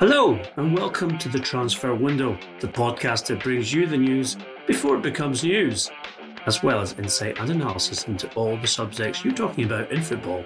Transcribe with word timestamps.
Hello, 0.00 0.40
and 0.56 0.74
welcome 0.74 1.18
to 1.18 1.28
the 1.28 1.38
Transfer 1.38 1.94
Window, 1.94 2.38
the 2.60 2.66
podcast 2.66 3.26
that 3.26 3.42
brings 3.42 3.70
you 3.70 3.86
the 3.86 3.98
news 3.98 4.38
before 4.66 4.96
it 4.96 5.02
becomes 5.02 5.44
news, 5.44 5.90
as 6.46 6.62
well 6.62 6.80
as 6.80 6.98
insight 6.98 7.38
and 7.38 7.50
analysis 7.50 8.04
into 8.08 8.26
all 8.32 8.56
the 8.56 8.66
subjects 8.66 9.22
you're 9.22 9.34
talking 9.34 9.64
about 9.64 9.92
in 9.92 10.00
football. 10.00 10.42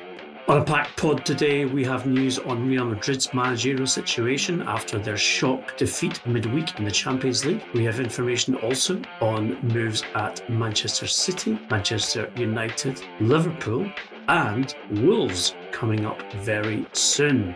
On 0.48 0.58
a 0.60 0.64
packed 0.64 0.96
pod 0.96 1.24
today, 1.24 1.66
we 1.66 1.84
have 1.84 2.04
news 2.04 2.40
on 2.40 2.66
Real 2.66 2.84
Madrid's 2.84 3.32
managerial 3.32 3.86
situation 3.86 4.60
after 4.62 4.98
their 4.98 5.16
shock 5.16 5.77
defeat 5.77 6.20
midweek 6.27 6.77
in 6.80 6.84
the 6.84 6.91
Champions 6.91 7.44
League. 7.44 7.62
We 7.74 7.84
have 7.84 8.00
information 8.00 8.56
also 8.56 9.00
on 9.20 9.56
moves 9.68 10.02
at 10.16 10.50
Manchester 10.50 11.06
City, 11.06 11.60
Manchester 11.70 12.28
United, 12.34 13.00
Liverpool, 13.20 13.88
and 14.27 14.74
Wolves 14.91 15.55
coming 15.70 16.06
up 16.06 16.20
very 16.42 16.84
soon. 16.92 17.55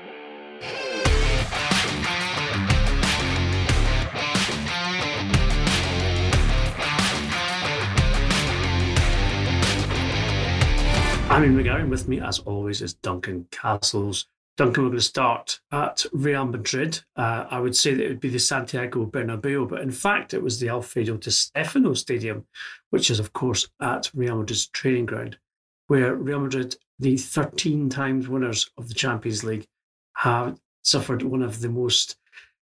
I'm 11.31 11.45
Ian 11.45 11.63
McGarry. 11.63 11.87
With 11.87 12.09
me, 12.09 12.21
as 12.21 12.39
always, 12.39 12.81
is 12.81 12.95
Duncan 12.95 13.47
Castles. 13.51 14.27
Duncan, 14.57 14.83
we're 14.83 14.89
going 14.89 14.99
to 14.99 15.05
start 15.05 15.61
at 15.71 16.07
Real 16.11 16.47
Madrid. 16.47 17.01
Uh, 17.17 17.47
I 17.51 17.61
would 17.61 17.77
say 17.77 17.93
that 17.93 18.03
it 18.03 18.09
would 18.09 18.19
be 18.19 18.31
the 18.31 18.39
Santiago 18.39 19.05
Bernabeu, 19.05 19.69
but 19.69 19.83
in 19.83 19.91
fact, 19.91 20.33
it 20.33 20.43
was 20.43 20.59
the 20.59 20.71
Alfredo 20.71 21.19
Di 21.19 21.31
Stefano 21.31 21.93
Stadium, 21.93 22.47
which 22.91 23.11
is, 23.11 23.21
of 23.21 23.35
course, 23.35 23.69
at 23.81 24.11
Real 24.15 24.39
Madrid's 24.39 24.69
training 24.69 25.05
ground, 25.05 25.37
where 25.89 26.15
Real 26.15 26.41
Madrid, 26.41 26.77
the 26.99 27.19
13 27.19 27.91
times 27.91 28.27
winners 28.27 28.71
of 28.79 28.89
the 28.89 28.95
Champions 28.95 29.45
League, 29.45 29.67
have 30.15 30.59
suffered 30.83 31.23
one 31.23 31.43
of 31.43 31.61
the 31.61 31.69
most 31.69 32.17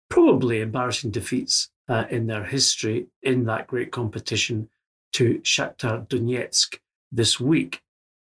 probably 0.09 0.61
embarrassing 0.61 1.11
defeats 1.11 1.69
uh, 1.89 2.05
in 2.09 2.27
their 2.27 2.45
history 2.45 3.07
in 3.21 3.43
that 3.43 3.67
great 3.67 3.91
competition 3.91 4.69
to 5.11 5.39
Shakhtar 5.39 6.07
Donetsk 6.07 6.79
this 7.11 7.41
week 7.41 7.82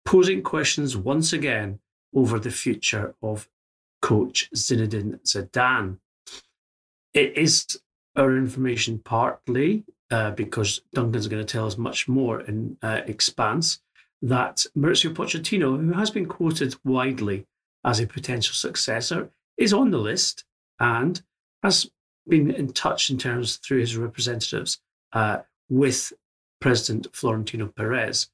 posing 0.06 0.42
questions 0.42 0.96
once 0.96 1.32
again 1.32 1.80
over 2.14 2.38
the 2.38 2.50
future 2.50 3.14
of 3.22 3.48
coach 4.00 4.48
Zinedine 4.54 5.20
Zidane. 5.26 5.98
It 7.12 7.36
is 7.36 7.80
our 8.14 8.36
information 8.36 9.00
partly 9.00 9.84
uh, 10.10 10.30
because 10.30 10.80
Duncan's 10.94 11.28
going 11.28 11.44
to 11.44 11.52
tell 11.52 11.66
us 11.66 11.76
much 11.76 12.08
more 12.08 12.40
in 12.40 12.78
uh, 12.82 13.02
Expanse 13.06 13.80
that 14.22 14.64
Mauricio 14.76 15.12
Pochettino, 15.12 15.78
who 15.78 15.92
has 15.92 16.10
been 16.10 16.26
quoted 16.26 16.76
widely 16.84 17.46
as 17.84 18.00
a 18.00 18.06
potential 18.06 18.54
successor, 18.54 19.30
is 19.56 19.72
on 19.72 19.90
the 19.90 19.98
list 19.98 20.44
and 20.78 21.22
has 21.62 21.90
been 22.28 22.50
in 22.50 22.72
touch 22.72 23.10
in 23.10 23.18
terms 23.18 23.56
through 23.56 23.80
his 23.80 23.96
representatives 23.96 24.80
uh, 25.12 25.38
with 25.68 26.12
President 26.60 27.08
Florentino 27.12 27.66
Perez. 27.66 28.28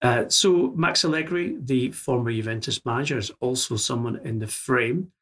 Uh, 0.00 0.28
so 0.28 0.72
Max 0.76 1.04
Allegri, 1.04 1.56
the 1.60 1.90
former 1.90 2.30
Juventus 2.30 2.84
manager, 2.84 3.18
is 3.18 3.32
also 3.40 3.76
someone 3.76 4.20
in 4.24 4.38
the 4.38 4.46
frame. 4.46 5.12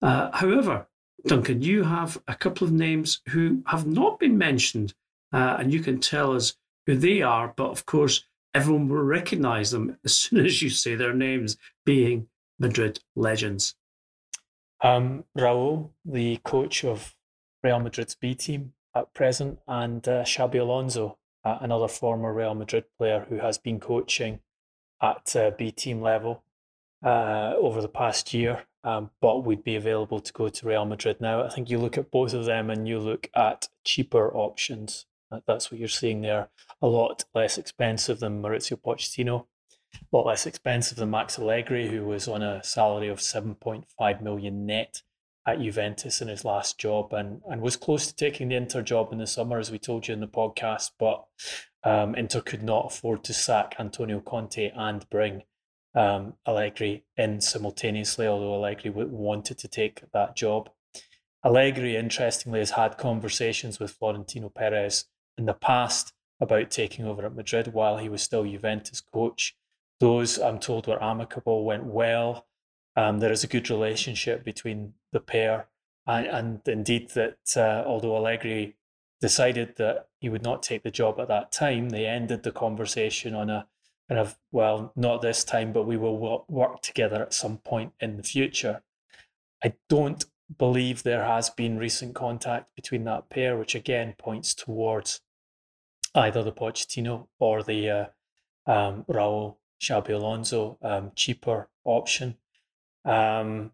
Uh, 0.00 0.30
however, 0.32 0.86
Duncan, 1.26 1.62
you 1.62 1.82
have 1.82 2.22
a 2.28 2.34
couple 2.34 2.66
of 2.66 2.72
names 2.72 3.20
who 3.28 3.62
have 3.66 3.86
not 3.86 4.18
been 4.18 4.38
mentioned, 4.38 4.94
uh, 5.32 5.56
and 5.58 5.72
you 5.72 5.80
can 5.80 6.00
tell 6.00 6.34
us 6.34 6.56
who 6.86 6.96
they 6.96 7.20
are. 7.20 7.52
But 7.56 7.70
of 7.70 7.84
course, 7.84 8.24
everyone 8.54 8.88
will 8.88 9.02
recognise 9.02 9.70
them 9.70 9.98
as 10.04 10.16
soon 10.16 10.46
as 10.46 10.62
you 10.62 10.70
say 10.70 10.94
their 10.94 11.14
names, 11.14 11.56
being 11.84 12.28
Madrid 12.58 13.00
legends. 13.14 13.74
Um, 14.82 15.24
Raul, 15.36 15.90
the 16.04 16.38
coach 16.38 16.84
of 16.84 17.14
Real 17.62 17.80
Madrid's 17.80 18.14
B 18.14 18.34
team 18.34 18.72
at 18.94 19.12
present, 19.12 19.58
and 19.66 20.06
uh, 20.06 20.22
Xabi 20.22 20.60
Alonso, 20.60 21.18
uh, 21.46 21.58
another 21.60 21.86
former 21.86 22.32
Real 22.32 22.56
Madrid 22.56 22.84
player 22.98 23.24
who 23.28 23.38
has 23.38 23.56
been 23.56 23.78
coaching 23.78 24.40
at 25.00 25.36
uh, 25.36 25.52
B 25.56 25.70
team 25.70 26.02
level 26.02 26.42
uh, 27.04 27.54
over 27.56 27.80
the 27.80 27.88
past 27.88 28.34
year, 28.34 28.64
um, 28.82 29.10
but 29.20 29.44
would 29.44 29.62
be 29.62 29.76
available 29.76 30.18
to 30.18 30.32
go 30.32 30.48
to 30.48 30.66
Real 30.66 30.84
Madrid 30.84 31.20
now. 31.20 31.44
I 31.44 31.48
think 31.48 31.70
you 31.70 31.78
look 31.78 31.96
at 31.96 32.10
both 32.10 32.34
of 32.34 32.46
them 32.46 32.68
and 32.68 32.88
you 32.88 32.98
look 32.98 33.30
at 33.36 33.68
cheaper 33.84 34.34
options. 34.34 35.06
That's 35.46 35.70
what 35.70 35.78
you're 35.78 35.88
seeing 35.88 36.22
there. 36.22 36.48
A 36.82 36.88
lot 36.88 37.24
less 37.32 37.58
expensive 37.58 38.18
than 38.18 38.42
Mauricio 38.42 38.76
Pochettino, 38.76 39.46
a 39.94 40.16
lot 40.16 40.26
less 40.26 40.46
expensive 40.46 40.98
than 40.98 41.10
Max 41.10 41.38
Allegri, 41.38 41.86
who 41.88 42.04
was 42.06 42.26
on 42.26 42.42
a 42.42 42.62
salary 42.64 43.08
of 43.08 43.18
7.5 43.18 44.20
million 44.20 44.66
net 44.66 45.02
at 45.46 45.60
Juventus 45.60 46.20
in 46.20 46.28
his 46.28 46.44
last 46.44 46.78
job 46.78 47.12
and, 47.12 47.40
and 47.48 47.60
was 47.60 47.76
close 47.76 48.06
to 48.08 48.16
taking 48.16 48.48
the 48.48 48.56
Inter 48.56 48.82
job 48.82 49.12
in 49.12 49.18
the 49.18 49.26
summer, 49.26 49.58
as 49.58 49.70
we 49.70 49.78
told 49.78 50.08
you 50.08 50.14
in 50.14 50.20
the 50.20 50.26
podcast. 50.26 50.90
But 50.98 51.24
um, 51.84 52.14
Inter 52.16 52.40
could 52.40 52.62
not 52.62 52.92
afford 52.92 53.22
to 53.24 53.32
sack 53.32 53.76
Antonio 53.78 54.20
Conte 54.20 54.72
and 54.74 55.08
bring 55.08 55.44
um, 55.94 56.34
Allegri 56.46 57.04
in 57.16 57.40
simultaneously, 57.40 58.26
although 58.26 58.54
Allegri 58.54 58.90
wanted 58.90 59.58
to 59.58 59.68
take 59.68 60.02
that 60.12 60.36
job. 60.36 60.68
Allegri, 61.44 61.96
interestingly, 61.96 62.58
has 62.58 62.70
had 62.70 62.98
conversations 62.98 63.78
with 63.78 63.92
Florentino 63.92 64.48
Perez 64.48 65.04
in 65.38 65.46
the 65.46 65.54
past 65.54 66.12
about 66.40 66.70
taking 66.70 67.06
over 67.06 67.24
at 67.24 67.36
Madrid 67.36 67.72
while 67.72 67.98
he 67.98 68.08
was 68.08 68.20
still 68.20 68.44
Juventus 68.44 69.00
coach. 69.00 69.56
Those, 70.00 70.38
I'm 70.38 70.58
told, 70.58 70.86
were 70.86 71.02
amicable, 71.02 71.64
went 71.64 71.84
well. 71.84 72.46
Um, 72.96 73.18
there 73.18 73.32
is 73.32 73.44
a 73.44 73.48
good 73.48 73.68
relationship 73.68 74.44
between 74.44 74.94
the 75.12 75.20
pair, 75.20 75.68
and, 76.06 76.26
and 76.26 76.60
indeed 76.66 77.10
that 77.10 77.38
uh, 77.56 77.84
although 77.86 78.16
Allegri 78.16 78.76
decided 79.20 79.76
that 79.76 80.08
he 80.18 80.28
would 80.28 80.42
not 80.42 80.62
take 80.62 80.82
the 80.82 80.90
job 80.90 81.20
at 81.20 81.28
that 81.28 81.52
time, 81.52 81.90
they 81.90 82.06
ended 82.06 82.42
the 82.42 82.52
conversation 82.52 83.34
on 83.34 83.50
a 83.50 83.66
kind 84.08 84.20
of 84.20 84.38
well, 84.52 84.92
not 84.96 85.20
this 85.20 85.44
time, 85.44 85.72
but 85.72 85.86
we 85.86 85.96
will 85.96 86.44
work 86.48 86.80
together 86.80 87.22
at 87.22 87.34
some 87.34 87.58
point 87.58 87.92
in 88.00 88.16
the 88.16 88.22
future. 88.22 88.82
I 89.64 89.74
don't 89.88 90.24
believe 90.58 91.02
there 91.02 91.24
has 91.24 91.50
been 91.50 91.78
recent 91.78 92.14
contact 92.14 92.74
between 92.76 93.04
that 93.04 93.28
pair, 93.28 93.56
which 93.56 93.74
again 93.74 94.14
points 94.18 94.54
towards 94.54 95.20
either 96.14 96.42
the 96.42 96.52
Pochettino 96.52 97.26
or 97.38 97.62
the 97.62 97.90
uh, 97.90 98.06
um, 98.70 99.04
Raul 99.08 99.56
Xabi 99.80 100.10
Alonso 100.10 100.78
um, 100.82 101.12
cheaper 101.14 101.68
option. 101.84 102.36
Um, 103.06 103.72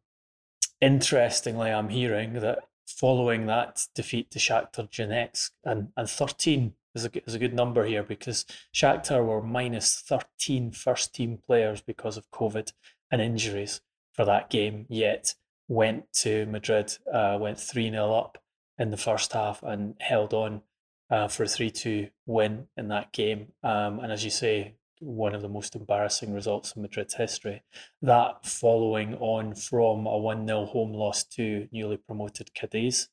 interestingly, 0.80 1.70
I'm 1.70 1.88
hearing 1.88 2.34
that 2.34 2.60
following 2.86 3.46
that 3.46 3.86
defeat 3.94 4.30
to 4.30 4.38
Shakhtar 4.38 4.88
Donetsk, 4.90 5.50
and, 5.64 5.88
and 5.96 6.08
13 6.08 6.74
is 6.94 7.06
a, 7.06 7.10
is 7.26 7.34
a 7.34 7.38
good 7.38 7.54
number 7.54 7.84
here 7.84 8.02
because 8.02 8.44
Shakhtar 8.74 9.24
were 9.24 9.42
minus 9.42 10.00
13 10.06 10.72
first 10.72 11.14
team 11.14 11.38
players 11.44 11.80
because 11.80 12.16
of 12.16 12.30
COVID 12.30 12.72
and 13.10 13.20
injuries 13.20 13.80
for 14.12 14.24
that 14.24 14.50
game, 14.50 14.86
yet 14.88 15.34
went 15.68 16.12
to 16.12 16.46
Madrid, 16.46 16.98
uh, 17.12 17.38
went 17.40 17.58
3 17.58 17.90
0 17.90 18.12
up 18.12 18.38
in 18.78 18.90
the 18.90 18.96
first 18.96 19.32
half 19.32 19.62
and 19.62 19.94
held 20.00 20.34
on 20.34 20.62
uh, 21.10 21.28
for 21.28 21.44
a 21.44 21.48
3 21.48 21.70
2 21.70 22.08
win 22.26 22.68
in 22.76 22.88
that 22.88 23.12
game. 23.12 23.52
Um, 23.62 24.00
and 24.00 24.12
as 24.12 24.24
you 24.24 24.30
say, 24.30 24.74
one 25.02 25.34
of 25.34 25.42
the 25.42 25.48
most 25.48 25.74
embarrassing 25.74 26.32
results 26.32 26.74
in 26.74 26.82
Madrid's 26.82 27.14
history. 27.14 27.62
That 28.00 28.46
following 28.46 29.14
on 29.16 29.54
from 29.54 30.06
a 30.06 30.16
1 30.16 30.46
0 30.46 30.66
home 30.66 30.92
loss 30.92 31.24
to 31.24 31.68
newly 31.72 31.96
promoted 31.96 32.54
Cadiz. 32.54 33.08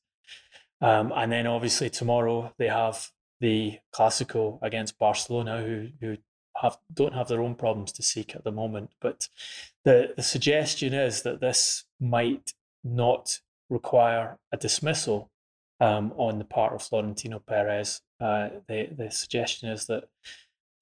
Um, 0.80 1.12
and 1.14 1.30
then 1.30 1.46
obviously 1.46 1.90
tomorrow 1.90 2.54
they 2.58 2.68
have 2.68 3.10
the 3.40 3.78
Clasico 3.94 4.58
against 4.62 4.98
Barcelona, 4.98 5.62
who, 5.62 5.88
who 6.00 6.16
have, 6.56 6.78
don't 6.92 7.14
have 7.14 7.28
their 7.28 7.42
own 7.42 7.54
problems 7.54 7.92
to 7.92 8.02
seek 8.02 8.34
at 8.34 8.44
the 8.44 8.52
moment. 8.52 8.90
But 9.00 9.28
the, 9.84 10.12
the 10.16 10.22
suggestion 10.22 10.94
is 10.94 11.22
that 11.22 11.40
this 11.40 11.84
might 12.00 12.52
not 12.84 13.40
require 13.68 14.38
a 14.52 14.56
dismissal 14.56 15.30
um, 15.80 16.12
on 16.16 16.38
the 16.38 16.44
part 16.44 16.74
of 16.74 16.82
Florentino 16.82 17.38
Perez. 17.38 18.02
Uh, 18.20 18.50
the, 18.68 18.88
the 18.96 19.10
suggestion 19.10 19.70
is 19.70 19.86
that 19.86 20.04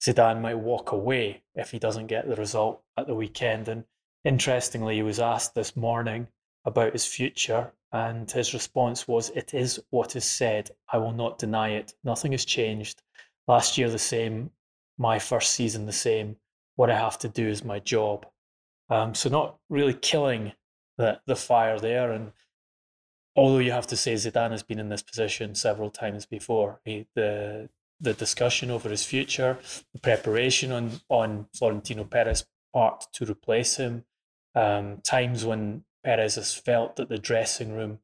Zidane 0.01 0.41
might 0.41 0.59
walk 0.59 0.93
away 0.93 1.43
if 1.55 1.71
he 1.71 1.79
doesn't 1.79 2.07
get 2.07 2.29
the 2.29 2.37
result 2.37 2.83
at 2.97 3.07
the 3.07 3.15
weekend. 3.15 3.69
And 3.69 3.85
interestingly, 4.25 4.97
he 4.97 5.03
was 5.03 5.21
asked 5.21 5.55
this 5.55 5.77
morning 5.77 6.29
about 6.65 6.93
his 6.93 7.07
future 7.07 7.73
And 7.91 8.31
his 8.31 8.53
response 8.53 9.09
was, 9.09 9.31
It 9.31 9.55
is 9.55 9.81
what 9.91 10.15
is 10.15 10.25
said. 10.25 10.71
I 10.93 10.99
will 10.99 11.13
not 11.13 11.39
deny 11.39 11.71
it. 11.71 11.95
Nothing 12.05 12.33
has 12.33 12.45
changed. 12.45 13.03
Last 13.47 13.79
year, 13.79 13.91
the 13.91 13.99
same. 13.99 14.51
My 14.99 15.19
first 15.19 15.53
season, 15.53 15.87
the 15.87 15.93
same. 15.93 16.37
What 16.77 16.91
I 16.91 16.99
have 16.99 17.19
to 17.21 17.29
do 17.29 17.49
is 17.49 17.65
my 17.65 17.79
job. 17.79 18.27
Um, 18.91 19.15
so, 19.15 19.31
not 19.31 19.59
really 19.69 19.95
killing 19.95 20.53
the, 20.99 21.21
the 21.27 21.37
fire 21.37 21.79
there. 21.79 22.13
And 22.13 22.33
although 23.35 23.59
you 23.59 23.73
have 23.73 23.87
to 23.87 23.97
say 23.97 24.15
Zidane 24.15 24.51
has 24.51 24.63
been 24.63 24.79
in 24.79 24.91
this 24.91 25.03
position 25.03 25.55
several 25.55 25.91
times 25.91 26.27
before, 26.27 26.81
he, 26.85 27.07
the 27.15 27.71
the 28.01 28.15
discussion 28.15 28.71
over 28.71 28.89
his 28.89 29.05
future, 29.05 29.59
the 29.93 30.01
preparation 30.01 30.73
on 30.73 31.01
on 31.09 31.47
Florentino 31.57 32.05
Perez's 32.05 32.47
part 32.73 33.07
to 33.15 33.25
replace 33.25 33.77
him, 33.77 34.05
um, 34.55 34.99
times 35.05 35.45
when 35.45 35.85
Perez 36.05 36.37
has 36.37 36.55
felt 36.55 36.97
that 36.97 37.09
the 37.09 37.19
dressing 37.19 37.73
room 37.73 37.99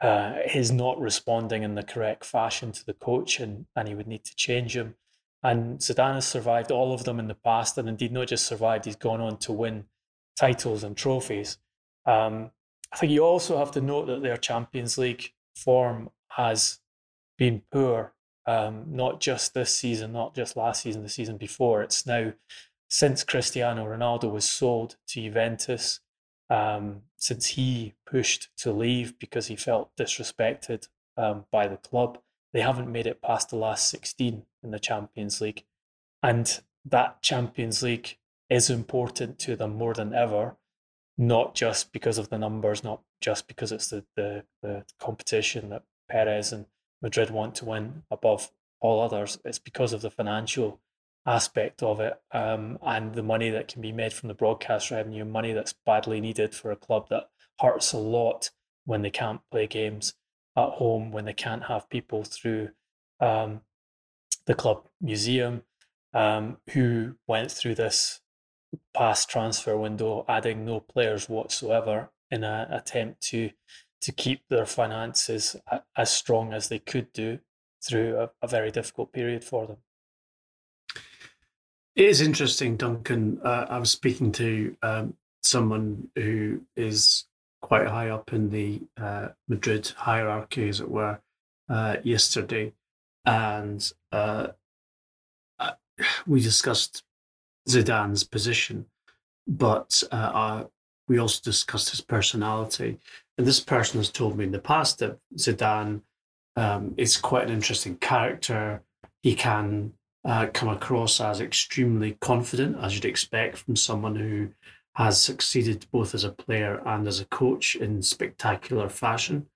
uh, 0.00 0.34
is 0.54 0.70
not 0.70 1.00
responding 1.00 1.62
in 1.62 1.74
the 1.74 1.82
correct 1.82 2.24
fashion 2.24 2.72
to 2.72 2.86
the 2.86 2.94
coach 2.94 3.40
and, 3.40 3.66
and 3.74 3.88
he 3.88 3.94
would 3.94 4.06
need 4.06 4.24
to 4.24 4.36
change 4.36 4.76
him. 4.76 4.94
And 5.42 5.78
Zidane 5.78 6.14
has 6.14 6.26
survived 6.26 6.70
all 6.70 6.92
of 6.92 7.04
them 7.04 7.20
in 7.20 7.28
the 7.28 7.34
past, 7.34 7.78
and 7.78 7.88
indeed 7.88 8.12
not 8.12 8.28
just 8.28 8.46
survived, 8.46 8.84
he's 8.84 8.96
gone 8.96 9.20
on 9.20 9.38
to 9.38 9.52
win 9.52 9.84
titles 10.36 10.82
and 10.82 10.96
trophies. 10.96 11.58
Um, 12.06 12.50
I 12.92 12.96
think 12.96 13.12
you 13.12 13.24
also 13.24 13.58
have 13.58 13.70
to 13.72 13.80
note 13.80 14.06
that 14.06 14.22
their 14.22 14.36
Champions 14.36 14.98
League 14.98 15.32
form 15.54 16.10
has 16.30 16.80
been 17.36 17.62
poor, 17.70 18.14
um, 18.48 18.86
not 18.88 19.20
just 19.20 19.52
this 19.52 19.74
season, 19.74 20.12
not 20.12 20.34
just 20.34 20.56
last 20.56 20.82
season, 20.82 21.02
the 21.02 21.10
season 21.10 21.36
before. 21.36 21.82
It's 21.82 22.06
now 22.06 22.32
since 22.88 23.22
Cristiano 23.22 23.84
Ronaldo 23.84 24.32
was 24.32 24.46
sold 24.48 24.96
to 25.08 25.20
Juventus, 25.20 26.00
um, 26.48 27.02
since 27.18 27.48
he 27.48 27.92
pushed 28.06 28.48
to 28.56 28.72
leave 28.72 29.18
because 29.18 29.48
he 29.48 29.56
felt 29.56 29.94
disrespected 29.96 30.88
um, 31.18 31.44
by 31.52 31.68
the 31.68 31.76
club, 31.76 32.20
they 32.54 32.62
haven't 32.62 32.90
made 32.90 33.06
it 33.06 33.20
past 33.20 33.50
the 33.50 33.56
last 33.56 33.90
16 33.90 34.44
in 34.62 34.70
the 34.70 34.78
Champions 34.78 35.42
League. 35.42 35.64
And 36.22 36.60
that 36.86 37.20
Champions 37.20 37.82
League 37.82 38.16
is 38.48 38.70
important 38.70 39.38
to 39.40 39.56
them 39.56 39.76
more 39.76 39.92
than 39.92 40.14
ever, 40.14 40.56
not 41.18 41.54
just 41.54 41.92
because 41.92 42.16
of 42.16 42.30
the 42.30 42.38
numbers, 42.38 42.82
not 42.82 43.02
just 43.20 43.46
because 43.46 43.72
it's 43.72 43.88
the, 43.88 44.06
the, 44.16 44.44
the 44.62 44.86
competition 44.98 45.68
that 45.68 45.82
Perez 46.08 46.50
and 46.50 46.64
Madrid 47.02 47.30
want 47.30 47.54
to 47.56 47.64
win 47.64 48.02
above 48.10 48.50
all 48.80 49.00
others. 49.00 49.38
It's 49.44 49.58
because 49.58 49.92
of 49.92 50.02
the 50.02 50.10
financial 50.10 50.80
aspect 51.26 51.82
of 51.82 52.00
it 52.00 52.14
um, 52.32 52.78
and 52.82 53.14
the 53.14 53.22
money 53.22 53.50
that 53.50 53.68
can 53.68 53.82
be 53.82 53.92
made 53.92 54.12
from 54.12 54.28
the 54.28 54.34
broadcast 54.34 54.90
revenue, 54.90 55.24
money 55.24 55.52
that's 55.52 55.74
badly 55.84 56.20
needed 56.20 56.54
for 56.54 56.70
a 56.70 56.76
club 56.76 57.08
that 57.10 57.28
hurts 57.60 57.92
a 57.92 57.98
lot 57.98 58.50
when 58.84 59.02
they 59.02 59.10
can't 59.10 59.40
play 59.50 59.66
games 59.66 60.14
at 60.56 60.70
home, 60.70 61.12
when 61.12 61.24
they 61.24 61.32
can't 61.32 61.64
have 61.64 61.90
people 61.90 62.24
through 62.24 62.70
um, 63.20 63.60
the 64.46 64.54
club 64.54 64.84
museum 65.00 65.62
um, 66.14 66.56
who 66.70 67.14
went 67.26 67.50
through 67.50 67.74
this 67.74 68.20
past 68.94 69.28
transfer 69.28 69.76
window, 69.76 70.24
adding 70.28 70.64
no 70.64 70.80
players 70.80 71.28
whatsoever 71.28 72.10
in 72.30 72.44
an 72.44 72.72
attempt 72.72 73.20
to 73.20 73.50
to 74.00 74.12
keep 74.12 74.42
their 74.48 74.66
finances 74.66 75.56
as 75.96 76.10
strong 76.10 76.52
as 76.52 76.68
they 76.68 76.78
could 76.78 77.12
do 77.12 77.38
through 77.82 78.18
a, 78.18 78.30
a 78.42 78.48
very 78.48 78.70
difficult 78.70 79.12
period 79.12 79.44
for 79.44 79.66
them. 79.66 79.76
It 81.96 82.06
is 82.06 82.20
interesting, 82.20 82.76
Duncan. 82.76 83.40
Uh, 83.44 83.66
I 83.68 83.78
was 83.78 83.90
speaking 83.90 84.30
to 84.32 84.76
um, 84.82 85.14
someone 85.42 86.08
who 86.14 86.60
is 86.76 87.24
quite 87.60 87.88
high 87.88 88.10
up 88.10 88.32
in 88.32 88.50
the 88.50 88.82
uh, 88.96 89.28
Madrid 89.48 89.92
hierarchy, 89.96 90.68
as 90.68 90.80
it 90.80 90.88
were, 90.88 91.18
uh, 91.68 91.96
yesterday, 92.04 92.72
and 93.24 93.92
uh, 94.12 94.48
uh, 95.58 95.72
we 96.26 96.40
discussed 96.40 97.02
Zidane's 97.68 98.24
position, 98.24 98.86
but 99.46 100.02
uh, 100.12 100.64
we 101.08 101.18
also 101.18 101.40
discussed 101.42 101.90
his 101.90 102.00
personality. 102.00 102.98
And 103.38 103.46
this 103.46 103.60
person 103.60 104.00
has 104.00 104.10
told 104.10 104.36
me 104.36 104.44
in 104.44 104.50
the 104.50 104.58
past 104.58 104.98
that 104.98 105.18
Zidane 105.36 106.02
um, 106.56 106.94
is 106.96 107.16
quite 107.16 107.46
an 107.46 107.54
interesting 107.54 107.96
character. 107.96 108.82
He 109.22 109.36
can 109.36 109.92
uh, 110.24 110.48
come 110.52 110.68
across 110.68 111.20
as 111.20 111.40
extremely 111.40 112.18
confident, 112.20 112.76
as 112.82 112.94
you'd 112.94 113.04
expect 113.04 113.58
from 113.58 113.76
someone 113.76 114.16
who 114.16 114.48
has 114.96 115.22
succeeded 115.22 115.86
both 115.92 116.16
as 116.16 116.24
a 116.24 116.32
player 116.32 116.82
and 116.84 117.06
as 117.06 117.20
a 117.20 117.24
coach 117.26 117.76
in 117.76 118.02
spectacular 118.02 118.88
fashion. 118.88 119.46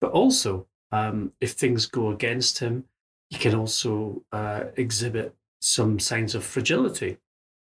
But 0.00 0.12
also, 0.12 0.66
um, 0.90 1.32
if 1.38 1.52
things 1.52 1.84
go 1.84 2.10
against 2.10 2.60
him, 2.60 2.84
he 3.28 3.36
can 3.36 3.54
also 3.54 4.24
uh, 4.32 4.64
exhibit 4.76 5.34
some 5.60 5.98
signs 5.98 6.34
of 6.34 6.44
fragility 6.44 7.18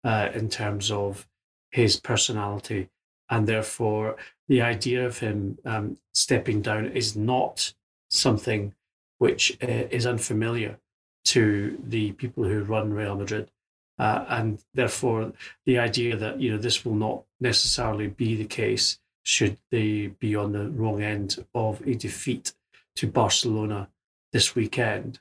uh, 0.04 0.28
in 0.34 0.50
terms 0.50 0.90
of 0.90 1.26
his 1.70 1.98
personality. 1.98 2.90
And 3.28 3.46
therefore, 3.46 4.16
the 4.48 4.62
idea 4.62 5.04
of 5.04 5.18
him 5.18 5.58
um, 5.64 5.98
stepping 6.14 6.62
down 6.62 6.86
is 6.86 7.16
not 7.16 7.72
something 8.08 8.74
which 9.18 9.56
uh, 9.62 9.66
is 9.90 10.06
unfamiliar 10.06 10.78
to 11.24 11.78
the 11.82 12.12
people 12.12 12.44
who 12.44 12.62
run 12.62 12.92
Real 12.92 13.16
Madrid. 13.16 13.50
Uh, 13.98 14.24
and 14.28 14.62
therefore, 14.74 15.32
the 15.64 15.78
idea 15.78 16.16
that 16.16 16.38
you 16.40 16.50
know 16.50 16.58
this 16.58 16.84
will 16.84 16.94
not 16.94 17.24
necessarily 17.40 18.08
be 18.08 18.36
the 18.36 18.44
case 18.44 18.98
should 19.22 19.56
they 19.70 20.06
be 20.06 20.36
on 20.36 20.52
the 20.52 20.68
wrong 20.70 21.02
end 21.02 21.44
of 21.54 21.80
a 21.86 21.94
defeat 21.94 22.52
to 22.94 23.06
Barcelona 23.08 23.88
this 24.32 24.54
weekend, 24.54 25.18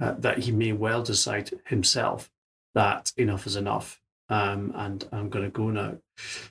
uh, 0.00 0.14
that 0.18 0.38
he 0.38 0.50
may 0.50 0.72
well 0.72 1.02
decide 1.02 1.50
himself 1.66 2.30
that 2.74 3.12
enough 3.16 3.46
is 3.46 3.56
enough, 3.56 4.00
um, 4.28 4.72
and 4.74 5.06
I'm 5.12 5.28
going 5.28 5.44
to 5.44 5.50
go 5.50 5.70
now. 5.70 5.98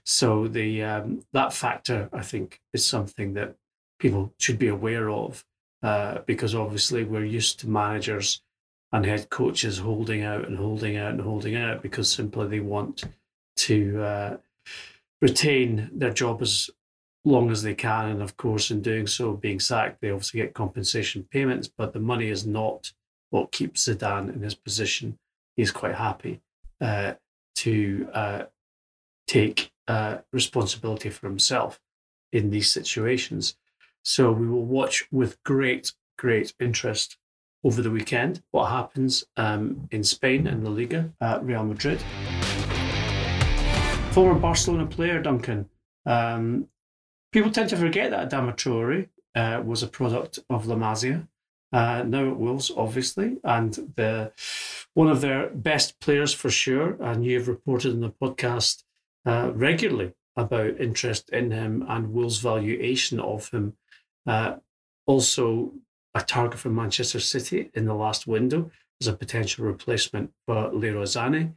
So 0.05 0.47
the 0.47 0.83
um, 0.83 1.21
that 1.33 1.53
factor, 1.53 2.09
I 2.13 2.21
think, 2.21 2.59
is 2.73 2.85
something 2.85 3.33
that 3.33 3.55
people 3.99 4.33
should 4.37 4.59
be 4.59 4.67
aware 4.67 5.09
of, 5.09 5.43
uh, 5.81 6.19
because 6.25 6.55
obviously 6.55 7.03
we're 7.03 7.25
used 7.25 7.59
to 7.61 7.69
managers 7.69 8.41
and 8.91 9.05
head 9.05 9.29
coaches 9.29 9.79
holding 9.79 10.23
out 10.23 10.45
and 10.45 10.57
holding 10.57 10.97
out 10.97 11.11
and 11.11 11.21
holding 11.21 11.55
out 11.55 11.81
because 11.81 12.11
simply 12.11 12.47
they 12.47 12.59
want 12.59 13.03
to 13.55 14.01
uh, 14.03 14.37
retain 15.21 15.89
their 15.93 16.13
job 16.13 16.41
as 16.41 16.69
long 17.25 17.49
as 17.49 17.63
they 17.63 17.73
can. 17.73 18.09
And 18.09 18.21
of 18.21 18.37
course, 18.37 18.69
in 18.69 18.81
doing 18.81 19.07
so, 19.07 19.33
being 19.33 19.59
sacked, 19.59 20.01
they 20.01 20.11
obviously 20.11 20.41
get 20.41 20.53
compensation 20.53 21.25
payments, 21.31 21.67
but 21.67 21.93
the 21.93 21.99
money 21.99 22.29
is 22.29 22.45
not 22.45 22.91
what 23.31 23.51
keeps 23.51 23.87
Zidane 23.87 24.33
in 24.35 24.43
his 24.43 24.53
position. 24.53 25.17
He's 25.55 25.71
quite 25.71 25.95
happy 25.95 26.41
uh, 26.79 27.13
to 27.55 28.07
uh, 28.13 28.43
take 29.27 29.71
uh, 29.87 30.17
responsibility 30.31 31.09
for 31.09 31.27
himself 31.27 31.79
in 32.31 32.49
these 32.49 32.71
situations. 32.71 33.55
So 34.03 34.31
we 34.31 34.47
will 34.47 34.65
watch 34.65 35.07
with 35.11 35.41
great, 35.43 35.93
great 36.17 36.53
interest 36.59 37.17
over 37.63 37.81
the 37.81 37.91
weekend 37.91 38.43
what 38.51 38.69
happens 38.69 39.23
um, 39.37 39.87
in 39.91 40.03
Spain 40.03 40.47
in 40.47 40.63
La 40.63 40.71
Liga 40.71 41.11
at 41.21 41.43
Real 41.45 41.63
Madrid. 41.63 42.01
Former 44.11 44.39
Barcelona 44.39 44.85
player 44.85 45.21
Duncan. 45.21 45.69
Um, 46.05 46.67
people 47.31 47.51
tend 47.51 47.69
to 47.69 47.77
forget 47.77 48.11
that 48.11 48.29
Adama 48.29 48.55
Traore 48.55 49.07
uh, 49.35 49.61
was 49.63 49.81
a 49.81 49.87
product 49.87 50.39
of 50.49 50.67
La 50.67 50.75
Masia. 50.75 51.27
Uh, 51.71 52.03
now 52.05 52.29
at 52.29 52.37
Wolves, 52.37 52.71
obviously, 52.77 53.37
and 53.43 53.73
the 53.95 54.31
one 54.93 55.09
of 55.09 55.21
their 55.21 55.49
best 55.49 55.99
players 55.99 56.33
for 56.33 56.49
sure. 56.49 56.97
And 57.01 57.25
you've 57.25 57.47
reported 57.47 57.93
in 57.93 58.01
the 58.01 58.11
podcast 58.11 58.83
uh, 59.25 59.51
regularly 59.53 60.13
about 60.35 60.79
interest 60.79 61.29
in 61.29 61.51
him 61.51 61.85
and 61.87 62.13
Wolves' 62.13 62.39
valuation 62.39 63.19
of 63.19 63.49
him. 63.49 63.73
Uh, 64.25 64.55
also, 65.05 65.73
a 66.15 66.21
target 66.21 66.59
for 66.59 66.69
Manchester 66.69 67.19
City 67.19 67.71
in 67.73 67.85
the 67.85 67.93
last 67.93 68.27
window 68.27 68.71
as 69.01 69.07
a 69.07 69.13
potential 69.13 69.65
replacement 69.65 70.31
for 70.45 70.71
Leroy 70.71 71.03
Sané. 71.03 71.53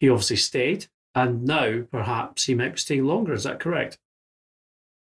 He 0.00 0.08
obviously 0.08 0.36
stayed, 0.36 0.86
and 1.14 1.44
now 1.44 1.82
perhaps 1.90 2.44
he 2.44 2.54
might 2.54 2.72
be 2.72 2.78
staying 2.78 3.04
longer. 3.04 3.32
Is 3.32 3.44
that 3.44 3.60
correct? 3.60 3.98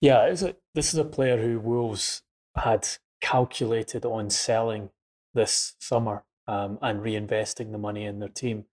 Yeah, 0.01 0.25
a, 0.27 0.55
this 0.73 0.93
is 0.93 0.99
a 0.99 1.05
player 1.05 1.41
who 1.41 1.59
Wolves 1.59 2.21
had 2.55 2.87
calculated 3.21 4.05
on 4.05 4.29
selling 4.29 4.89
this 5.33 5.75
summer 5.79 6.23
um, 6.47 6.77
and 6.81 7.01
reinvesting 7.01 7.71
the 7.71 7.77
money 7.77 8.05
in 8.05 8.19
their 8.19 8.29
team 8.29 8.65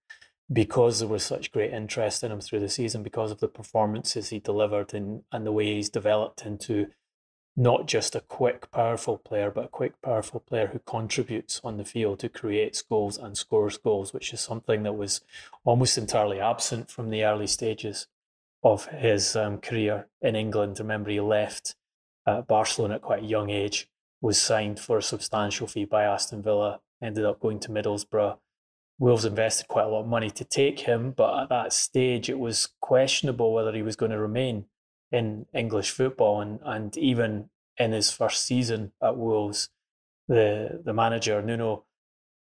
because 0.53 0.99
there 0.99 1.09
was 1.09 1.23
such 1.23 1.53
great 1.53 1.73
interest 1.73 2.23
in 2.23 2.33
him 2.33 2.41
through 2.41 2.61
the 2.61 2.69
season 2.69 3.03
because 3.03 3.31
of 3.31 3.41
the 3.41 3.49
performances 3.49 4.29
he 4.29 4.39
delivered 4.39 4.93
and, 4.93 5.23
and 5.33 5.47
the 5.47 5.53
way 5.53 5.75
he's 5.75 5.89
developed 5.89 6.45
into 6.45 6.89
not 7.57 7.87
just 7.87 8.15
a 8.15 8.21
quick, 8.21 8.71
powerful 8.71 9.19
player, 9.19 9.51
but 9.51 9.67
a 9.67 9.69
quick, 9.69 10.01
powerful 10.01 10.41
player 10.41 10.69
who 10.69 10.79
contributes 10.81 11.61
on 11.63 11.77
the 11.77 11.85
field, 11.85 12.23
who 12.23 12.29
creates 12.29 12.81
goals 12.81 13.19
and 13.19 13.37
scores 13.37 13.77
goals, 13.77 14.13
which 14.13 14.33
is 14.33 14.41
something 14.41 14.83
that 14.83 14.95
was 14.95 15.21
almost 15.65 15.99
entirely 15.99 16.41
absent 16.41 16.91
from 16.91 17.11
the 17.11 17.25
early 17.25 17.47
stages 17.47 18.07
of 18.63 18.87
his 18.87 19.37
um, 19.37 19.59
career 19.59 20.07
in 20.23 20.35
England. 20.35 20.79
Remember, 20.79 21.11
he 21.11 21.21
left 21.21 21.75
uh, 22.27 22.41
Barcelona 22.43 22.95
at 22.95 23.03
quite 23.03 23.23
a 23.23 23.27
young 23.27 23.51
age, 23.51 23.89
was 24.21 24.41
signed 24.41 24.81
for 24.81 24.97
a 24.97 25.03
substantial 25.03 25.67
fee 25.67 25.85
by 25.85 26.05
Aston 26.05 26.43
Villa, 26.43 26.81
ended 27.03 27.25
up 27.25 27.41
going 27.41 27.61
to 27.61 27.71
Middlesbrough. 27.71 28.39
Wolves 28.99 29.25
invested 29.25 29.69
quite 29.69 29.87
a 29.87 29.89
lot 29.89 30.03
of 30.03 30.07
money 30.07 30.31
to 30.31 30.45
take 30.45 30.81
him, 30.81 31.11
but 31.11 31.43
at 31.43 31.49
that 31.49 31.73
stage 31.73 32.29
it 32.29 32.39
was 32.39 32.69
questionable 32.81 33.53
whether 33.53 33.73
he 33.73 33.83
was 33.83 33.97
going 33.97 34.13
to 34.13 34.19
remain 34.19 34.67
in 35.11 35.47
English 35.53 35.91
football. 35.91 36.41
And, 36.41 36.61
and 36.65 36.97
even 36.97 37.51
in 37.79 37.93
his 37.93 38.11
first 38.11 38.45
season 38.45 38.93
at 39.03 39.17
Wolves, 39.17 39.71
the, 40.29 40.81
the 40.85 40.93
manager, 40.93 41.43
Nuno, 41.43 41.85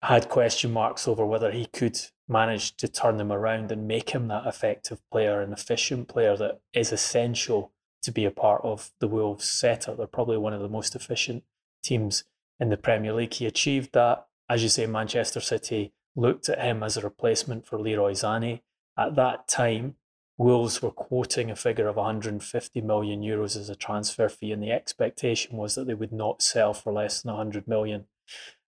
had 0.01 0.29
question 0.29 0.71
marks 0.71 1.07
over 1.07 1.25
whether 1.25 1.51
he 1.51 1.65
could 1.65 1.99
manage 2.27 2.75
to 2.77 2.87
turn 2.87 3.17
them 3.17 3.31
around 3.31 3.71
and 3.71 3.87
make 3.87 4.11
him 4.11 4.27
that 4.27 4.47
effective 4.47 5.01
player, 5.11 5.41
an 5.41 5.51
efficient 5.51 6.07
player 6.07 6.37
that 6.37 6.61
is 6.73 6.91
essential 6.91 7.73
to 8.01 8.11
be 8.11 8.23
a 8.23 8.31
part 8.31 8.61
of 8.63 8.91
the 8.99 9.07
Wolves 9.07 9.45
setup. 9.45 9.97
They're 9.97 10.07
probably 10.07 10.37
one 10.37 10.53
of 10.53 10.61
the 10.61 10.69
most 10.69 10.95
efficient 10.95 11.43
teams 11.83 12.23
in 12.59 12.69
the 12.69 12.77
Premier 12.77 13.13
League. 13.13 13.33
He 13.33 13.45
achieved 13.45 13.93
that. 13.93 14.25
As 14.49 14.63
you 14.63 14.69
say, 14.69 14.85
Manchester 14.87 15.39
City 15.39 15.93
looked 16.15 16.49
at 16.49 16.59
him 16.59 16.81
as 16.83 16.97
a 16.97 17.01
replacement 17.01 17.65
for 17.67 17.79
Leroy 17.79 18.13
Sané. 18.13 18.61
At 18.97 19.15
that 19.15 19.47
time, 19.47 19.95
Wolves 20.37 20.81
were 20.81 20.91
quoting 20.91 21.51
a 21.51 21.55
figure 21.55 21.87
of 21.87 21.97
150 21.97 22.81
million 22.81 23.21
euros 23.21 23.57
as 23.57 23.69
a 23.69 23.75
transfer 23.75 24.29
fee, 24.29 24.51
and 24.51 24.63
the 24.63 24.71
expectation 24.71 25.57
was 25.57 25.75
that 25.75 25.85
they 25.85 25.93
would 25.93 26.13
not 26.13 26.41
sell 26.41 26.73
for 26.73 26.93
less 26.93 27.21
than 27.21 27.33
100 27.33 27.67
million. 27.67 28.05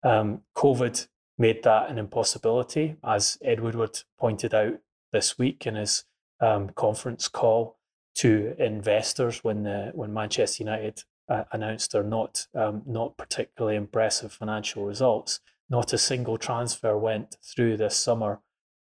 Um, 0.02 0.42
COVID 0.56 1.08
made 1.38 1.64
that 1.64 1.90
an 1.90 1.98
impossibility, 1.98 2.96
as 3.04 3.38
Ed 3.44 3.60
Woodward 3.60 4.00
pointed 4.18 4.54
out 4.54 4.80
this 5.12 5.38
week 5.38 5.68
in 5.68 5.76
his 5.76 6.06
um, 6.40 6.70
conference 6.70 7.28
call 7.28 7.78
to 8.16 8.56
investors 8.58 9.44
when 9.44 9.64
the, 9.64 9.92
when 9.94 10.14
Manchester 10.14 10.64
United 10.64 11.04
uh, 11.30 11.44
announced 11.52 11.92
their 11.92 12.04
not 12.04 12.48
um, 12.56 12.82
not 12.86 13.18
particularly 13.18 13.76
impressive 13.76 14.32
financial 14.32 14.86
results. 14.86 15.42
Not 15.70 15.94
a 15.94 15.98
single 15.98 16.38
transfer 16.38 16.98
went 16.98 17.38
through 17.44 17.78
this 17.78 17.98
summer 17.98 18.42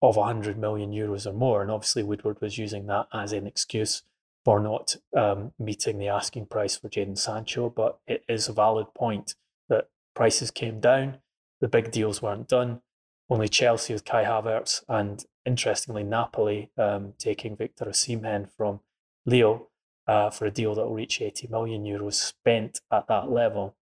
of 0.02 0.16
100 0.16 0.58
million 0.58 0.92
euros 0.92 1.28
or 1.28 1.34
more, 1.34 1.62
and 1.62 1.70
obviously 1.70 2.04
Woodward 2.04 2.42
was 2.42 2.58
using 2.58 2.88
that 2.88 3.08
as 3.14 3.34
an 3.34 3.46
excuse 3.46 4.04
for 4.44 4.60
not 4.60 4.96
um, 5.16 5.52
meeting 5.60 6.00
the 6.00 6.08
asking 6.08 6.48
price 6.48 6.78
for 6.78 6.90
Jadon 6.90 7.18
Sancho. 7.18 7.70
But 7.70 8.00
it 8.08 8.24
is 8.28 8.48
a 8.48 8.54
valid 8.54 8.88
point 8.96 9.36
that 9.70 9.90
prices 10.16 10.50
came 10.50 10.80
down 10.80 11.20
the 11.62 11.68
big 11.68 11.92
deals 11.92 12.22
weren't 12.22 12.50
done. 12.50 12.82
Only 13.30 13.48
Chelsea 13.48 13.94
with 13.94 14.04
Kai 14.04 14.26
Havertz 14.26 14.84
and 14.90 15.24
interestingly 15.46 16.04
Napoli 16.04 16.72
um, 16.78 17.14
taking 17.18 17.56
Victor 17.56 17.86
Osimhen 17.86 18.50
from 18.58 18.82
Lille 19.26 19.70
uh, 20.08 20.32
for 20.32 20.46
a 20.46 20.52
deal 20.52 20.76
that 20.76 20.86
will 20.86 20.96
reach 20.96 21.22
80 21.22 21.48
million 21.48 21.86
euros 21.86 22.16
spent 22.16 22.82
at 22.92 23.08
that 23.08 23.32
level. 23.32 23.78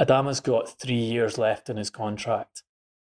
Adama's 0.00 0.40
got 0.40 0.80
three 0.80 0.94
years 0.94 1.36
left 1.36 1.68
in 1.68 1.76
his 1.76 1.90
contract. 1.90 2.62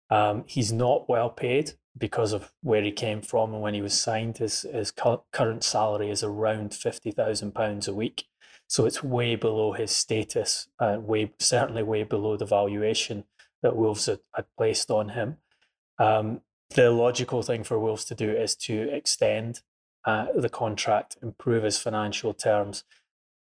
Um, 0.09 0.43
he's 0.45 0.71
not 0.71 1.09
well 1.09 1.29
paid 1.29 1.71
because 1.97 2.33
of 2.33 2.51
where 2.61 2.83
he 2.83 2.91
came 2.91 3.21
from 3.21 3.53
and 3.53 3.61
when 3.61 3.73
he 3.73 3.81
was 3.81 3.99
signed. 3.99 4.37
His, 4.37 4.61
his 4.61 4.91
current 4.91 5.63
salary 5.63 6.09
is 6.11 6.23
around 6.23 6.71
£50,000 6.71 7.87
a 7.87 7.93
week. 7.93 8.25
So 8.67 8.85
it's 8.85 9.03
way 9.03 9.35
below 9.35 9.73
his 9.73 9.91
status, 9.91 10.67
uh, 10.79 10.97
way 10.99 11.31
certainly 11.39 11.83
way 11.83 12.03
below 12.03 12.37
the 12.37 12.45
valuation 12.45 13.25
that 13.61 13.75
Wolves 13.75 14.05
had, 14.05 14.19
had 14.35 14.45
placed 14.57 14.91
on 14.91 15.09
him. 15.09 15.37
Um, 15.99 16.41
the 16.71 16.91
logical 16.91 17.41
thing 17.43 17.63
for 17.63 17.79
Wolves 17.79 18.05
to 18.05 18.15
do 18.15 18.31
is 18.31 18.55
to 18.55 18.89
extend 18.93 19.61
uh, 20.05 20.27
the 20.35 20.49
contract, 20.49 21.17
improve 21.21 21.63
his 21.63 21.77
financial 21.77 22.33
terms, 22.33 22.83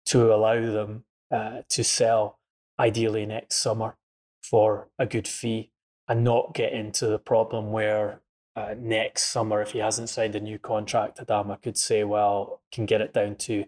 to 0.07 0.35
allow 0.35 0.61
them 0.61 1.05
uh, 1.31 1.63
to 1.69 1.85
sell 1.85 2.41
ideally 2.79 3.26
next 3.26 3.57
summer 3.57 3.97
for 4.43 4.88
a 4.99 5.07
good 5.07 5.29
fee 5.29 5.71
and 6.09 6.25
not 6.25 6.55
get 6.55 6.73
into 6.73 7.07
the 7.07 7.19
problem 7.19 7.73
where 7.73 8.21
uh, 8.55 8.75
next 8.79 9.26
summer, 9.26 9.62
if 9.62 9.71
he 9.71 9.79
hasn't 9.79 10.09
signed 10.09 10.35
a 10.35 10.41
new 10.41 10.59
contract, 10.59 11.19
Adama 11.19 11.61
could 11.62 11.79
say, 11.79 12.05
well, 12.05 12.61
can 12.71 12.85
get 12.85 13.00
it 13.00 13.14
down 13.14 13.37
to 13.37 13.64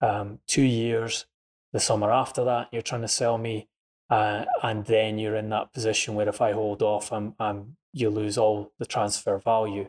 um, 0.00 0.38
two 0.46 0.62
years. 0.62 1.26
The 1.72 1.80
summer 1.80 2.12
after 2.12 2.44
that, 2.44 2.68
you're 2.70 2.82
trying 2.82 3.02
to 3.02 3.08
sell 3.08 3.38
me 3.38 3.68
uh, 4.08 4.44
and 4.62 4.84
then 4.86 5.18
you're 5.18 5.36
in 5.36 5.48
that 5.50 5.72
position 5.72 6.14
where 6.14 6.28
if 6.28 6.40
I 6.40 6.52
hold 6.52 6.82
off, 6.82 7.12
I'm, 7.12 7.34
I'm, 7.38 7.76
you 7.92 8.10
lose 8.10 8.36
all 8.36 8.72
the 8.78 8.86
transfer 8.86 9.38
value. 9.38 9.88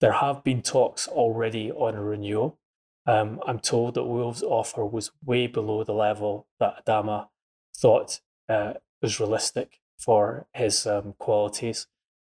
There 0.00 0.12
have 0.12 0.44
been 0.44 0.62
talks 0.62 1.08
already 1.08 1.70
on 1.70 1.94
a 1.94 2.02
renewal. 2.02 2.58
Um, 3.06 3.40
I'm 3.46 3.58
told 3.58 3.94
that 3.94 4.04
Wolves' 4.04 4.42
offer 4.42 4.84
was 4.84 5.10
way 5.24 5.46
below 5.46 5.84
the 5.84 5.94
level 5.94 6.46
that 6.60 6.84
Adama 6.84 7.28
thought 7.82 8.20
uh, 8.48 8.74
was 9.02 9.20
realistic 9.20 9.80
for 9.98 10.46
his 10.54 10.86
um, 10.86 11.14
qualities. 11.18 11.88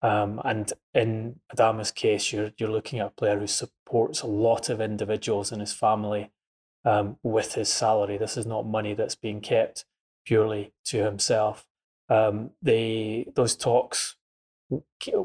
Um, 0.00 0.40
and 0.44 0.72
in 0.94 1.40
Adama's 1.54 1.90
case, 1.90 2.32
you're 2.32 2.52
you're 2.56 2.70
looking 2.70 2.98
at 3.00 3.08
a 3.08 3.10
player 3.10 3.38
who 3.38 3.46
supports 3.46 4.22
a 4.22 4.26
lot 4.26 4.68
of 4.68 4.80
individuals 4.80 5.52
in 5.52 5.60
his 5.60 5.72
family 5.72 6.30
um, 6.84 7.16
with 7.22 7.54
his 7.54 7.68
salary. 7.68 8.16
This 8.16 8.36
is 8.36 8.46
not 8.46 8.66
money 8.66 8.94
that's 8.94 9.14
being 9.14 9.40
kept 9.40 9.84
purely 10.24 10.72
to 10.86 11.04
himself. 11.04 11.66
Um, 12.08 12.50
they 12.60 13.26
those 13.34 13.56
talks 13.56 14.16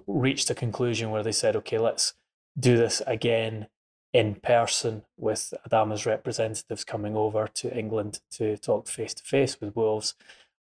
reached 0.05 0.49
a 0.49 0.55
conclusion 0.55 1.09
where 1.09 1.23
they 1.23 1.31
said, 1.31 1.55
okay, 1.55 1.77
let's 1.77 2.13
do 2.59 2.77
this 2.77 3.01
again 3.07 3.67
in 4.13 4.35
person 4.35 5.03
with 5.17 5.53
Adama's 5.67 6.05
representatives 6.05 6.83
coming 6.83 7.15
over 7.15 7.47
to 7.55 7.77
England 7.77 8.19
to 8.31 8.57
talk 8.57 8.87
face 8.87 9.13
to 9.13 9.23
face 9.23 9.59
with 9.59 9.75
Wolves. 9.75 10.15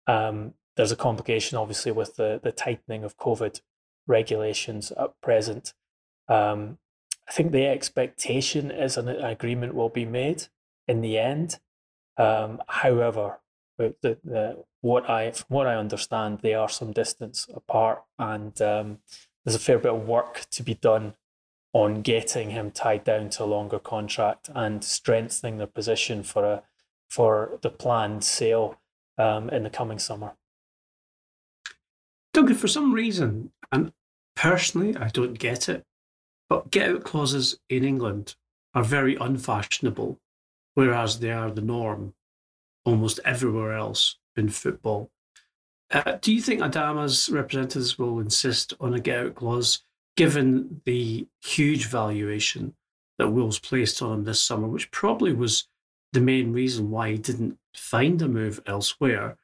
Um, 0.08 0.54
there's 0.75 0.92
a 0.92 0.98
complication, 0.98 1.58
obviously, 1.58 1.92
with 1.92 2.16
the, 2.16 2.40
the 2.44 2.52
tightening 2.52 3.04
of 3.04 3.18
COVID 3.18 3.62
regulations 4.08 4.92
at 4.92 5.20
present. 5.22 5.74
Um, 6.28 6.80
I 7.28 7.32
think 7.32 7.52
the 7.52 7.66
expectation 7.66 8.72
is 8.72 8.98
an 8.98 9.08
agreement 9.10 9.74
will 9.74 9.90
be 9.90 10.06
made 10.06 10.48
in 10.88 11.02
the 11.02 11.18
end. 11.18 11.60
Um, 12.18 12.62
however, 12.68 13.40
the, 13.78 13.96
the 14.02 14.64
what 14.82 15.10
I 15.10 15.32
from 15.32 15.48
what 15.50 15.68
I 15.68 15.75
understand, 15.75 16.40
they 16.42 16.54
are 16.54 16.70
some 16.70 16.92
distance 16.92 17.48
apart, 17.54 18.04
and 18.20 18.60
um, 18.62 19.00
there's 19.44 19.56
a 19.56 19.60
fair 19.60 19.80
bit 19.80 19.94
of 19.94 20.08
work 20.08 20.46
to 20.52 20.64
be 20.64 20.75
done 20.75 21.16
on 21.75 22.01
getting 22.01 22.51
him 22.51 22.72
tied 22.72 23.03
down 23.03 23.29
to 23.29 23.44
a 23.44 23.46
longer 23.46 23.77
contract 23.77 24.50
and 24.55 24.82
strengthening 24.82 25.58
their 25.58 25.67
position 25.67 26.24
for 26.24 26.46
a 26.46 26.63
for 27.10 27.60
the 27.63 27.70
planned 27.70 28.24
sale 28.24 28.79
um, 29.17 29.50
in 29.50 29.63
the 29.63 29.70
coming 29.70 30.00
summer. 30.00 30.32
Duncan, 32.34 32.55
for 32.55 32.70
some 32.70 32.94
reason, 32.94 33.51
and 33.74 33.91
personally, 34.38 34.96
I 34.96 35.10
don't 35.10 35.38
get 35.38 35.67
it, 35.67 35.84
but 36.50 36.72
get 36.72 36.89
out 36.89 37.03
clauses 37.03 37.60
in 37.70 37.84
England 37.84 38.36
are 38.74 38.84
very 38.84 39.15
unfashionable, 39.15 40.17
whereas 40.75 41.20
they 41.20 41.32
are 41.32 41.51
the 41.51 41.62
norm 41.62 42.13
almost 42.86 43.20
everywhere 43.25 43.74
else 43.74 44.17
in 44.38 44.48
football. 44.48 45.12
Uh, 45.91 46.17
do 46.22 46.34
you 46.34 46.41
think 46.41 46.62
Adama's 46.62 47.29
representatives 47.29 48.00
will 48.00 48.20
insist 48.20 48.74
on 48.79 48.94
a 48.94 49.00
get 49.00 49.20
out 49.20 49.36
clause, 49.36 49.84
given 50.16 50.82
the 50.86 51.28
huge 51.44 51.88
valuation 51.88 52.76
that 53.18 53.30
Wolves 53.30 53.60
placed 53.60 54.02
on 54.02 54.14
him 54.14 54.24
this 54.24 54.42
summer, 54.42 54.68
which 54.68 54.92
probably 54.92 55.34
was 55.34 55.68
the 56.14 56.22
main 56.22 56.54
reason 56.54 56.92
why 56.92 57.12
he 57.12 57.18
didn't 57.18 57.58
find 57.76 58.22
a 58.22 58.28
move 58.28 58.62
elsewhere, 58.66 59.38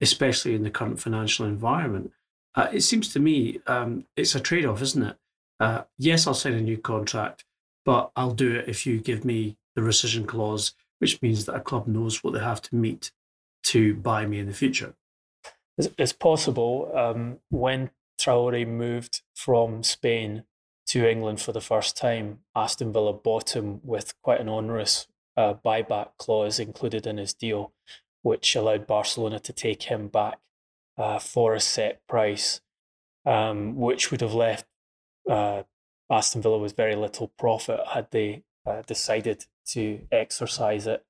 especially 0.00 0.54
in 0.54 0.62
the 0.62 0.70
current 0.70 1.00
financial 1.00 1.46
environment? 1.46 2.12
Uh, 2.54 2.68
it 2.72 2.82
seems 2.82 3.12
to 3.12 3.20
me 3.20 3.60
um, 3.66 4.06
it's 4.16 4.34
a 4.34 4.40
trade 4.40 4.64
off, 4.64 4.82
isn't 4.82 5.02
it? 5.02 5.16
Uh, 5.60 5.82
yes, 5.98 6.26
I'll 6.26 6.34
sign 6.34 6.54
a 6.54 6.60
new 6.60 6.78
contract, 6.78 7.44
but 7.84 8.10
I'll 8.16 8.32
do 8.32 8.54
it 8.56 8.68
if 8.68 8.86
you 8.86 9.00
give 9.00 9.24
me 9.24 9.56
the 9.74 9.82
rescission 9.82 10.26
clause 10.26 10.74
which 11.04 11.20
means 11.20 11.44
that 11.44 11.54
a 11.54 11.60
club 11.60 11.86
knows 11.86 12.22
what 12.22 12.32
they 12.32 12.40
have 12.40 12.62
to 12.62 12.74
meet 12.74 13.12
to 13.62 13.94
buy 13.94 14.26
me 14.26 14.38
in 14.38 14.46
the 14.46 14.54
future. 14.54 14.94
It's 15.76 16.12
possible 16.12 16.90
um, 16.94 17.38
when 17.50 17.90
Traore 18.18 18.66
moved 18.66 19.22
from 19.34 19.82
Spain 19.82 20.44
to 20.86 21.08
England 21.08 21.40
for 21.40 21.52
the 21.52 21.60
first 21.60 21.96
time, 21.96 22.40
Aston 22.54 22.92
Villa 22.92 23.12
bought 23.12 23.56
him 23.56 23.80
with 23.82 24.14
quite 24.22 24.40
an 24.40 24.48
onerous 24.48 25.06
uh, 25.36 25.54
buyback 25.54 26.10
clause 26.18 26.58
included 26.58 27.06
in 27.06 27.16
his 27.16 27.34
deal, 27.34 27.72
which 28.22 28.54
allowed 28.54 28.86
Barcelona 28.86 29.40
to 29.40 29.52
take 29.52 29.84
him 29.84 30.08
back 30.08 30.38
uh, 30.98 31.18
for 31.18 31.54
a 31.54 31.60
set 31.60 32.06
price, 32.06 32.60
um, 33.26 33.76
which 33.76 34.10
would 34.10 34.20
have 34.20 34.34
left 34.34 34.66
uh, 35.28 35.62
Aston 36.10 36.42
Villa 36.42 36.58
with 36.58 36.76
very 36.76 36.94
little 36.94 37.28
profit 37.38 37.80
had 37.92 38.10
they 38.10 38.44
uh, 38.66 38.82
decided 38.82 39.46
to 39.66 40.06
exercise 40.12 40.86
it. 40.86 41.04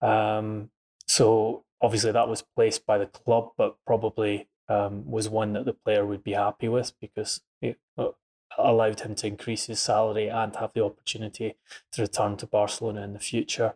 Um, 0.00 0.70
so 1.06 1.64
obviously 1.82 2.12
that 2.12 2.28
was 2.28 2.42
placed 2.56 2.86
by 2.86 2.98
the 2.98 3.06
club, 3.06 3.50
but 3.56 3.76
probably 3.86 4.48
um, 4.70 5.04
was 5.04 5.28
one 5.28 5.52
that 5.54 5.64
the 5.64 5.74
player 5.74 6.06
would 6.06 6.22
be 6.22 6.32
happy 6.32 6.68
with 6.68 6.92
because 7.00 7.40
it 7.60 7.78
uh, 7.98 8.10
allowed 8.56 9.00
him 9.00 9.16
to 9.16 9.26
increase 9.26 9.66
his 9.66 9.80
salary 9.80 10.28
and 10.28 10.54
have 10.56 10.72
the 10.74 10.84
opportunity 10.84 11.56
to 11.92 12.02
return 12.02 12.36
to 12.36 12.46
Barcelona 12.46 13.02
in 13.02 13.12
the 13.12 13.18
future. 13.18 13.74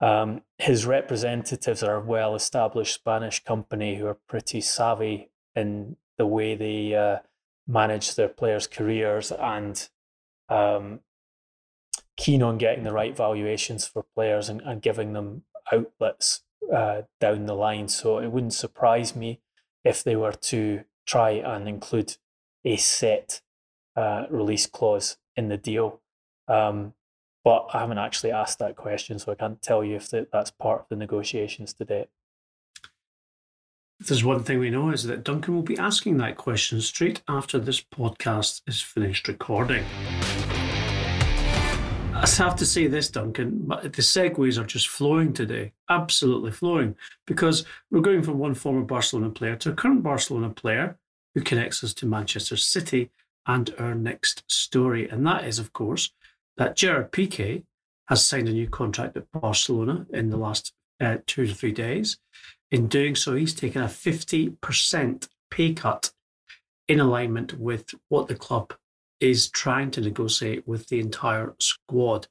Um, 0.00 0.42
his 0.58 0.86
representatives 0.86 1.82
are 1.82 1.96
a 1.96 2.04
well 2.04 2.34
established 2.34 2.94
Spanish 2.94 3.44
company 3.44 3.96
who 3.96 4.06
are 4.06 4.18
pretty 4.26 4.62
savvy 4.62 5.30
in 5.54 5.96
the 6.16 6.26
way 6.26 6.54
they 6.54 6.94
uh, 6.94 7.18
manage 7.68 8.14
their 8.14 8.28
players' 8.28 8.66
careers 8.66 9.30
and 9.32 9.88
um, 10.48 11.00
keen 12.16 12.42
on 12.42 12.56
getting 12.56 12.84
the 12.84 12.92
right 12.92 13.14
valuations 13.14 13.86
for 13.86 14.02
players 14.14 14.48
and, 14.48 14.62
and 14.62 14.80
giving 14.80 15.12
them 15.12 15.42
outlets 15.70 16.42
uh, 16.74 17.02
down 17.20 17.44
the 17.46 17.54
line. 17.54 17.88
So 17.88 18.18
it 18.18 18.30
wouldn't 18.30 18.54
surprise 18.54 19.14
me 19.14 19.40
if 19.86 20.02
they 20.02 20.16
were 20.16 20.32
to 20.32 20.82
try 21.06 21.30
and 21.30 21.68
include 21.68 22.16
a 22.64 22.76
set 22.76 23.40
uh, 23.94 24.24
release 24.28 24.66
clause 24.66 25.16
in 25.36 25.48
the 25.48 25.56
deal. 25.56 26.00
Um, 26.48 26.94
but 27.44 27.68
I 27.72 27.78
haven't 27.78 27.98
actually 27.98 28.32
asked 28.32 28.58
that 28.58 28.74
question, 28.74 29.20
so 29.20 29.30
I 29.30 29.36
can't 29.36 29.62
tell 29.62 29.84
you 29.84 29.94
if 29.94 30.10
that, 30.10 30.32
that's 30.32 30.50
part 30.50 30.80
of 30.80 30.88
the 30.88 30.96
negotiations 30.96 31.72
today. 31.72 32.06
If 34.00 34.08
there's 34.08 34.24
one 34.24 34.42
thing 34.42 34.58
we 34.58 34.70
know 34.70 34.90
is 34.90 35.04
that 35.04 35.22
Duncan 35.22 35.54
will 35.54 35.62
be 35.62 35.78
asking 35.78 36.16
that 36.18 36.36
question 36.36 36.80
straight 36.80 37.22
after 37.28 37.58
this 37.58 37.80
podcast 37.80 38.62
is 38.66 38.82
finished 38.82 39.28
recording. 39.28 39.84
I 42.18 42.26
have 42.38 42.56
to 42.56 42.66
say 42.66 42.86
this, 42.86 43.10
Duncan, 43.10 43.68
the 43.68 43.90
segues 43.90 44.56
are 44.58 44.64
just 44.64 44.88
flowing 44.88 45.34
today, 45.34 45.72
absolutely 45.90 46.50
flowing, 46.50 46.96
because 47.26 47.66
we're 47.90 48.00
going 48.00 48.22
from 48.22 48.38
one 48.38 48.54
former 48.54 48.82
Barcelona 48.82 49.28
player 49.28 49.54
to 49.56 49.70
a 49.70 49.74
current 49.74 50.02
Barcelona 50.02 50.48
player 50.48 50.96
who 51.34 51.42
connects 51.42 51.84
us 51.84 51.92
to 51.94 52.06
Manchester 52.06 52.56
City 52.56 53.10
and 53.46 53.74
our 53.78 53.94
next 53.94 54.44
story. 54.50 55.06
And 55.10 55.26
that 55.26 55.44
is, 55.44 55.58
of 55.58 55.74
course, 55.74 56.10
that 56.56 56.74
Gerard 56.74 57.12
Piqué 57.12 57.64
has 58.08 58.24
signed 58.24 58.48
a 58.48 58.52
new 58.52 58.68
contract 58.68 59.16
at 59.18 59.30
Barcelona 59.32 60.06
in 60.10 60.30
the 60.30 60.38
last 60.38 60.72
uh, 61.00 61.18
two 61.26 61.46
to 61.46 61.54
three 61.54 61.72
days. 61.72 62.16
In 62.70 62.88
doing 62.88 63.14
so, 63.14 63.34
he's 63.34 63.54
taken 63.54 63.82
a 63.82 63.86
50% 63.86 65.28
pay 65.50 65.74
cut 65.74 66.12
in 66.88 66.98
alignment 66.98 67.58
with 67.58 67.94
what 68.08 68.28
the 68.28 68.34
club 68.34 68.72
is 69.20 69.50
trying 69.50 69.90
to 69.92 70.00
negotiate 70.00 70.66
with 70.66 70.88
the 70.88 71.00
entire 71.00 71.54
squad. 71.58 72.26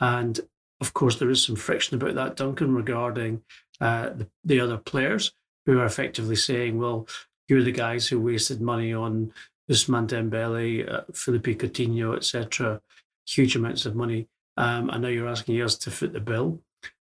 And 0.00 0.40
of 0.80 0.94
course, 0.94 1.18
there 1.18 1.30
is 1.30 1.44
some 1.44 1.56
friction 1.56 1.96
about 1.96 2.14
that, 2.14 2.36
Duncan, 2.36 2.74
regarding 2.74 3.42
uh, 3.80 4.10
the, 4.10 4.28
the 4.44 4.60
other 4.60 4.78
players 4.78 5.32
who 5.66 5.78
are 5.78 5.86
effectively 5.86 6.36
saying, 6.36 6.78
well, 6.78 7.06
you're 7.48 7.62
the 7.62 7.72
guys 7.72 8.08
who 8.08 8.20
wasted 8.20 8.60
money 8.60 8.92
on 8.92 9.32
Ousmane 9.70 10.08
Dembele, 10.08 10.92
uh, 10.92 11.02
Philippe 11.12 11.54
Coutinho, 11.54 12.16
etc 12.16 12.80
huge 13.26 13.56
amounts 13.56 13.86
of 13.86 13.94
money. 13.94 14.28
Um, 14.56 14.90
I 14.90 14.98
know 14.98 15.08
you're 15.08 15.28
asking 15.28 15.60
us 15.62 15.76
to 15.78 15.90
foot 15.90 16.12
the 16.12 16.20
bill. 16.20 16.60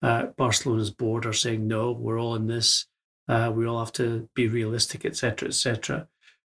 Uh, 0.02 0.26
Barcelona's 0.36 0.90
board 0.90 1.26
are 1.26 1.32
saying 1.32 1.66
no, 1.66 1.92
we're 1.92 2.20
all 2.20 2.34
in 2.34 2.46
this. 2.46 2.86
Uh, 3.28 3.52
we 3.54 3.66
all 3.66 3.78
have 3.78 3.92
to 3.92 4.28
be 4.34 4.48
realistic, 4.48 5.04
etc., 5.04 5.48
etc. 5.48 6.08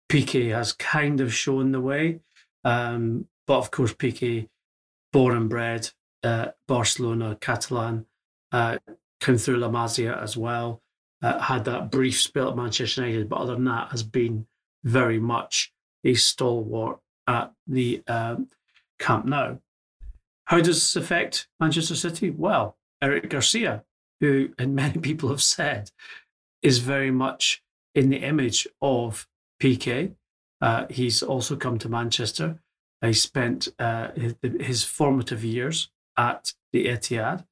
Piqué 0.08 0.54
has 0.54 0.72
kind 0.72 1.20
of 1.20 1.32
shown 1.32 1.72
the 1.72 1.80
way, 1.80 2.20
um, 2.64 3.26
but 3.46 3.58
of 3.58 3.70
course, 3.70 3.92
Piqué, 3.92 4.48
born 5.12 5.36
and 5.36 5.48
bred 5.48 5.90
uh, 6.24 6.48
Barcelona, 6.66 7.36
Catalan, 7.40 8.06
uh, 8.50 8.78
came 9.20 9.36
through 9.36 9.58
La 9.58 9.68
Masia 9.68 10.20
as 10.20 10.36
well. 10.36 10.80
Uh, 11.22 11.38
had 11.38 11.64
that 11.64 11.90
brief 11.90 12.20
spell 12.20 12.50
at 12.50 12.56
Manchester 12.56 13.02
United, 13.02 13.28
but 13.28 13.36
other 13.36 13.54
than 13.54 13.64
that, 13.64 13.90
has 13.90 14.02
been 14.02 14.46
very 14.82 15.18
much 15.18 15.72
a 16.04 16.14
stalwart 16.14 16.98
at 17.26 17.52
the 17.66 18.02
um, 18.06 18.48
Camp 18.98 19.24
Nou. 19.24 19.58
How 20.46 20.58
does 20.58 20.76
this 20.76 20.96
affect 20.96 21.48
Manchester 21.58 21.94
City? 21.94 22.30
Well, 22.30 22.76
Eric 23.00 23.30
Garcia, 23.30 23.84
who, 24.20 24.50
and 24.58 24.74
many 24.74 24.98
people 24.98 25.30
have 25.30 25.42
said, 25.42 25.90
is 26.62 26.78
very 26.78 27.10
much 27.10 27.62
in 27.94 28.10
the 28.10 28.18
image 28.18 28.66
of 28.82 29.26
Piqué. 29.62 30.14
Uh, 30.64 30.86
he's 30.88 31.22
also 31.22 31.56
come 31.56 31.76
to 31.76 31.90
Manchester. 31.90 32.58
He 33.02 33.12
spent 33.12 33.68
uh, 33.78 34.08
his, 34.40 34.82
formative 34.82 35.44
years 35.44 35.90
at 36.16 36.54
the 36.72 36.86
Etihad, 36.86 37.44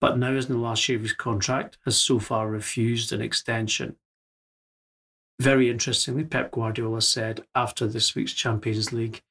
but 0.00 0.16
now 0.16 0.30
is 0.30 0.46
in 0.46 0.52
the 0.52 0.60
last 0.60 0.88
year 0.88 0.96
of 0.96 1.02
his 1.02 1.12
contract, 1.12 1.78
has 1.84 1.96
so 1.96 2.20
far 2.20 2.48
refused 2.48 3.12
an 3.12 3.20
extension. 3.20 3.96
Very 5.40 5.70
interestingly, 5.70 6.22
Pep 6.22 6.52
Guardiola 6.52 7.02
said 7.02 7.44
after 7.52 7.88
this 7.88 8.14
week's 8.14 8.32
Champions 8.32 8.92
League 8.92 9.22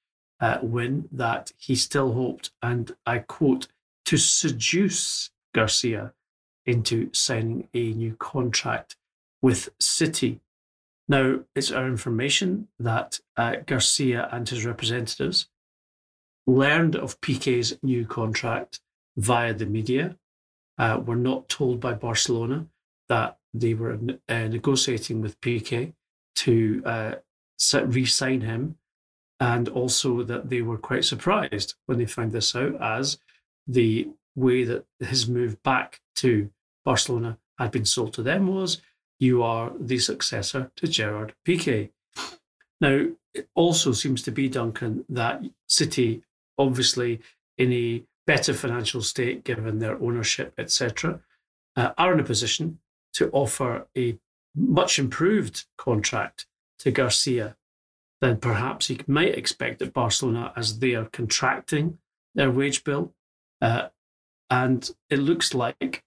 uh, 0.41 0.58
win 0.62 1.08
that 1.10 1.54
he 1.58 1.74
still 1.76 2.12
hoped, 2.12 2.52
and 2.62 2.94
I 3.06 3.20
quote, 3.20 3.67
to 4.08 4.17
seduce 4.17 5.30
Garcia 5.56 6.12
into 6.65 7.10
signing 7.13 7.70
a 7.74 7.94
new 7.94 8.17
contract 8.17 8.98
with 9.41 9.70
City. 9.80 10.41
Now, 11.08 11.42
it's 11.56 11.72
our 11.72 11.88
information 11.88 12.68
that 12.80 13.20
uh, 13.36 13.58
Garcia 13.66 14.30
and 14.32 14.48
his 14.48 14.66
representatives 14.66 15.48
learned 16.48 16.96
of 16.96 17.20
Piqué's 17.22 17.78
new 17.84 18.06
contract 18.06 18.80
via 19.18 19.54
the 19.54 19.66
media. 19.66 20.18
Uh, 20.78 21.00
were 21.06 21.18
not 21.18 21.48
told 21.48 21.80
by 21.80 21.94
Barcelona 21.94 22.66
that 23.08 23.38
they 23.54 23.76
were 23.76 24.00
uh, 24.30 24.48
negotiating 24.48 25.22
with 25.22 25.40
Piqué 25.40 25.94
to 26.38 26.82
uh, 26.86 27.16
re 27.86 28.06
sign 28.06 28.42
him 28.42 28.78
and 29.40 29.70
also 29.70 30.24
that 30.24 30.50
they 30.50 30.62
were 30.62 30.78
quite 30.78 31.04
surprised 31.04 31.76
when 31.86 31.98
they 31.98 32.06
found 32.06 32.32
this 32.32 32.56
out, 32.56 32.82
as 32.82 33.18
the 33.68 34.08
way 34.36 34.64
that 34.64 34.86
his 35.00 35.28
move 35.28 35.62
back 35.62 36.00
to 36.16 36.50
Barcelona 36.86 37.38
had 37.60 37.72
been 37.72 37.86
sold 37.86 38.14
to 38.14 38.24
them 38.24 38.48
was 38.48 38.82
you 39.22 39.44
are 39.44 39.72
the 39.80 40.00
successor 40.00 40.72
to 40.76 40.88
Gerard 40.88 41.34
Piqué. 41.48 41.92
Now, 42.82 43.06
it 43.34 43.48
also 43.56 43.94
seems 43.94 44.22
to 44.24 44.32
be, 44.32 44.50
Duncan, 44.50 45.06
that 45.08 45.42
City, 45.68 46.24
obviously 46.58 47.22
in 47.58 47.72
a 47.72 48.04
better 48.28 48.54
financial 48.54 49.02
state 49.02 49.46
given 49.46 49.80
their 49.80 50.02
ownership, 50.02 50.54
etc., 50.58 51.22
uh, 51.78 51.92
are 51.98 52.14
in 52.14 52.20
a 52.20 52.24
position 52.24 52.80
to 53.14 53.30
offer 53.32 53.88
a 53.98 54.18
much 54.56 55.00
improved 55.00 55.66
contract 55.78 56.46
to 56.80 56.92
Garcia 56.92 57.56
then 58.22 58.38
perhaps 58.38 58.88
he 58.88 59.00
might 59.08 59.36
expect 59.36 59.80
that 59.80 59.94
Barcelona, 59.94 60.54
as 60.56 60.80
they 60.80 60.94
are 60.94 61.06
contracting 61.06 61.98
their 62.36 62.52
wage 62.52 62.84
bill, 62.84 63.14
uh, 63.62 63.88
and 64.50 64.92
it 65.10 65.18
looks 65.18 65.54
like 65.54 66.04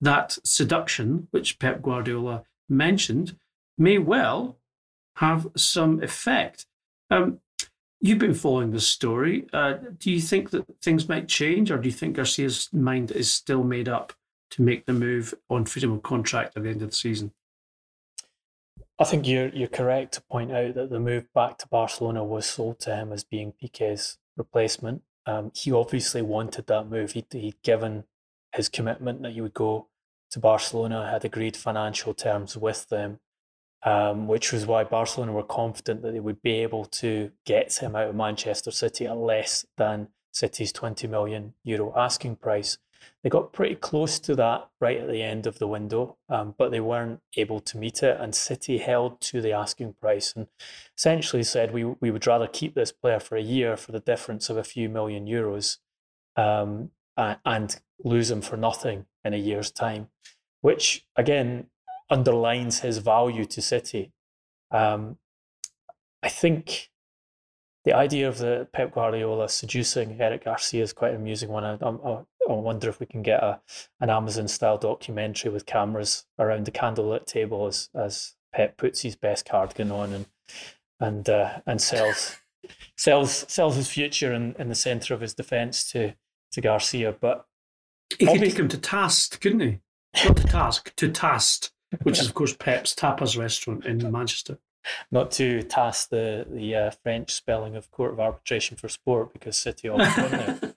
that 0.00 0.38
seduction, 0.44 1.28
which 1.30 1.58
Pep 1.58 1.82
Guardiola 1.82 2.44
mentioned, 2.68 3.36
may 3.78 3.98
well 3.98 4.58
have 5.16 5.48
some 5.56 6.02
effect. 6.02 6.66
Um, 7.10 7.40
you've 8.00 8.18
been 8.18 8.34
following 8.34 8.70
this 8.70 8.88
story. 8.88 9.46
Uh, 9.52 9.74
do 9.98 10.10
you 10.10 10.20
think 10.20 10.50
that 10.50 10.66
things 10.82 11.08
might 11.08 11.28
change, 11.28 11.70
or 11.70 11.78
do 11.78 11.88
you 11.88 11.94
think 11.94 12.16
Garcia's 12.16 12.68
mind 12.72 13.10
is 13.10 13.32
still 13.32 13.64
made 13.64 13.88
up 13.88 14.12
to 14.50 14.62
make 14.62 14.86
the 14.86 14.92
move 14.92 15.34
on 15.48 15.64
freedom 15.64 15.92
of 15.92 16.02
contract 16.02 16.56
at 16.56 16.62
the 16.62 16.68
end 16.68 16.82
of 16.82 16.90
the 16.90 16.96
season? 16.96 17.32
I 18.98 19.04
think 19.04 19.26
you're 19.26 19.48
you're 19.48 19.68
correct 19.68 20.14
to 20.14 20.22
point 20.22 20.52
out 20.52 20.74
that 20.74 20.90
the 20.90 21.00
move 21.00 21.32
back 21.34 21.58
to 21.58 21.68
Barcelona 21.68 22.24
was 22.24 22.46
sold 22.46 22.78
to 22.80 22.94
him 22.94 23.12
as 23.12 23.24
being 23.24 23.52
Piqué's 23.52 24.18
replacement. 24.36 25.02
Um, 25.26 25.52
he 25.54 25.72
obviously 25.72 26.22
wanted 26.22 26.66
that 26.68 26.88
move. 26.88 27.12
He'd, 27.12 27.26
he'd 27.30 27.60
given 27.62 28.04
his 28.56 28.68
commitment 28.68 29.22
that 29.22 29.32
he 29.32 29.40
would 29.40 29.54
go 29.54 29.88
to 30.30 30.40
Barcelona, 30.40 31.08
had 31.10 31.24
agreed 31.24 31.56
financial 31.56 32.12
terms 32.14 32.56
with 32.56 32.88
them, 32.88 33.20
um, 33.84 34.26
which 34.26 34.52
was 34.52 34.66
why 34.66 34.82
Barcelona 34.82 35.32
were 35.32 35.44
confident 35.44 36.02
that 36.02 36.12
they 36.12 36.20
would 36.20 36.42
be 36.42 36.62
able 36.62 36.84
to 36.86 37.30
get 37.44 37.76
him 37.76 37.94
out 37.94 38.08
of 38.08 38.14
Manchester 38.14 38.70
City 38.70 39.06
at 39.06 39.16
less 39.16 39.64
than 39.76 40.08
City's 40.32 40.72
20 40.72 41.06
million 41.06 41.54
euro 41.64 41.92
asking 41.96 42.36
price. 42.36 42.78
They 43.22 43.30
got 43.30 43.52
pretty 43.52 43.76
close 43.76 44.18
to 44.20 44.34
that 44.36 44.68
right 44.80 44.98
at 44.98 45.08
the 45.08 45.22
end 45.22 45.46
of 45.46 45.58
the 45.58 45.66
window, 45.66 46.16
um, 46.28 46.54
but 46.58 46.70
they 46.70 46.80
weren't 46.80 47.20
able 47.36 47.60
to 47.60 47.78
meet 47.78 48.02
it. 48.02 48.18
And 48.20 48.34
City 48.34 48.78
held 48.78 49.20
to 49.22 49.40
the 49.40 49.52
asking 49.52 49.94
price 49.94 50.32
and 50.34 50.48
essentially 50.96 51.42
said 51.42 51.72
we 51.72 51.84
we 51.84 52.10
would 52.10 52.26
rather 52.26 52.46
keep 52.46 52.74
this 52.74 52.92
player 52.92 53.20
for 53.20 53.36
a 53.36 53.42
year 53.42 53.76
for 53.76 53.92
the 53.92 54.00
difference 54.00 54.50
of 54.50 54.56
a 54.56 54.64
few 54.64 54.88
million 54.88 55.26
euros, 55.26 55.78
um, 56.36 56.90
and, 57.16 57.38
and 57.44 57.80
lose 58.04 58.30
him 58.30 58.42
for 58.42 58.56
nothing 58.56 59.06
in 59.24 59.34
a 59.34 59.38
year's 59.38 59.70
time, 59.70 60.08
which 60.60 61.06
again 61.16 61.66
underlines 62.10 62.80
his 62.80 62.98
value 62.98 63.44
to 63.44 63.60
City. 63.62 64.12
Um, 64.70 65.18
I 66.22 66.28
think 66.28 66.90
the 67.84 67.92
idea 67.92 68.28
of 68.28 68.38
the 68.38 68.68
Pep 68.72 68.92
Guardiola 68.92 69.48
seducing 69.48 70.20
Eric 70.20 70.44
Garcia 70.44 70.82
is 70.82 70.92
quite 70.92 71.12
an 71.12 71.16
amusing 71.16 71.48
one. 71.48 71.64
I, 71.64 71.74
I, 71.80 72.22
I 72.48 72.52
wonder 72.52 72.88
if 72.88 73.00
we 73.00 73.06
can 73.06 73.22
get 73.22 73.42
a 73.42 73.60
an 74.00 74.10
Amazon 74.10 74.48
style 74.48 74.78
documentary 74.78 75.50
with 75.50 75.66
cameras 75.66 76.26
around 76.38 76.66
the 76.66 76.72
candlelit 76.72 77.26
table 77.26 77.66
as 77.66 77.88
as 77.94 78.34
Pep 78.52 78.76
puts 78.76 79.02
his 79.02 79.16
best 79.16 79.44
cardigan 79.44 79.90
on 79.90 80.12
and 80.12 80.26
and 80.98 81.28
uh, 81.28 81.60
and 81.66 81.80
sells 81.80 82.36
sells 82.96 83.44
sells 83.48 83.76
his 83.76 83.88
future 83.88 84.32
in, 84.32 84.54
in 84.58 84.68
the 84.68 84.74
centre 84.74 85.14
of 85.14 85.20
his 85.20 85.34
defence 85.34 85.90
to 85.92 86.14
to 86.56 86.60
Garcia. 86.60 87.12
But 87.12 87.46
He 88.18 88.26
could 88.26 88.40
take 88.40 88.58
him 88.58 88.68
to 88.68 88.78
TAS, 88.78 89.28
couldn't 89.28 89.60
he? 89.60 89.78
Not 90.24 90.36
to 90.38 90.44
TAS, 90.44 90.82
to 90.96 91.10
Tast, 91.10 91.72
which 92.02 92.18
is, 92.18 92.26
of 92.26 92.34
course, 92.34 92.54
Pep's 92.54 92.94
tapas 92.94 93.38
restaurant 93.38 93.84
in 93.86 94.10
Manchester. 94.10 94.58
Not 95.10 95.30
to 95.32 95.62
TAS 95.62 96.06
the, 96.06 96.46
the 96.48 96.74
uh, 96.74 96.90
French 96.90 97.30
spelling 97.30 97.76
of 97.76 97.90
Court 97.90 98.12
of 98.12 98.20
Arbitration 98.20 98.76
for 98.76 98.88
Sport 98.88 99.32
because 99.32 99.56
City 99.56 99.88
always 99.88 100.16
won 100.16 100.30
there. 100.30 100.74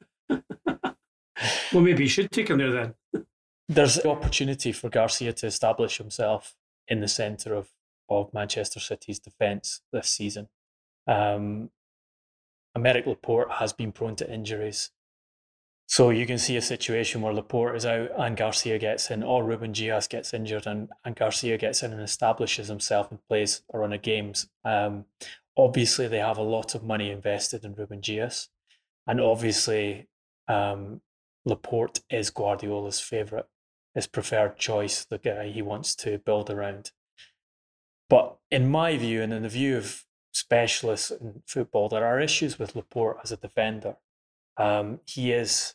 well, 1.73 1.83
maybe 1.83 2.03
you 2.03 2.09
should 2.09 2.31
take 2.31 2.49
him 2.49 2.57
there 2.57 2.71
then. 2.71 3.25
There's 3.67 3.95
the 3.95 4.09
opportunity 4.09 4.71
for 4.71 4.89
Garcia 4.89 5.31
to 5.33 5.47
establish 5.47 5.97
himself 5.99 6.55
in 6.87 7.01
the 7.01 7.07
centre 7.07 7.53
of, 7.53 7.69
of 8.09 8.33
Manchester 8.33 8.79
City's 8.79 9.19
defence 9.19 9.81
this 9.93 10.09
season. 10.09 10.49
Um, 11.07 11.69
Aymeric 12.75 13.05
Laporte 13.05 13.51
has 13.53 13.73
been 13.73 13.91
prone 13.91 14.15
to 14.17 14.31
injuries. 14.31 14.89
So 15.89 16.11
you 16.11 16.27
can 16.27 16.37
see 16.37 16.55
a 16.55 16.61
situation 16.61 17.21
where 17.21 17.33
Laporte 17.33 17.75
is 17.75 17.83
out 17.83 18.11
and 18.15 18.37
Garcia 18.37 18.77
gets 18.77 19.09
in, 19.09 19.23
or 19.23 19.43
Ruben 19.43 19.71
Dias 19.71 20.07
gets 20.07 20.35
injured 20.35 20.67
and, 20.67 20.89
and 21.03 21.15
Garcia 21.15 21.57
gets 21.57 21.81
in 21.81 21.91
and 21.91 22.01
establishes 22.01 22.67
himself 22.67 23.09
and 23.09 23.19
plays 23.27 23.63
a 23.73 23.79
run 23.79 23.93
of 23.93 24.03
games. 24.03 24.47
Um, 24.63 25.05
obviously, 25.57 26.07
they 26.07 26.19
have 26.19 26.37
a 26.37 26.43
lot 26.43 26.75
of 26.75 26.83
money 26.83 27.09
invested 27.09 27.65
in 27.65 27.73
Ruben 27.73 28.01
Dias. 28.01 28.49
And 29.07 29.19
obviously, 29.19 30.07
um, 30.47 31.01
Laporte 31.43 32.01
is 32.11 32.29
Guardiola's 32.29 32.99
favourite, 32.99 33.47
his 33.95 34.05
preferred 34.05 34.59
choice, 34.59 35.03
the 35.03 35.17
guy 35.17 35.47
he 35.47 35.63
wants 35.63 35.95
to 35.95 36.19
build 36.19 36.51
around. 36.51 36.91
But 38.11 38.37
in 38.51 38.69
my 38.69 38.95
view, 38.95 39.23
and 39.23 39.33
in 39.33 39.41
the 39.41 39.49
view 39.49 39.75
of 39.75 40.05
specialists 40.33 41.09
in 41.09 41.41
football, 41.47 41.89
there 41.89 42.05
are 42.05 42.19
issues 42.19 42.59
with 42.59 42.75
Laporte 42.75 43.17
as 43.23 43.31
a 43.31 43.37
defender. 43.37 43.95
Um, 44.55 44.99
he 45.07 45.31
is 45.31 45.73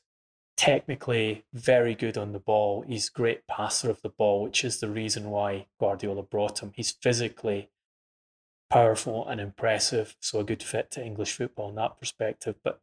technically 0.57 1.45
very 1.53 1.95
good 1.95 2.17
on 2.17 2.33
the 2.33 2.39
ball. 2.39 2.85
He's 2.87 3.09
great 3.09 3.47
passer 3.47 3.91
of 3.91 4.03
the 4.03 4.09
ball, 4.09 4.43
which 4.43 4.65
is 4.65 4.81
the 4.81 4.89
reason 4.89 5.31
why 5.31 5.67
Guardiola 5.81 6.23
brought 6.23 6.63
him. 6.63 6.73
He's 6.75 6.93
physically 6.93 7.71
powerful 8.71 9.27
and 9.29 9.41
impressive, 9.41 10.17
so 10.21 10.41
a 10.41 10.45
good 10.45 10.63
fit 10.63 10.91
to 10.93 11.05
English 11.05 11.33
football 11.33 11.69
in 11.69 11.75
that 11.77 11.99
perspective. 11.99 12.57
But 12.63 12.81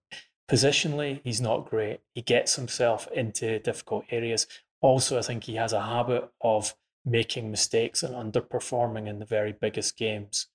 positionally, 0.49 1.21
he's 1.23 1.41
not 1.41 1.69
great. 1.69 2.01
He 2.13 2.21
gets 2.21 2.55
himself 2.55 3.07
into 3.13 3.59
difficult 3.59 4.05
areas. 4.09 4.47
Also, 4.81 5.17
I 5.17 5.21
think 5.21 5.45
he 5.45 5.55
has 5.55 5.73
a 5.73 5.81
habit 5.81 6.29
of 6.41 6.75
making 7.05 7.49
mistakes 7.49 8.03
and 8.03 8.13
underperforming 8.13 9.07
in 9.07 9.19
the 9.19 9.25
very 9.25 9.51
biggest 9.51 9.97
games. 9.97 10.47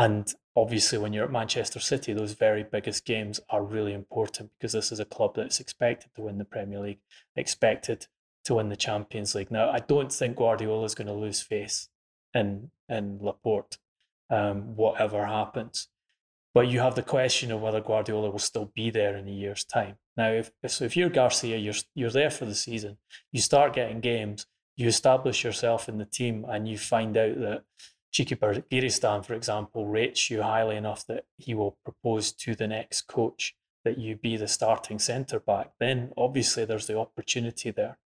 And 0.00 0.34
obviously, 0.56 0.96
when 0.96 1.12
you're 1.12 1.26
at 1.26 1.30
Manchester 1.30 1.78
City, 1.78 2.14
those 2.14 2.32
very 2.32 2.64
biggest 2.64 3.04
games 3.04 3.38
are 3.50 3.62
really 3.62 3.92
important 3.92 4.50
because 4.56 4.72
this 4.72 4.92
is 4.92 4.98
a 4.98 5.04
club 5.04 5.34
that's 5.34 5.60
expected 5.60 6.08
to 6.14 6.22
win 6.22 6.38
the 6.38 6.46
Premier 6.46 6.80
League, 6.80 7.00
expected 7.36 8.06
to 8.46 8.54
win 8.54 8.70
the 8.70 8.76
Champions 8.76 9.34
League. 9.34 9.50
Now, 9.50 9.68
I 9.68 9.80
don't 9.80 10.10
think 10.10 10.38
Guardiola 10.38 10.84
is 10.84 10.94
going 10.94 11.08
to 11.08 11.12
lose 11.12 11.42
face 11.42 11.90
in 12.32 12.70
in 12.88 13.18
Laporte, 13.20 13.76
um, 14.30 14.74
whatever 14.74 15.26
happens. 15.26 15.88
But 16.54 16.68
you 16.68 16.80
have 16.80 16.94
the 16.94 17.02
question 17.02 17.52
of 17.52 17.60
whether 17.60 17.82
Guardiola 17.82 18.30
will 18.30 18.38
still 18.38 18.72
be 18.74 18.88
there 18.88 19.18
in 19.18 19.28
a 19.28 19.32
year's 19.32 19.64
time. 19.64 19.96
Now, 20.16 20.30
if 20.30 20.50
so, 20.66 20.86
if 20.86 20.96
you're 20.96 21.10
Garcia, 21.10 21.58
you're 21.58 21.74
you're 21.94 22.08
there 22.08 22.30
for 22.30 22.46
the 22.46 22.54
season. 22.54 22.96
You 23.32 23.42
start 23.42 23.74
getting 23.74 24.00
games. 24.00 24.46
You 24.76 24.88
establish 24.88 25.44
yourself 25.44 25.90
in 25.90 25.98
the 25.98 26.06
team, 26.06 26.46
and 26.48 26.66
you 26.66 26.78
find 26.78 27.14
out 27.18 27.38
that 27.40 27.64
Txiki 28.12 28.36
Begiristain, 28.36 29.24
for 29.24 29.34
example, 29.34 29.86
rates 29.86 30.30
you 30.30 30.42
highly 30.42 30.76
enough 30.76 31.06
that 31.06 31.26
he 31.36 31.54
will 31.54 31.78
propose 31.84 32.32
to 32.32 32.54
the 32.54 32.66
next 32.66 33.02
coach 33.02 33.54
that 33.84 33.98
you 33.98 34.16
be 34.16 34.36
the 34.36 34.48
starting 34.48 34.98
centre 34.98 35.40
back, 35.40 35.72
then 35.78 36.12
obviously 36.16 36.64
there's 36.64 36.86
the 36.86 36.98
opportunity 36.98 37.70
there. 37.70 37.98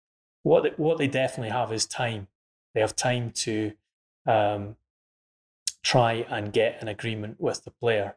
What 0.43 0.65
they, 0.65 0.71
what 0.71 0.99
they 0.99 1.07
definitely 1.07 1.51
have 1.51 1.73
is 1.73 1.87
time. 1.87 2.29
They 2.75 2.81
have 2.81 2.97
time 2.97 3.31
to 3.31 3.73
um, 4.27 4.77
try 5.83 6.27
and 6.29 6.53
get 6.53 6.83
an 6.83 6.89
agreement 6.89 7.41
with 7.41 7.65
the 7.65 7.71
player. 7.71 8.17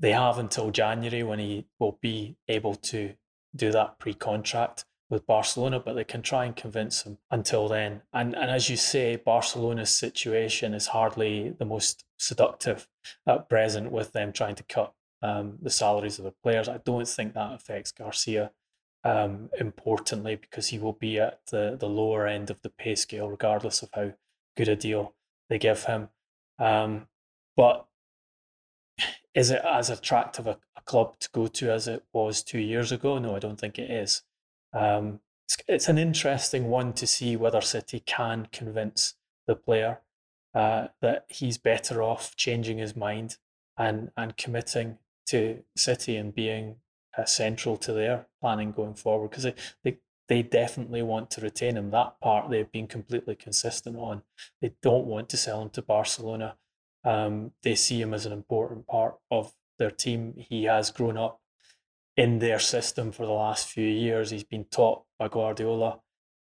They 0.00 0.12
have 0.12 0.38
until 0.38 0.70
January 0.70 1.22
when 1.22 1.38
he 1.38 1.66
will 1.78 1.98
be 2.00 2.36
able 2.48 2.74
to 2.76 3.14
do 3.54 3.72
that 3.72 3.98
pre 3.98 4.14
contract 4.14 4.84
with 5.12 5.26
Barcelona, 5.26 5.78
but 5.78 5.92
they 5.92 6.04
can 6.04 6.22
try 6.22 6.46
and 6.46 6.56
convince 6.56 7.02
him 7.02 7.18
until 7.30 7.68
then. 7.68 8.00
And 8.14 8.34
and 8.34 8.50
as 8.50 8.70
you 8.70 8.78
say, 8.78 9.16
Barcelona's 9.16 9.90
situation 9.90 10.72
is 10.72 10.86
hardly 10.88 11.50
the 11.50 11.66
most 11.66 12.06
seductive 12.16 12.88
at 13.26 13.46
present 13.46 13.92
with 13.92 14.12
them 14.12 14.32
trying 14.32 14.54
to 14.54 14.62
cut 14.62 14.94
um, 15.22 15.58
the 15.60 15.68
salaries 15.68 16.18
of 16.18 16.24
the 16.24 16.34
players. 16.42 16.66
I 16.66 16.78
don't 16.78 17.06
think 17.06 17.34
that 17.34 17.52
affects 17.52 17.92
Garcia 17.92 18.52
um, 19.04 19.50
importantly 19.60 20.34
because 20.34 20.68
he 20.68 20.78
will 20.78 20.94
be 20.94 21.20
at 21.20 21.40
the, 21.50 21.76
the 21.78 21.88
lower 21.88 22.26
end 22.26 22.48
of 22.48 22.62
the 22.62 22.70
pay 22.70 22.94
scale, 22.94 23.28
regardless 23.28 23.82
of 23.82 23.90
how 23.92 24.12
good 24.56 24.68
a 24.68 24.76
deal 24.76 25.14
they 25.50 25.58
give 25.58 25.84
him. 25.84 26.08
Um, 26.58 27.06
but 27.54 27.86
is 29.34 29.50
it 29.50 29.60
as 29.62 29.90
attractive 29.90 30.46
a, 30.46 30.56
a 30.74 30.80
club 30.86 31.18
to 31.20 31.28
go 31.34 31.48
to 31.48 31.70
as 31.70 31.86
it 31.86 32.02
was 32.14 32.42
two 32.42 32.60
years 32.60 32.92
ago? 32.92 33.18
No, 33.18 33.36
I 33.36 33.40
don't 33.40 33.60
think 33.60 33.78
it 33.78 33.90
is. 33.90 34.22
Um, 34.72 35.20
it's, 35.46 35.56
it's 35.68 35.88
an 35.88 35.98
interesting 35.98 36.68
one 36.68 36.92
to 36.94 37.06
see 37.06 37.36
whether 37.36 37.60
City 37.60 38.00
can 38.00 38.48
convince 38.52 39.14
the 39.46 39.54
player 39.54 40.00
uh, 40.54 40.88
that 41.00 41.26
he's 41.28 41.58
better 41.58 42.02
off 42.02 42.36
changing 42.36 42.78
his 42.78 42.96
mind 42.96 43.38
and 43.76 44.10
and 44.16 44.36
committing 44.36 44.98
to 45.26 45.62
City 45.76 46.16
and 46.16 46.34
being 46.34 46.76
uh, 47.16 47.24
central 47.24 47.76
to 47.78 47.92
their 47.92 48.26
planning 48.40 48.72
going 48.72 48.94
forward 48.94 49.30
because 49.30 49.44
they, 49.44 49.54
they 49.82 49.98
they 50.28 50.42
definitely 50.42 51.02
want 51.02 51.30
to 51.30 51.40
retain 51.40 51.76
him. 51.76 51.90
That 51.90 52.18
part 52.20 52.50
they've 52.50 52.70
been 52.70 52.86
completely 52.86 53.34
consistent 53.34 53.96
on. 53.96 54.22
They 54.60 54.72
don't 54.82 55.06
want 55.06 55.28
to 55.30 55.36
sell 55.36 55.60
him 55.60 55.70
to 55.70 55.82
Barcelona. 55.82 56.56
Um, 57.04 57.52
they 57.62 57.74
see 57.74 58.00
him 58.00 58.14
as 58.14 58.24
an 58.24 58.32
important 58.32 58.86
part 58.86 59.16
of 59.30 59.52
their 59.78 59.90
team. 59.90 60.34
He 60.36 60.64
has 60.64 60.90
grown 60.90 61.18
up 61.18 61.40
in 62.22 62.38
their 62.38 62.60
system 62.60 63.10
for 63.10 63.26
the 63.26 63.32
last 63.32 63.66
few 63.66 63.88
years. 63.88 64.30
He's 64.30 64.44
been 64.44 64.66
taught 64.66 65.02
by 65.18 65.26
Guardiola. 65.26 65.98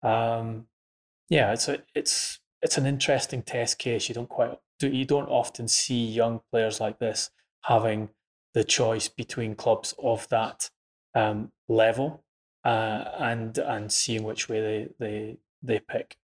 Um, 0.02 0.66
yeah, 1.28 1.52
it's 1.52 1.68
a 1.68 1.84
it's 1.94 2.40
it's 2.60 2.76
an 2.76 2.86
interesting 2.86 3.42
test 3.42 3.78
case. 3.78 4.08
You 4.08 4.16
don't 4.16 4.28
quite 4.28 4.58
do 4.80 4.88
you 4.88 5.04
don't 5.04 5.28
often 5.28 5.68
see 5.68 6.04
young 6.04 6.40
players 6.50 6.80
like 6.80 6.98
this 6.98 7.30
having 7.62 8.08
the 8.52 8.64
choice 8.64 9.06
between 9.06 9.54
clubs 9.54 9.94
of 10.02 10.28
that 10.30 10.70
um, 11.14 11.52
level 11.68 12.24
uh, 12.64 13.04
and 13.18 13.56
and 13.58 13.92
seeing 13.92 14.24
which 14.24 14.48
way 14.48 14.60
they 14.60 14.88
they 14.98 15.36
they 15.62 15.78
pick. 15.78 16.16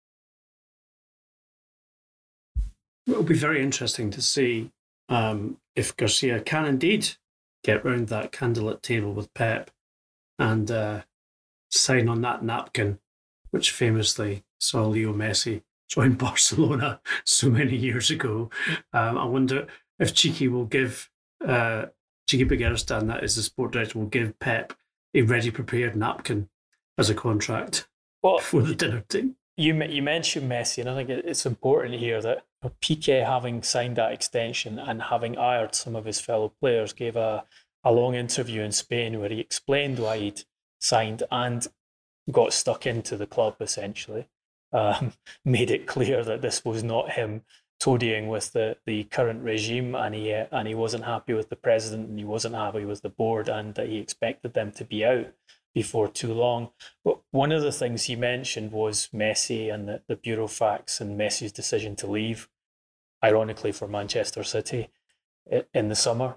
It'll 3.07 3.23
be 3.23 3.35
very 3.35 3.63
interesting 3.63 4.11
to 4.13 4.23
see 4.23 4.71
um, 5.11 5.59
if 5.77 5.95
Garcia 5.95 6.41
can 6.41 6.65
indeed 6.65 7.11
get 7.65 7.85
round 7.85 8.09
that 8.09 8.31
candlelit 8.31 8.83
table 8.83 9.13
with 9.13 9.33
Pep 9.35 9.71
and 10.39 10.71
uh, 10.71 11.03
sign 11.71 12.09
on 12.09 12.21
that 12.21 12.45
napkin, 12.45 12.99
which 13.51 13.73
famously 13.73 14.45
saw 14.59 14.87
Leo 14.87 15.13
Messi 15.13 15.63
join 15.89 16.15
Barcelona 16.15 17.01
so 17.25 17.49
many 17.49 17.77
years 17.77 18.11
ago. 18.11 18.51
Um, 18.93 19.19
I 19.19 19.25
wonder 19.25 19.67
if 19.99 20.15
Txiki 20.15 20.51
will 20.51 20.67
give 20.67 21.11
uh, 21.45 21.87
Txiki 22.29 22.49
Begiristain, 22.49 23.07
that 23.09 23.25
is 23.25 23.37
the 23.37 23.43
sport 23.43 23.73
director, 23.73 23.99
will 23.99 24.07
give 24.07 24.39
Pep 24.39 24.75
a 25.15 25.23
ready 25.23 25.51
prepared 25.51 25.97
napkin 25.97 26.49
as 26.99 27.11
a 27.11 27.15
contract 27.15 27.89
well, 28.23 28.39
for 28.41 28.63
the 28.63 28.75
dinner 28.75 29.05
team. 29.09 29.37
You 29.57 29.81
you 29.85 30.03
mentioned 30.03 30.51
Messi, 30.51 30.79
and 30.79 30.91
I 30.91 30.97
think 30.97 31.11
it's 31.11 31.47
important 31.47 31.95
here 31.95 32.21
that 32.21 32.45
Piqué, 32.71 33.27
having 33.27 33.63
signed 33.63 33.97
that 33.97 34.13
extension 34.13 34.79
and 34.79 35.03
having 35.03 35.35
hired 35.35 35.75
some 35.75 35.97
of 35.97 36.05
his 36.05 36.21
fellow 36.21 36.53
players, 36.61 36.93
gave 36.93 37.17
a 37.17 37.45
a 37.85 37.93
long 37.93 38.15
interview 38.15 38.63
in 38.63 38.73
Spain 38.73 39.21
where 39.21 39.29
he 39.29 39.39
explained 39.39 39.99
why 39.99 40.19
he'd 40.19 40.43
signed 40.81 41.23
and 41.31 41.67
got 42.33 42.53
stuck 42.53 42.87
into 42.87 43.17
the 43.17 43.27
club 43.27 43.57
essentially. 43.61 44.27
Um, 44.73 45.13
made 45.45 45.71
it 45.71 45.87
clear 45.87 46.25
that 46.25 46.43
this 46.43 46.65
was 46.65 46.83
not 46.83 47.13
him 47.13 47.43
toadying 47.79 48.29
with 48.29 48.53
the, 48.53 48.79
the 48.87 49.05
current 49.05 49.43
regime 49.43 49.95
and 49.95 50.15
he 50.15 50.31
and 50.33 50.67
he 50.67 50.75
wasn't 50.75 51.05
happy 51.05 51.35
with 51.35 51.51
the 51.51 51.57
president 51.57 52.09
and 52.09 52.19
he 52.19 52.25
wasn't 52.25 52.55
happy 52.55 52.85
with 52.85 53.03
the 53.03 53.11
board 53.11 53.49
and 53.49 53.75
that 53.75 53.89
he 53.89 53.99
expected 53.99 54.55
them 54.55 54.73
to 54.73 54.85
be 54.85 55.05
out 55.05 55.27
before 55.75 56.09
too 56.09 56.33
long. 56.33 56.71
But 57.05 57.19
one 57.33 57.53
of 57.53 57.63
the 57.63 57.73
things 57.73 58.05
he 58.05 58.17
mentioned 58.17 58.73
was 58.73 59.09
Messi 59.13 59.75
and 59.75 59.89
the, 59.89 60.03
the 60.09 60.17
burofax 60.17 61.01
and 61.01 61.19
Messi's 61.19 61.53
decision 61.53 61.97
to 61.97 62.07
leave, 62.07 62.49
ironically 63.25 63.73
for 63.73 63.89
Manchester 63.89 64.45
City 64.45 64.91
in 65.73 65.89
the 65.89 65.95
summer. 65.95 66.37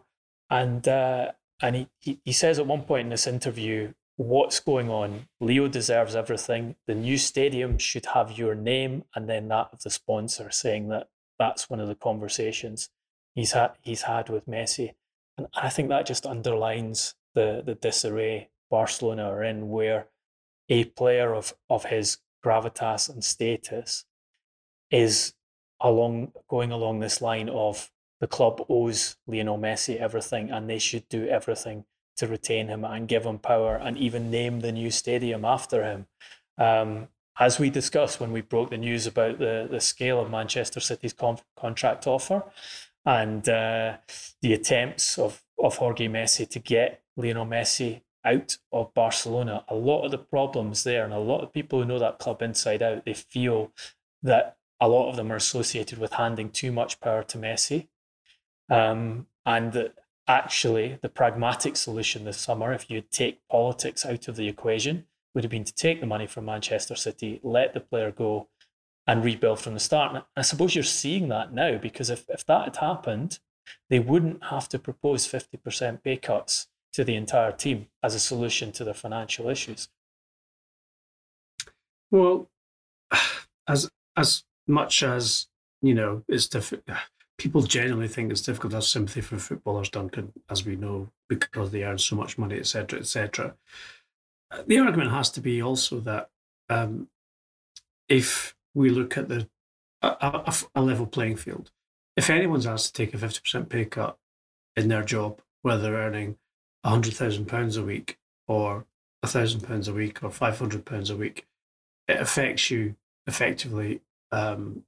And 0.49 0.87
uh, 0.87 1.31
and 1.61 1.75
he, 1.75 1.87
he, 1.99 2.19
he 2.23 2.31
says 2.31 2.59
at 2.59 2.67
one 2.67 2.83
point 2.83 3.05
in 3.05 3.09
this 3.09 3.27
interview, 3.27 3.93
what's 4.15 4.59
going 4.59 4.89
on? 4.89 5.27
Leo 5.39 5.67
deserves 5.67 6.15
everything. 6.15 6.75
The 6.85 6.95
new 6.95 7.17
stadium 7.17 7.77
should 7.77 8.07
have 8.07 8.37
your 8.37 8.55
name 8.55 9.03
and 9.13 9.27
then 9.27 9.47
that 9.49 9.69
of 9.73 9.83
the 9.83 9.89
sponsor, 9.89 10.49
saying 10.51 10.89
that 10.89 11.09
that's 11.37 11.69
one 11.69 11.79
of 11.79 11.87
the 11.87 11.95
conversations 11.95 12.89
he's 13.35 13.51
had 13.51 13.71
he's 13.81 14.03
had 14.03 14.29
with 14.29 14.47
Messi. 14.47 14.93
And 15.37 15.47
I 15.53 15.69
think 15.69 15.89
that 15.89 16.05
just 16.05 16.25
underlines 16.25 17.15
the 17.35 17.61
the 17.65 17.75
disarray 17.75 18.49
Barcelona 18.69 19.25
are 19.29 19.43
in, 19.43 19.69
where 19.69 20.07
a 20.69 20.85
player 20.85 21.33
of, 21.33 21.53
of 21.69 21.85
his 21.85 22.17
gravitas 22.43 23.09
and 23.09 23.23
status 23.23 24.05
is 24.91 25.33
along 25.81 26.31
going 26.49 26.71
along 26.71 26.99
this 26.99 27.21
line 27.21 27.49
of 27.49 27.91
the 28.19 28.27
club 28.27 28.65
owes 28.67 29.15
Lionel 29.27 29.59
Messi 29.59 29.97
everything 29.97 30.49
and 30.49 30.69
they 30.69 30.79
should 30.79 31.07
do 31.07 31.27
everything 31.27 31.85
to 32.17 32.27
retain 32.27 32.67
him 32.67 32.83
and 32.83 33.07
give 33.07 33.25
him 33.25 33.37
power 33.37 33.75
and 33.75 33.97
even 33.97 34.31
name 34.31 34.61
the 34.61 34.71
new 34.71 34.89
stadium 34.89 35.45
after 35.45 35.83
him. 35.83 36.07
Um, 36.57 37.09
as 37.39 37.59
we 37.59 37.69
discussed 37.69 38.19
when 38.19 38.31
we 38.31 38.41
broke 38.41 38.71
the 38.71 38.77
news 38.77 39.05
about 39.05 39.37
the, 39.37 39.67
the 39.69 39.79
scale 39.79 40.19
of 40.19 40.31
Manchester 40.31 40.79
City's 40.79 41.13
con- 41.13 41.37
contract 41.55 42.07
offer 42.07 42.43
and 43.05 43.47
uh, 43.47 43.97
the 44.41 44.53
attempts 44.53 45.19
of, 45.19 45.43
of 45.63 45.77
Jorge 45.77 46.07
Messi 46.07 46.49
to 46.49 46.59
get 46.59 47.03
Lionel 47.15 47.45
Messi 47.45 48.01
out 48.25 48.57
of 48.71 48.93
Barcelona, 48.93 49.63
a 49.69 49.75
lot 49.75 50.03
of 50.03 50.11
the 50.11 50.17
problems 50.17 50.83
there, 50.83 51.05
and 51.05 51.13
a 51.13 51.19
lot 51.19 51.41
of 51.41 51.53
people 51.53 51.79
who 51.79 51.85
know 51.85 51.99
that 51.99 52.19
club 52.19 52.41
inside 52.41 52.83
out, 52.83 53.05
they 53.05 53.13
feel 53.13 53.71
that 54.23 54.56
a 54.79 54.87
lot 54.87 55.09
of 55.09 55.15
them 55.15 55.31
are 55.31 55.37
associated 55.37 55.97
with 55.97 56.13
handing 56.13 56.49
too 56.49 56.71
much 56.71 56.99
power 56.99 57.23
to 57.23 57.37
Messi. 57.37 57.87
Um, 58.69 59.27
and 59.45 59.73
that 59.73 59.95
actually, 60.27 60.99
the 61.01 61.09
pragmatic 61.09 61.77
solution 61.77 62.25
this 62.25 62.37
summer, 62.37 62.73
if 62.73 62.89
you 62.89 63.01
take 63.01 63.39
politics 63.49 64.05
out 64.05 64.27
of 64.27 64.35
the 64.35 64.47
equation, 64.47 65.05
would 65.33 65.43
have 65.43 65.51
been 65.51 65.63
to 65.63 65.73
take 65.73 66.01
the 66.01 66.07
money 66.07 66.27
from 66.27 66.45
Manchester 66.45 66.95
City, 66.95 67.39
let 67.43 67.73
the 67.73 67.79
player 67.79 68.11
go, 68.11 68.49
and 69.05 69.23
rebuild 69.23 69.59
from 69.59 69.73
the 69.73 69.79
start. 69.79 70.13
And 70.13 70.23
I 70.35 70.41
suppose 70.41 70.75
you're 70.75 70.83
seeing 70.83 71.29
that 71.29 71.53
now 71.53 71.77
because 71.77 72.09
if, 72.09 72.25
if 72.29 72.45
that 72.45 72.65
had 72.65 72.75
happened, 72.77 73.39
they 73.89 73.99
wouldn't 73.99 74.45
have 74.45 74.67
to 74.69 74.79
propose 74.79 75.27
50% 75.27 76.03
pay 76.03 76.17
cuts 76.17 76.67
to 76.93 77.03
the 77.03 77.15
entire 77.15 77.51
team 77.51 77.87
as 78.03 78.15
a 78.15 78.19
solution 78.19 78.71
to 78.73 78.83
their 78.83 78.93
financial 78.93 79.49
issues. 79.49 79.89
Well, 82.11 82.49
as 83.67 83.89
as 84.15 84.43
much 84.67 85.03
as 85.03 85.47
you 85.81 85.93
know, 85.93 86.23
it's 86.27 86.47
difficult. 86.47 86.97
People 87.37 87.61
generally 87.61 88.07
think 88.07 88.31
it's 88.31 88.41
difficult 88.41 88.71
to 88.71 88.77
have 88.77 88.83
sympathy 88.83 89.21
for 89.21 89.37
footballers, 89.37 89.89
Duncan, 89.89 90.33
as 90.49 90.65
we 90.65 90.75
know, 90.75 91.09
because 91.29 91.69
they 91.69 91.83
earn 91.83 91.99
so 91.99 92.15
much 92.15 92.39
money, 92.39 92.57
etc., 92.57 92.97
etc. 92.97 93.53
The 94.65 94.79
argument 94.79 95.11
has 95.11 95.29
to 95.31 95.41
be 95.41 95.61
also 95.61 95.99
that 95.99 96.31
um, 96.67 97.09
if 98.09 98.55
we 98.73 98.89
look 98.89 99.17
at 99.17 99.29
the 99.29 99.47
a, 100.01 100.07
a, 100.19 100.55
a, 100.73 100.81
level 100.81 101.05
playing 101.05 101.35
field, 101.35 101.69
if 102.15 102.29
anyone's 102.31 102.65
asked 102.65 102.95
to 102.95 103.05
take 103.05 103.13
a 103.13 103.19
fifty 103.19 103.39
percent 103.39 103.69
pay 103.69 103.85
cut 103.85 104.17
in 104.75 104.87
their 104.87 105.03
job, 105.03 105.39
whether 105.61 105.83
they're 105.83 105.93
earning 105.93 106.37
hundred 106.83 107.13
thousand 107.13 107.45
pounds 107.45 107.77
a 107.77 107.83
week 107.83 108.17
or 108.47 108.85
thousand 109.25 109.61
pounds 109.61 109.87
a 109.87 109.93
week 109.93 110.23
or 110.23 110.31
five 110.31 110.57
hundred 110.57 110.85
pounds 110.85 111.09
a 111.09 111.15
week, 111.15 111.45
it 112.07 112.19
affects 112.19 112.71
you 112.71 112.95
effectively, 113.27 114.01
um, 114.31 114.83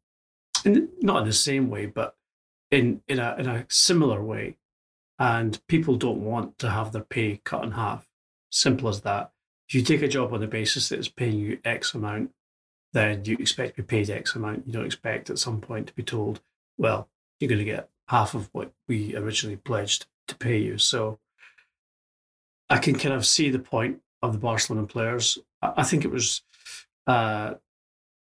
in, 0.66 0.90
not 1.02 1.22
in 1.22 1.28
the 1.28 1.34
same 1.34 1.70
way, 1.70 1.86
but 1.86 2.16
in 2.72 3.02
in 3.08 3.20
a 3.20 3.36
in 3.38 3.48
a 3.48 3.66
similar 3.70 4.24
way. 4.24 4.58
And 5.18 5.60
people 5.68 5.98
don't 5.98 6.24
want 6.24 6.58
to 6.60 6.70
have 6.70 6.92
their 6.92 7.04
pay 7.04 7.42
cut 7.44 7.64
in 7.64 7.72
half. 7.72 8.08
Simple 8.52 8.88
as 8.88 9.02
that. 9.02 9.32
If 9.68 9.76
you 9.76 9.82
take 9.82 10.02
a 10.02 10.08
job 10.08 10.34
on 10.34 10.40
the 10.40 10.48
basis 10.48 10.90
that 10.90 11.00
it's 11.00 11.10
paying 11.10 11.38
you 11.38 11.60
X 11.66 11.94
amount, 11.94 12.32
then 12.94 13.26
you 13.26 13.36
expect 13.40 13.76
to 13.76 13.84
be 13.84 13.86
paid 13.86 14.10
X 14.10 14.36
amount. 14.36 14.66
You 14.66 14.74
don't 14.74 14.86
expect 14.86 15.30
at 15.30 15.38
some 15.38 15.60
point 15.60 15.88
to 15.88 15.94
be 15.94 16.04
told, 16.04 16.42
well, 16.78 17.10
you're 17.40 17.50
going 17.50 17.60
to 17.60 17.66
get 17.66 17.90
half 18.08 18.34
of 18.34 18.50
what 18.54 18.72
we 18.88 19.16
originally 19.16 19.58
pledged 19.58 20.08
to 20.28 20.36
pay 20.36 20.58
you. 20.58 20.78
So 20.78 21.20
I 22.70 22.78
can 22.78 22.98
kind 22.98 23.14
of 23.14 23.26
see 23.26 23.50
the 23.50 23.60
point 23.60 24.02
of 24.22 24.34
the 24.34 24.40
Barcelona 24.40 24.88
players. 24.88 25.38
I 25.62 25.84
think 25.84 26.06
it 26.06 26.12
was 26.12 26.42
uh, 27.08 27.56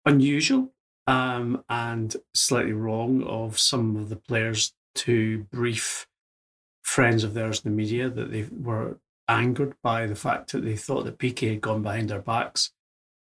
unusual 0.05 0.71
um, 1.07 1.63
and 1.69 2.15
slightly 2.33 2.73
wrong 2.73 3.23
of 3.23 3.59
some 3.59 3.95
of 3.95 4.09
the 4.09 4.15
players 4.15 4.73
to 4.95 5.45
brief 5.51 6.07
friends 6.83 7.23
of 7.23 7.33
theirs 7.33 7.61
in 7.63 7.71
the 7.71 7.75
media 7.75 8.09
that 8.09 8.31
they 8.31 8.47
were 8.51 8.97
angered 9.27 9.75
by 9.81 10.05
the 10.05 10.15
fact 10.15 10.51
that 10.51 10.63
they 10.63 10.75
thought 10.75 11.05
that 11.05 11.17
Piqué 11.17 11.51
had 11.51 11.61
gone 11.61 11.81
behind 11.81 12.09
their 12.09 12.19
backs 12.19 12.71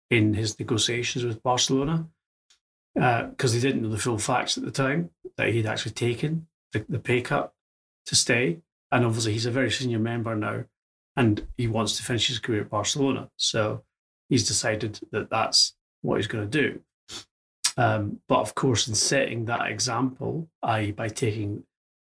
in 0.10 0.34
his 0.34 0.58
negotiations 0.60 1.26
with 1.26 1.44
Barcelona 1.44 2.08
because 2.94 3.52
uh, 3.52 3.56
they 3.56 3.60
didn't 3.60 3.82
know 3.82 3.90
the 3.90 3.98
full 3.98 4.18
facts 4.18 4.58
at 4.58 4.66
the 4.66 4.72
time 4.72 5.10
that 5.38 5.50
he'd 5.50 5.66
actually 5.66 5.92
taken 5.92 6.48
the, 6.72 6.86
the 6.90 7.00
pay 7.00 7.22
cut 7.22 7.54
to 8.06 8.16
stay. 8.16 8.60
And 8.92 9.06
obviously, 9.06 9.34
he's 9.34 9.46
a 9.46 9.52
very 9.52 9.70
senior 9.70 10.00
member 10.00 10.36
now 10.36 10.66
and 11.16 11.46
he 11.58 11.68
wants 11.68 11.98
to 11.98 12.04
finish 12.04 12.28
his 12.28 12.40
career 12.40 12.62
at 12.62 12.70
Barcelona. 12.70 13.30
So 13.38 13.84
he's 14.30 14.48
decided 14.48 15.00
that 15.12 15.30
that's 15.30 15.76
what 16.02 16.18
he's 16.18 16.28
going 16.28 16.50
to 16.50 16.62
do. 16.62 16.82
Um, 17.78 18.22
but 18.28 18.40
of 18.40 18.56
course, 18.56 18.88
in 18.88 18.96
setting 18.96 19.46
that 19.46 19.70
example, 19.70 20.50
i.e., 20.63 20.92
by 20.92 21.10
taking 21.10 21.63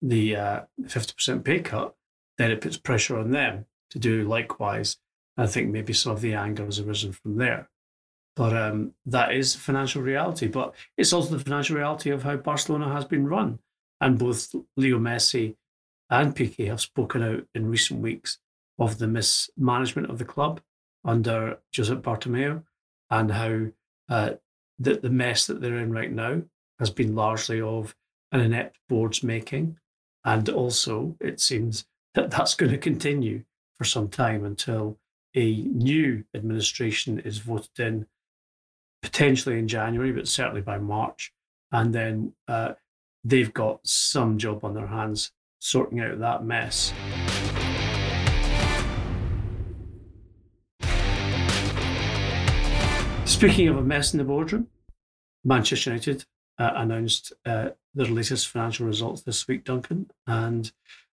the 0.01 0.35
uh, 0.35 0.61
50% 0.81 1.43
pay 1.43 1.59
cut, 1.59 1.95
then 2.37 2.51
it 2.51 2.61
puts 2.61 2.77
pressure 2.77 3.19
on 3.19 3.31
them 3.31 3.65
to 3.91 3.99
do 3.99 4.27
likewise. 4.27 4.97
I 5.37 5.45
think 5.45 5.69
maybe 5.69 5.93
some 5.93 6.13
of 6.13 6.21
the 6.21 6.33
anger 6.33 6.65
has 6.65 6.79
arisen 6.79 7.11
from 7.11 7.37
there. 7.37 7.69
But 8.35 8.55
um, 8.55 8.93
that 9.05 9.33
is 9.33 9.55
financial 9.55 10.01
reality. 10.01 10.47
But 10.47 10.73
it's 10.97 11.13
also 11.13 11.35
the 11.35 11.43
financial 11.43 11.75
reality 11.75 12.09
of 12.09 12.23
how 12.23 12.37
Barcelona 12.37 12.91
has 12.91 13.05
been 13.05 13.27
run. 13.27 13.59
And 13.99 14.17
both 14.17 14.55
Leo 14.77 14.97
Messi 14.97 15.55
and 16.09 16.35
Piqué 16.35 16.67
have 16.67 16.81
spoken 16.81 17.21
out 17.21 17.43
in 17.53 17.69
recent 17.69 18.01
weeks 18.01 18.39
of 18.79 18.97
the 18.97 19.07
mismanagement 19.07 20.09
of 20.09 20.17
the 20.17 20.25
club 20.25 20.59
under 21.05 21.59
Josep 21.73 22.01
Bartomeu 22.01 22.63
and 23.09 23.31
how 23.31 23.67
uh, 24.09 24.31
the, 24.81 24.95
the 24.95 25.09
mess 25.09 25.47
that 25.47 25.61
they're 25.61 25.77
in 25.77 25.91
right 25.91 26.11
now 26.11 26.41
has 26.79 26.89
been 26.89 27.15
largely 27.15 27.61
of 27.61 27.95
an 28.31 28.41
inept 28.41 28.77
board's 28.89 29.23
making. 29.23 29.77
And 30.25 30.49
also, 30.49 31.15
it 31.19 31.39
seems 31.39 31.85
that 32.13 32.31
that's 32.31 32.55
going 32.55 32.71
to 32.71 32.77
continue 32.77 33.43
for 33.77 33.85
some 33.85 34.09
time 34.09 34.43
until 34.45 34.97
a 35.35 35.61
new 35.61 36.23
administration 36.35 37.19
is 37.19 37.39
voted 37.39 37.79
in, 37.79 38.05
potentially 39.01 39.57
in 39.57 39.67
January, 39.67 40.11
but 40.11 40.27
certainly 40.27 40.61
by 40.61 40.77
March. 40.77 41.31
And 41.71 41.93
then 41.93 42.33
uh, 42.47 42.73
they've 43.23 43.53
got 43.53 43.79
some 43.83 44.37
job 44.37 44.63
on 44.63 44.73
their 44.73 44.87
hands 44.87 45.31
sorting 45.59 45.99
out 45.99 46.19
that 46.19 46.43
mess. 46.43 46.93
Speaking 53.41 53.69
of 53.69 53.77
a 53.77 53.81
mess 53.81 54.13
in 54.13 54.19
the 54.19 54.23
boardroom, 54.23 54.67
Manchester 55.43 55.89
United 55.89 56.25
uh, 56.59 56.73
announced 56.75 57.33
uh, 57.43 57.69
their 57.95 58.05
latest 58.05 58.47
financial 58.47 58.85
results 58.85 59.23
this 59.23 59.47
week, 59.47 59.63
Duncan, 59.63 60.11
and 60.27 60.71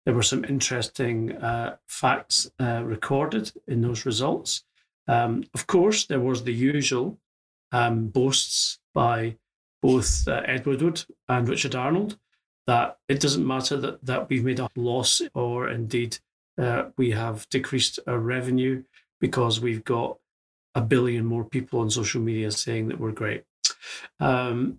there 0.07 0.15
were 0.15 0.23
some 0.23 0.43
interesting 0.43 1.37
uh, 1.37 1.77
facts 1.87 2.51
uh, 2.59 2.81
recorded 2.83 3.53
in 3.69 3.83
those 3.83 4.07
results. 4.07 4.65
Um, 5.07 5.45
of 5.53 5.67
course, 5.67 6.07
there 6.07 6.19
was 6.19 6.45
the 6.45 6.55
usual 6.55 7.19
um, 7.73 8.07
boasts 8.07 8.79
by 8.95 9.37
both 9.83 10.27
uh, 10.27 10.41
Ed 10.47 10.65
Woodward 10.65 11.05
and 11.29 11.47
Richard 11.47 11.75
Arnold 11.75 12.17
that 12.67 12.97
it 13.07 13.21
doesn't 13.21 13.47
matter 13.47 13.77
that, 13.77 14.03
that 14.03 14.31
we've 14.31 14.45
made 14.45 14.61
a 14.61 14.71
loss 14.77 15.21
or 15.35 15.69
indeed 15.69 16.17
uh, 16.57 16.85
we 16.97 17.11
have 17.11 17.47
decreased 17.51 17.99
our 18.07 18.19
revenue 18.19 18.83
because 19.21 19.61
we've 19.61 19.85
got 19.85 20.17
a 20.75 20.81
billion 20.81 21.25
more 21.25 21.45
people 21.45 21.81
on 21.81 21.91
social 21.91 22.21
media 22.21 22.51
saying 22.51 22.89
that 22.89 22.99
we're 22.99 23.13
great. 23.13 23.45
Um, 24.21 24.79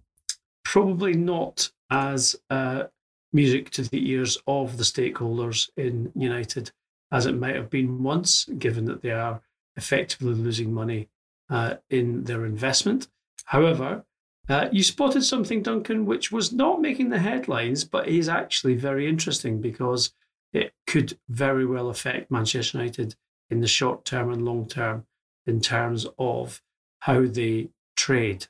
probably 0.63 1.13
not 1.13 1.69
as 1.89 2.36
uh, 2.49 2.84
music 3.31 3.69
to 3.71 3.84
the 3.84 4.10
ears 4.10 4.38
of 4.47 4.77
the 4.77 4.84
stakeholders 4.84 5.69
in 5.77 6.12
United 6.15 6.71
as 7.12 7.25
it 7.25 7.39
might 7.39 7.55
have 7.55 7.69
been 7.69 8.03
once, 8.03 8.45
given 8.58 8.86
that 8.86 9.01
they 9.01 9.12
are 9.12 9.41
effectively 9.77 10.34
losing 10.34 10.73
money 10.73 11.08
uh, 11.49 11.75
in 11.89 12.23
their 12.23 12.45
investment. 12.45 13.08
However, 13.45 14.03
uh, 14.49 14.67
you 14.71 14.84
spotted 14.84 15.23
something, 15.23 15.62
Duncan, 15.62 16.05
which 16.05 16.31
was 16.31 16.51
not 16.51 16.81
making 16.81 17.10
the 17.10 17.19
headlines, 17.19 17.84
but 17.84 18.08
is 18.08 18.29
actually 18.29 18.75
very 18.75 19.08
interesting 19.08 19.62
because 19.62 20.13
it 20.53 20.73
could 20.88 21.17
very 21.29 21.65
well 21.65 21.89
affect 21.89 22.31
Manchester 22.31 22.77
United 22.77 23.15
in 23.49 23.60
the 23.60 23.67
short 23.67 24.05
term 24.05 24.31
and 24.31 24.45
long 24.45 24.67
term 24.67 25.05
in 25.45 25.62
terms 25.62 26.08
of 26.17 26.62
how 26.99 27.25
they 27.25 27.69
trade. 27.95 28.47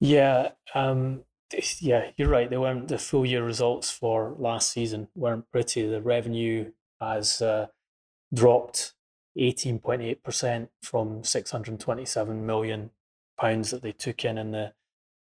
Yeah, 0.00 0.50
um, 0.74 1.24
yeah, 1.80 2.10
you're 2.16 2.28
right. 2.28 2.50
They 2.50 2.58
weren't 2.58 2.88
the 2.88 2.98
full 2.98 3.24
year 3.24 3.44
results 3.44 3.90
for 3.90 4.34
last 4.38 4.70
season 4.72 5.08
weren't 5.14 5.50
pretty. 5.50 5.86
The 5.86 6.02
revenue 6.02 6.72
has 7.00 7.40
uh, 7.40 7.68
dropped 8.34 8.94
18.8% 9.38 10.68
from 10.82 11.24
627 11.24 12.46
million 12.46 12.90
pounds 13.38 13.70
that 13.70 13.82
they 13.82 13.92
took 13.92 14.24
in 14.24 14.38
in 14.38 14.50
the 14.50 14.72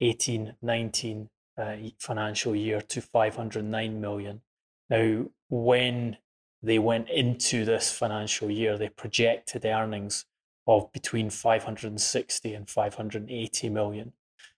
18 0.02 0.56
19 0.62 1.30
uh, 1.58 1.76
financial 2.00 2.56
year 2.56 2.82
to 2.82 3.02
509 3.02 4.02
million. 4.02 4.42
Now, 4.90 5.26
when 5.50 6.18
they 6.66 6.80
went 6.80 7.10
into 7.10 7.64
this 7.64 7.92
financial 7.92 8.50
year, 8.50 8.78
they 8.78 8.90
projected 8.90 9.66
earnings 9.66 10.26
of 10.68 10.92
between 10.92 11.30
560 11.30 12.54
and 12.54 12.70
580 12.70 13.70
million. 13.70 14.14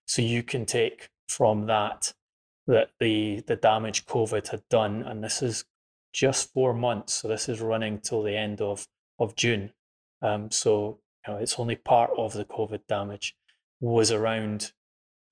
So 0.06 0.22
you 0.22 0.42
can 0.42 0.66
take 0.66 1.10
from 1.28 1.66
that 1.68 2.14
that 2.66 2.90
the 3.00 3.44
the 3.48 3.56
damage 3.56 4.06
COVID 4.06 4.48
had 4.50 4.62
done, 4.70 5.04
and 5.04 5.24
this 5.24 5.42
is 5.42 5.66
just 6.14 6.54
four 6.54 6.74
months. 6.74 7.14
So 7.14 7.28
this 7.28 7.50
is 7.50 7.62
running 7.62 8.00
till 8.00 8.24
the 8.24 8.38
end 8.38 8.62
of 8.62 8.88
of 9.20 9.36
June. 9.36 9.74
Um, 10.22 10.50
so 10.50 11.00
you 11.28 11.34
know, 11.34 11.40
it's 11.40 11.60
only 11.60 11.76
part 11.76 12.12
of 12.18 12.34
the 12.34 12.46
COVID 12.46 12.88
damage 12.88 13.36
was 13.82 14.12
around 14.12 14.72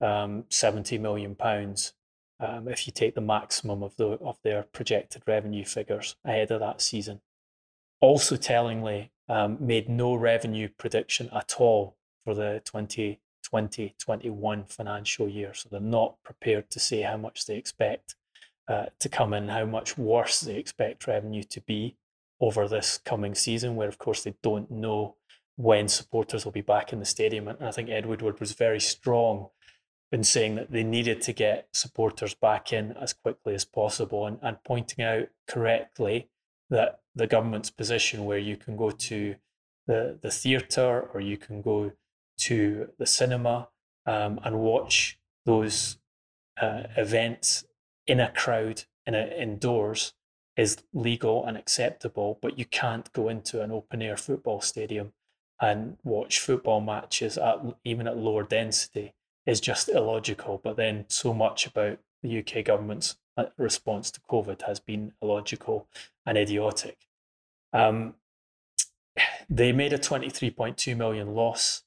um, 0.00 0.44
70 0.50 0.98
million 0.98 1.34
pounds 1.34 1.94
um, 2.40 2.68
if 2.68 2.86
you 2.86 2.92
take 2.92 3.14
the 3.14 3.20
maximum 3.20 3.82
of 3.82 3.96
the 3.96 4.18
of 4.22 4.38
their 4.42 4.62
projected 4.62 5.22
revenue 5.26 5.64
figures 5.64 6.16
ahead 6.24 6.50
of 6.50 6.60
that 6.60 6.80
season. 6.80 7.20
Also, 8.00 8.36
tellingly, 8.36 9.10
um, 9.28 9.56
made 9.58 9.88
no 9.88 10.14
revenue 10.14 10.68
prediction 10.78 11.30
at 11.34 11.54
all 11.58 11.96
for 12.24 12.34
the 12.34 12.62
2020-21 12.64 14.70
financial 14.70 15.28
year, 15.28 15.54
so 15.54 15.68
they're 15.70 15.80
not 15.80 16.16
prepared 16.22 16.68
to 16.70 16.78
say 16.78 17.00
how 17.00 17.16
much 17.16 17.46
they 17.46 17.56
expect 17.56 18.14
uh, 18.68 18.86
to 18.98 19.08
come 19.08 19.32
in, 19.32 19.48
how 19.48 19.64
much 19.64 19.96
worse 19.96 20.40
they 20.40 20.56
expect 20.56 21.06
revenue 21.06 21.42
to 21.42 21.60
be 21.62 21.96
over 22.40 22.68
this 22.68 22.98
coming 22.98 23.34
season, 23.34 23.76
where 23.76 23.88
of 23.88 23.98
course 23.98 24.24
they 24.24 24.34
don't 24.42 24.70
know 24.70 25.16
when 25.56 25.88
supporters 25.88 26.44
will 26.44 26.52
be 26.52 26.60
back 26.60 26.92
in 26.92 26.98
the 26.98 27.06
stadium. 27.06 27.48
And 27.48 27.62
I 27.62 27.70
think 27.70 27.88
Ed 27.88 28.06
Woodward 28.06 28.40
was 28.40 28.52
very 28.52 28.80
strong 28.80 29.48
in 30.12 30.22
saying 30.22 30.54
that 30.54 30.70
they 30.70 30.84
needed 30.84 31.20
to 31.20 31.32
get 31.32 31.68
supporters 31.72 32.34
back 32.34 32.72
in 32.72 32.92
as 32.92 33.12
quickly 33.12 33.54
as 33.54 33.64
possible 33.64 34.26
and, 34.26 34.38
and 34.42 34.62
pointing 34.64 35.04
out 35.04 35.28
correctly 35.48 36.28
that 36.70 37.00
the 37.14 37.26
government's 37.26 37.70
position 37.70 38.24
where 38.24 38.38
you 38.38 38.56
can 38.56 38.76
go 38.76 38.90
to 38.90 39.34
the, 39.86 40.18
the 40.20 40.30
theatre 40.30 41.00
or 41.12 41.20
you 41.20 41.36
can 41.36 41.62
go 41.62 41.92
to 42.38 42.88
the 42.98 43.06
cinema 43.06 43.68
um, 44.04 44.38
and 44.44 44.58
watch 44.58 45.18
those 45.44 45.98
uh, 46.60 46.84
events 46.96 47.64
in 48.06 48.20
a 48.20 48.30
crowd 48.30 48.84
in 49.06 49.14
a, 49.14 49.26
indoors 49.40 50.14
is 50.56 50.78
legal 50.92 51.44
and 51.44 51.56
acceptable, 51.56 52.38
but 52.40 52.58
you 52.58 52.64
can't 52.64 53.12
go 53.12 53.28
into 53.28 53.62
an 53.62 53.70
open 53.70 54.00
air 54.00 54.16
football 54.16 54.60
stadium 54.60 55.12
and 55.60 55.96
watch 56.02 56.38
football 56.38 56.80
matches 56.80 57.38
at 57.38 57.58
even 57.84 58.06
at 58.06 58.16
lower 58.16 58.42
density 58.42 59.14
is 59.46 59.60
just 59.60 59.88
illogical. 59.88 60.60
But 60.62 60.76
then 60.76 61.04
so 61.08 61.32
much 61.32 61.66
about 61.66 61.98
the 62.22 62.38
UK 62.38 62.64
government's 62.64 63.16
uh, 63.36 63.46
response 63.56 64.10
to 64.10 64.20
COVID 64.20 64.62
has 64.62 64.80
been 64.80 65.12
illogical 65.22 65.86
and 66.24 66.36
idiotic. 66.36 67.06
Um, 67.72 68.14
they 69.48 69.72
made 69.72 69.92
a 69.92 69.98
23.2 69.98 70.96
million 70.96 71.34
loss 71.34 71.82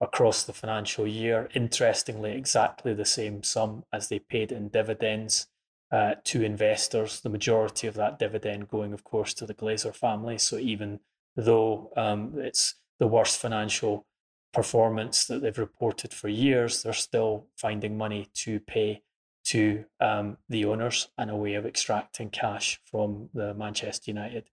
across 0.00 0.44
the 0.44 0.52
financial 0.52 1.06
year. 1.06 1.48
Interestingly, 1.54 2.32
exactly 2.32 2.94
the 2.94 3.04
same 3.04 3.42
sum 3.42 3.84
as 3.92 4.08
they 4.08 4.18
paid 4.18 4.50
in 4.52 4.68
dividends 4.68 5.48
uh, 5.92 6.14
to 6.24 6.42
investors. 6.42 7.20
The 7.20 7.28
majority 7.28 7.86
of 7.86 7.94
that 7.94 8.18
dividend 8.18 8.68
going, 8.68 8.92
of 8.92 9.04
course, 9.04 9.34
to 9.34 9.46
the 9.46 9.54
Glazer 9.54 9.94
family. 9.94 10.38
So 10.38 10.56
even 10.58 11.00
though 11.36 11.92
um, 11.96 12.34
it's 12.38 12.76
the 12.98 13.06
worst 13.06 13.40
financial 13.40 14.06
performance 14.54 15.26
that 15.26 15.42
they've 15.42 15.58
reported 15.58 16.14
for 16.14 16.28
years, 16.28 16.82
they're 16.82 16.92
still 16.92 17.46
finding 17.56 17.98
money 17.98 18.28
to 18.34 18.60
pay 18.60 19.02
to 19.44 19.84
um, 20.00 20.38
the 20.48 20.64
owners 20.64 21.08
and 21.18 21.30
a 21.30 21.36
way 21.36 21.54
of 21.54 21.66
extracting 21.66 22.30
cash 22.30 22.80
from 22.90 23.28
the 23.34 23.52
Manchester 23.52 24.10
United 24.10 24.44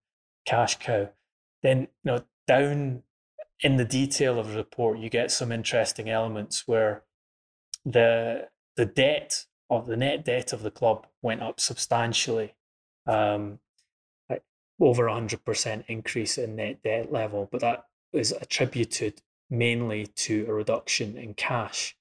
cash 0.45 0.77
cow. 0.79 1.09
Then, 1.63 1.81
you 1.81 1.87
know, 2.03 2.23
down 2.47 3.03
in 3.61 3.77
the 3.77 3.85
detail 3.85 4.39
of 4.39 4.49
the 4.49 4.57
report, 4.57 4.99
you 4.99 5.09
get 5.09 5.31
some 5.31 5.51
interesting 5.51 6.09
elements 6.09 6.67
where 6.67 7.03
the 7.85 8.49
the 8.75 8.85
debt 8.85 9.45
of 9.69 9.87
the 9.87 9.97
net 9.97 10.25
debt 10.25 10.51
of 10.53 10.63
the 10.63 10.71
club 10.71 11.07
went 11.21 11.41
up 11.41 11.59
substantially, 11.59 12.55
um, 13.07 13.59
over 14.79 15.07
hundred 15.07 15.45
percent 15.45 15.85
increase 15.87 16.37
in 16.37 16.55
net 16.55 16.81
debt 16.83 17.11
level, 17.11 17.47
but 17.51 17.61
that 17.61 17.85
is 18.11 18.31
attributed 18.31 19.21
mainly 19.51 20.07
to 20.07 20.45
a 20.47 20.53
reduction 20.53 21.17
in 21.17 21.35
cash. 21.35 21.95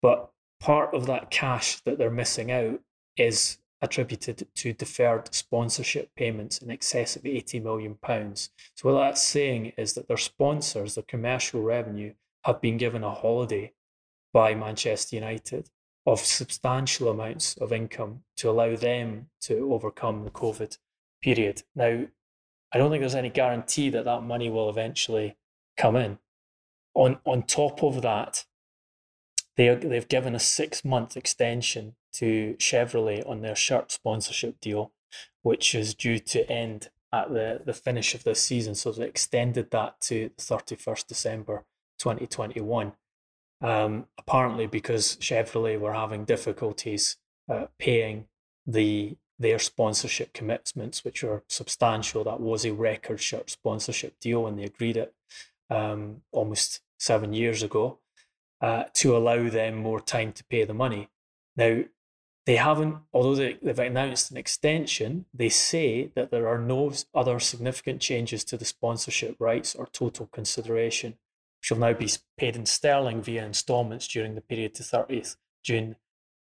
But 0.00 0.30
part 0.60 0.94
of 0.94 1.06
that 1.06 1.30
cash 1.30 1.80
that 1.80 1.98
they're 1.98 2.10
missing 2.10 2.52
out 2.52 2.80
is 3.16 3.58
attributed 3.80 4.46
to 4.54 4.72
deferred 4.72 5.34
sponsorship 5.34 6.14
payments 6.14 6.58
in 6.58 6.70
excess 6.70 7.16
of 7.16 7.26
80 7.26 7.58
million 7.60 7.94
pounds. 7.96 8.50
So 8.76 8.92
what 8.92 9.00
that's 9.00 9.22
saying 9.22 9.72
is 9.76 9.94
that 9.94 10.06
their 10.06 10.16
sponsors, 10.16 10.94
their 10.94 11.02
commercial 11.02 11.62
revenue, 11.62 12.14
have 12.44 12.60
been 12.60 12.76
given 12.76 13.02
a 13.02 13.10
holiday 13.12 13.72
by 14.32 14.54
Manchester 14.54 15.16
United 15.16 15.68
of 16.06 16.20
substantial 16.20 17.08
amounts 17.08 17.56
of 17.56 17.72
income 17.72 18.22
to 18.36 18.50
allow 18.50 18.76
them 18.76 19.28
to 19.40 19.72
overcome 19.72 20.24
the 20.24 20.30
COVID 20.30 20.78
period. 21.22 21.62
Now, 21.74 22.06
I 22.72 22.78
don't 22.78 22.90
think 22.90 23.00
there's 23.00 23.14
any 23.14 23.30
guarantee 23.30 23.90
that 23.90 24.04
that 24.04 24.22
money 24.22 24.48
will 24.48 24.70
eventually 24.70 25.36
come 25.76 25.96
in. 25.96 26.18
On 26.94 27.18
on 27.24 27.42
top 27.42 27.82
of 27.82 28.02
that, 28.02 28.44
they 29.56 29.74
they've 29.74 30.08
given 30.08 30.34
a 30.34 30.40
six 30.40 30.84
month 30.84 31.16
extension 31.16 31.96
to 32.14 32.54
Chevrolet 32.58 33.28
on 33.28 33.40
their 33.40 33.56
shirt 33.56 33.90
sponsorship 33.90 34.60
deal, 34.60 34.92
which 35.42 35.74
is 35.74 35.94
due 35.94 36.18
to 36.18 36.50
end 36.50 36.90
at 37.12 37.30
the, 37.30 37.60
the 37.64 37.72
finish 37.72 38.14
of 38.14 38.24
this 38.24 38.42
season. 38.42 38.74
So 38.74 38.92
they 38.92 39.06
extended 39.06 39.70
that 39.70 40.00
to 40.02 40.30
31st 40.38 41.06
December 41.06 41.64
2021. 41.98 42.92
Um, 43.60 44.06
apparently, 44.18 44.66
because 44.66 45.16
Chevrolet 45.16 45.78
were 45.78 45.92
having 45.92 46.24
difficulties 46.24 47.16
uh, 47.48 47.66
paying 47.78 48.26
the 48.66 49.16
their 49.38 49.58
sponsorship 49.58 50.32
commitments, 50.32 51.04
which 51.04 51.22
were 51.24 51.42
substantial. 51.48 52.22
That 52.22 52.40
was 52.40 52.64
a 52.64 52.72
record 52.72 53.20
shirt 53.20 53.50
sponsorship 53.50 54.20
deal 54.20 54.44
when 54.44 54.56
they 54.56 54.64
agreed 54.64 54.96
it 54.96 55.14
um, 55.72 56.22
almost 56.32 56.80
seven 56.98 57.32
years 57.32 57.62
ago 57.62 57.98
uh, 58.60 58.84
to 58.94 59.16
allow 59.16 59.48
them 59.48 59.76
more 59.76 60.00
time 60.00 60.32
to 60.32 60.44
pay 60.44 60.64
the 60.64 60.74
money. 60.74 61.08
Now, 61.56 61.82
they 62.44 62.56
haven't, 62.56 62.96
although 63.12 63.36
they, 63.36 63.54
they've 63.62 63.78
announced 63.78 64.30
an 64.30 64.36
extension, 64.36 65.26
they 65.32 65.48
say 65.48 66.10
that 66.14 66.30
there 66.30 66.48
are 66.48 66.58
no 66.58 66.92
other 67.14 67.38
significant 67.40 68.00
changes 68.00 68.44
to 68.44 68.56
the 68.56 68.64
sponsorship 68.64 69.36
rights 69.38 69.74
or 69.74 69.86
total 69.86 70.26
consideration, 70.26 71.14
which 71.60 71.70
will 71.70 71.78
now 71.78 71.92
be 71.92 72.10
paid 72.36 72.56
in 72.56 72.66
sterling 72.66 73.22
via 73.22 73.44
installments 73.44 74.08
during 74.08 74.34
the 74.34 74.40
period 74.40 74.74
to 74.74 74.82
30th 74.82 75.36
June 75.62 75.96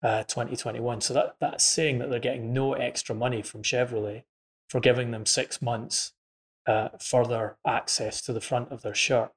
uh, 0.02 0.22
2021. 0.24 1.00
So 1.00 1.14
that, 1.14 1.36
that's 1.40 1.64
saying 1.64 1.98
that 1.98 2.10
they're 2.10 2.20
getting 2.20 2.52
no 2.52 2.74
extra 2.74 3.14
money 3.14 3.42
from 3.42 3.62
Chevrolet 3.62 4.24
for 4.68 4.80
giving 4.80 5.10
them 5.10 5.24
six 5.24 5.62
months 5.62 6.12
uh, 6.66 6.88
further 7.00 7.56
access 7.66 8.20
to 8.22 8.32
the 8.32 8.40
front 8.40 8.72
of 8.72 8.82
their 8.82 8.94
shirt. 8.94 9.32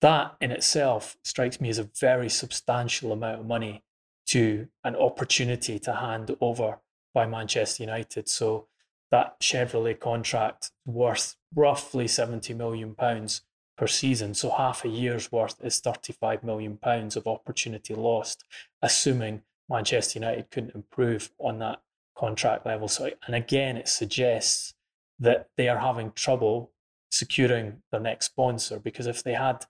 That 0.00 0.36
in 0.40 0.50
itself 0.50 1.16
strikes 1.22 1.60
me 1.60 1.68
as 1.68 1.78
a 1.78 1.90
very 2.00 2.28
substantial 2.28 3.12
amount 3.12 3.40
of 3.40 3.46
money 3.46 3.82
to 4.28 4.68
an 4.84 4.96
opportunity 4.96 5.78
to 5.80 5.94
hand 5.94 6.34
over 6.40 6.78
by 7.12 7.26
Manchester 7.26 7.82
United. 7.82 8.28
So 8.28 8.68
that 9.10 9.40
Chevrolet 9.40 9.98
contract 9.98 10.70
worth 10.86 11.36
roughly 11.54 12.06
70 12.06 12.54
million 12.54 12.94
pounds 12.94 13.42
per 13.76 13.86
season. 13.86 14.34
So 14.34 14.50
half 14.50 14.84
a 14.84 14.88
year's 14.88 15.32
worth 15.32 15.56
is 15.64 15.80
35 15.80 16.44
million 16.44 16.76
pounds 16.76 17.16
of 17.16 17.26
opportunity 17.26 17.94
lost, 17.94 18.44
assuming 18.82 19.42
Manchester 19.68 20.18
United 20.18 20.50
couldn't 20.50 20.74
improve 20.74 21.30
on 21.38 21.58
that 21.58 21.80
contract 22.16 22.66
level. 22.66 22.88
So 22.88 23.10
and 23.26 23.34
again 23.34 23.76
it 23.76 23.88
suggests 23.88 24.74
that 25.20 25.48
they 25.56 25.68
are 25.68 25.78
having 25.78 26.12
trouble 26.12 26.72
securing 27.10 27.82
their 27.92 28.00
next 28.00 28.26
sponsor 28.26 28.78
because 28.78 29.06
if 29.06 29.22
they 29.22 29.34
had 29.34 29.66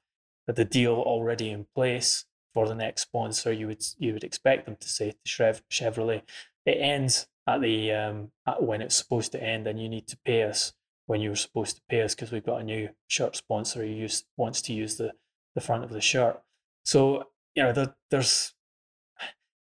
the 0.47 0.65
deal 0.65 0.95
already 0.95 1.51
in 1.51 1.67
place 1.75 2.25
for 2.55 2.67
the 2.67 2.75
next 2.75 3.03
sponsor, 3.03 3.53
you 3.53 3.67
would 3.67 3.85
you 3.99 4.13
would 4.13 4.25
expect 4.25 4.67
them 4.67 4.77
to 4.81 4.89
say 4.89 5.13
to 5.13 5.61
Chevrolet, 5.71 6.23
it 6.67 6.79
ends 6.79 7.29
at 7.47 7.61
the 7.61 7.93
um, 7.93 8.33
at 8.47 8.63
when 8.63 8.83
it's 8.83 8.97
supposed 8.97 9.33
to 9.33 9.43
end, 9.43 9.67
and 9.67 9.81
you 9.81 9.89
need 9.89 10.07
to 10.09 10.19
pay 10.25 10.43
us 10.43 10.73
when 11.07 11.21
you 11.21 11.31
were 11.31 11.37
supposed 11.37 11.77
to 11.77 11.83
pay 11.89 12.03
us 12.03 12.15
because 12.15 12.33
we've 12.33 12.47
got 12.47 12.61
a 12.61 12.65
new 12.65 12.91
shirt 13.09 13.37
sponsor 13.37 13.81
who 13.81 13.91
use, 13.91 14.25
wants 14.37 14.63
to 14.63 14.73
use 14.73 14.97
the 14.97 15.13
the 15.55 15.61
front 15.61 15.85
of 15.85 15.91
the 15.91 16.01
shirt. 16.01 16.41
So 16.85 17.25
you 17.55 17.63
know 17.63 17.73
there, 17.73 17.95
there's 18.11 18.55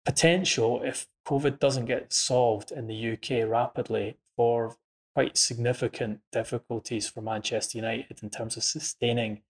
potential 0.05 0.83
if 0.85 1.09
COVID 1.27 1.59
doesn't 1.59 1.87
get 1.87 2.13
solved 2.13 2.71
in 2.71 2.87
the 2.87 3.13
UK 3.13 3.49
rapidly 3.49 4.17
for 4.37 4.77
quite 5.17 5.39
significant 5.39 6.21
difficulties 6.31 7.09
for 7.09 7.23
Manchester 7.23 7.79
United 7.79 8.23
in 8.23 8.29
terms 8.29 8.55
of 8.59 8.63
sustaining 8.63 9.41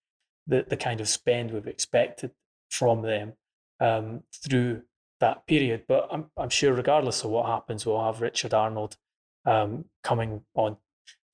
the, 0.46 0.64
the 0.68 0.76
kind 0.76 1.00
of 1.00 1.08
spend 1.08 1.50
we've 1.50 1.66
expected 1.66 2.30
from 2.70 3.02
them 3.02 3.32
um, 3.80 4.22
through 4.32 4.82
that 5.18 5.44
period. 5.48 5.82
But 5.88 6.06
I'm, 6.12 6.26
I'm 6.36 6.50
sure, 6.50 6.72
regardless 6.72 7.24
of 7.24 7.30
what 7.30 7.46
happens, 7.46 7.84
we'll 7.84 8.00
have 8.00 8.20
Richard 8.20 8.54
Arnold 8.54 8.96
um, 9.44 9.86
coming 10.04 10.42
on 10.54 10.76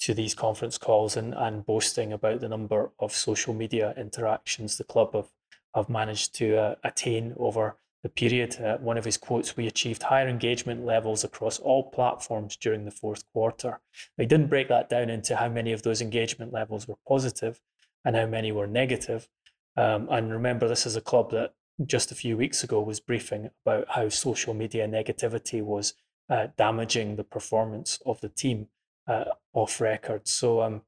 to 0.00 0.14
these 0.14 0.34
conference 0.34 0.78
calls 0.78 1.14
and, 1.14 1.34
and 1.34 1.66
boasting 1.66 2.10
about 2.10 2.40
the 2.40 2.48
number 2.48 2.90
of 2.98 3.12
social 3.12 3.52
media 3.52 3.92
interactions 3.98 4.78
the 4.78 4.84
club 4.84 5.12
have, 5.12 5.28
have 5.76 5.90
managed 5.90 6.34
to 6.36 6.56
uh, 6.56 6.74
attain 6.82 7.34
over 7.36 7.76
the 8.02 8.08
period. 8.08 8.60
Uh, 8.60 8.78
one 8.78 8.98
of 8.98 9.04
his 9.04 9.16
quotes, 9.16 9.56
we 9.56 9.66
achieved 9.66 10.04
higher 10.04 10.28
engagement 10.28 10.84
levels 10.84 11.24
across 11.24 11.58
all 11.58 11.90
platforms 11.90 12.56
during 12.56 12.84
the 12.84 12.90
fourth 12.90 13.24
quarter. 13.32 13.80
He 14.16 14.26
didn't 14.26 14.48
break 14.48 14.68
that 14.68 14.88
down 14.88 15.08
into 15.10 15.36
how 15.36 15.48
many 15.48 15.72
of 15.72 15.82
those 15.82 16.00
engagement 16.00 16.52
levels 16.52 16.88
were 16.88 16.98
positive 17.06 17.60
and 18.04 18.16
how 18.16 18.26
many 18.26 18.52
were 18.52 18.66
negative. 18.66 19.28
Um, 19.76 20.08
and 20.10 20.32
remember, 20.32 20.68
this 20.68 20.86
is 20.86 20.96
a 20.96 21.00
club 21.00 21.30
that 21.30 21.54
just 21.86 22.12
a 22.12 22.16
few 22.16 22.36
weeks 22.36 22.62
ago 22.62 22.80
was 22.80 23.00
briefing 23.00 23.50
about 23.64 23.86
how 23.90 24.08
social 24.08 24.54
media 24.54 24.86
negativity 24.86 25.62
was 25.62 25.94
uh, 26.28 26.48
damaging 26.56 27.16
the 27.16 27.24
performance 27.24 28.00
of 28.04 28.20
the 28.20 28.28
team 28.28 28.68
uh, 29.08 29.24
off 29.52 29.80
record. 29.80 30.28
So 30.28 30.62
um, 30.62 30.82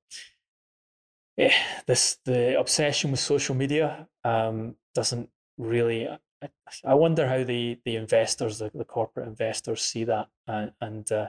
yeah, 1.37 1.55
this 1.87 2.19
the 2.25 2.59
obsession 2.59 3.11
with 3.11 3.21
social 3.21 3.55
media 3.55 4.09
um, 4.25 4.77
doesn't 4.95 5.29
really. 5.59 6.09
I, 6.45 6.93
I, 6.93 6.95
wonder 6.95 7.29
how 7.29 7.45
the 7.45 7.79
the 7.85 7.97
investors, 7.97 8.59
the, 8.59 8.71
the 8.75 8.85
corporate 8.85 9.29
investors, 9.29 9.83
see 9.83 10.05
that 10.05 10.29
and 10.47 10.73
and, 10.81 11.11
uh, 11.13 11.29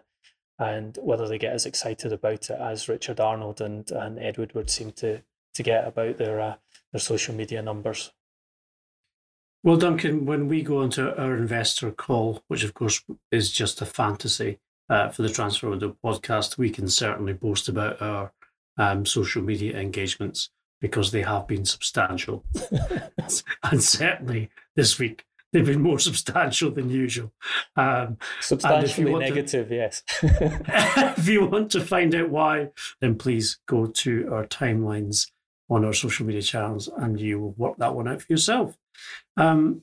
and 0.60 0.98
whether 1.02 1.28
they 1.28 1.38
get 1.38 1.54
as 1.54 1.66
excited 1.66 2.14
about 2.14 2.50
it 2.50 2.60
as 2.60 2.90
Richard 2.90 3.20
Arnold 3.20 3.62
and 3.62 3.90
and 3.92 4.20
Ed 4.20 4.38
Woodward 4.38 4.70
seem 4.70 4.92
to 4.94 5.22
to 5.54 5.64
get 5.64 5.88
about 5.88 6.18
their 6.18 6.40
uh, 6.40 6.56
their 6.92 7.00
social 7.00 7.34
media 7.36 7.62
numbers. 7.62 8.12
Well, 9.64 9.78
Duncan, 9.78 10.28
when 10.28 10.48
we 10.48 10.62
go 10.62 10.84
into 10.84 11.20
our 11.20 11.36
investor 11.36 11.90
call, 11.92 12.44
which 12.48 12.64
of 12.64 12.76
course 12.76 13.04
is 13.32 13.52
just 13.52 13.82
a 13.82 13.86
fantasy 13.86 14.60
uh, 14.90 15.10
for 15.10 15.24
the 15.24 15.30
Transfer 15.30 15.70
Window 15.70 15.98
podcast, 16.04 16.60
we 16.60 16.70
can 16.70 16.88
certainly 16.88 17.34
boast 17.34 17.68
about 17.68 18.00
our 18.00 18.32
um, 18.78 19.08
social 19.08 19.42
media 19.42 19.76
engagements 19.80 20.52
because 20.80 21.12
they 21.12 21.24
have 21.24 21.48
been 21.48 21.66
substantial. 21.66 22.46
and 23.64 23.84
certainly 23.84 24.52
this 24.76 25.00
week, 25.00 25.26
they've 25.52 25.66
been 25.66 25.82
more 25.82 26.00
substantial 26.10 26.72
than 26.72 26.90
usual. 26.90 27.32
Um, 27.76 28.18
Substantially 28.42 29.14
negative, 29.14 29.70
to, 29.70 29.76
yes. 29.76 30.04
if 30.22 31.28
you 31.28 31.46
want 31.46 31.72
to 31.72 31.82
find 31.82 32.14
out 32.14 32.30
why, 32.30 32.70
then 33.02 33.16
please 33.16 33.60
go 33.68 33.86
to 33.88 34.30
our 34.32 34.46
timelines 34.46 35.32
on 35.70 35.84
our 35.84 35.94
social 35.94 36.26
media 36.26 36.42
channels 36.42 36.90
and 36.98 37.20
you 37.20 37.40
will 37.40 37.54
work 37.54 37.78
that 37.78 37.96
one 37.96 38.08
out 38.08 38.22
for 38.22 38.32
yourself. 38.32 38.78
Um, 39.38 39.82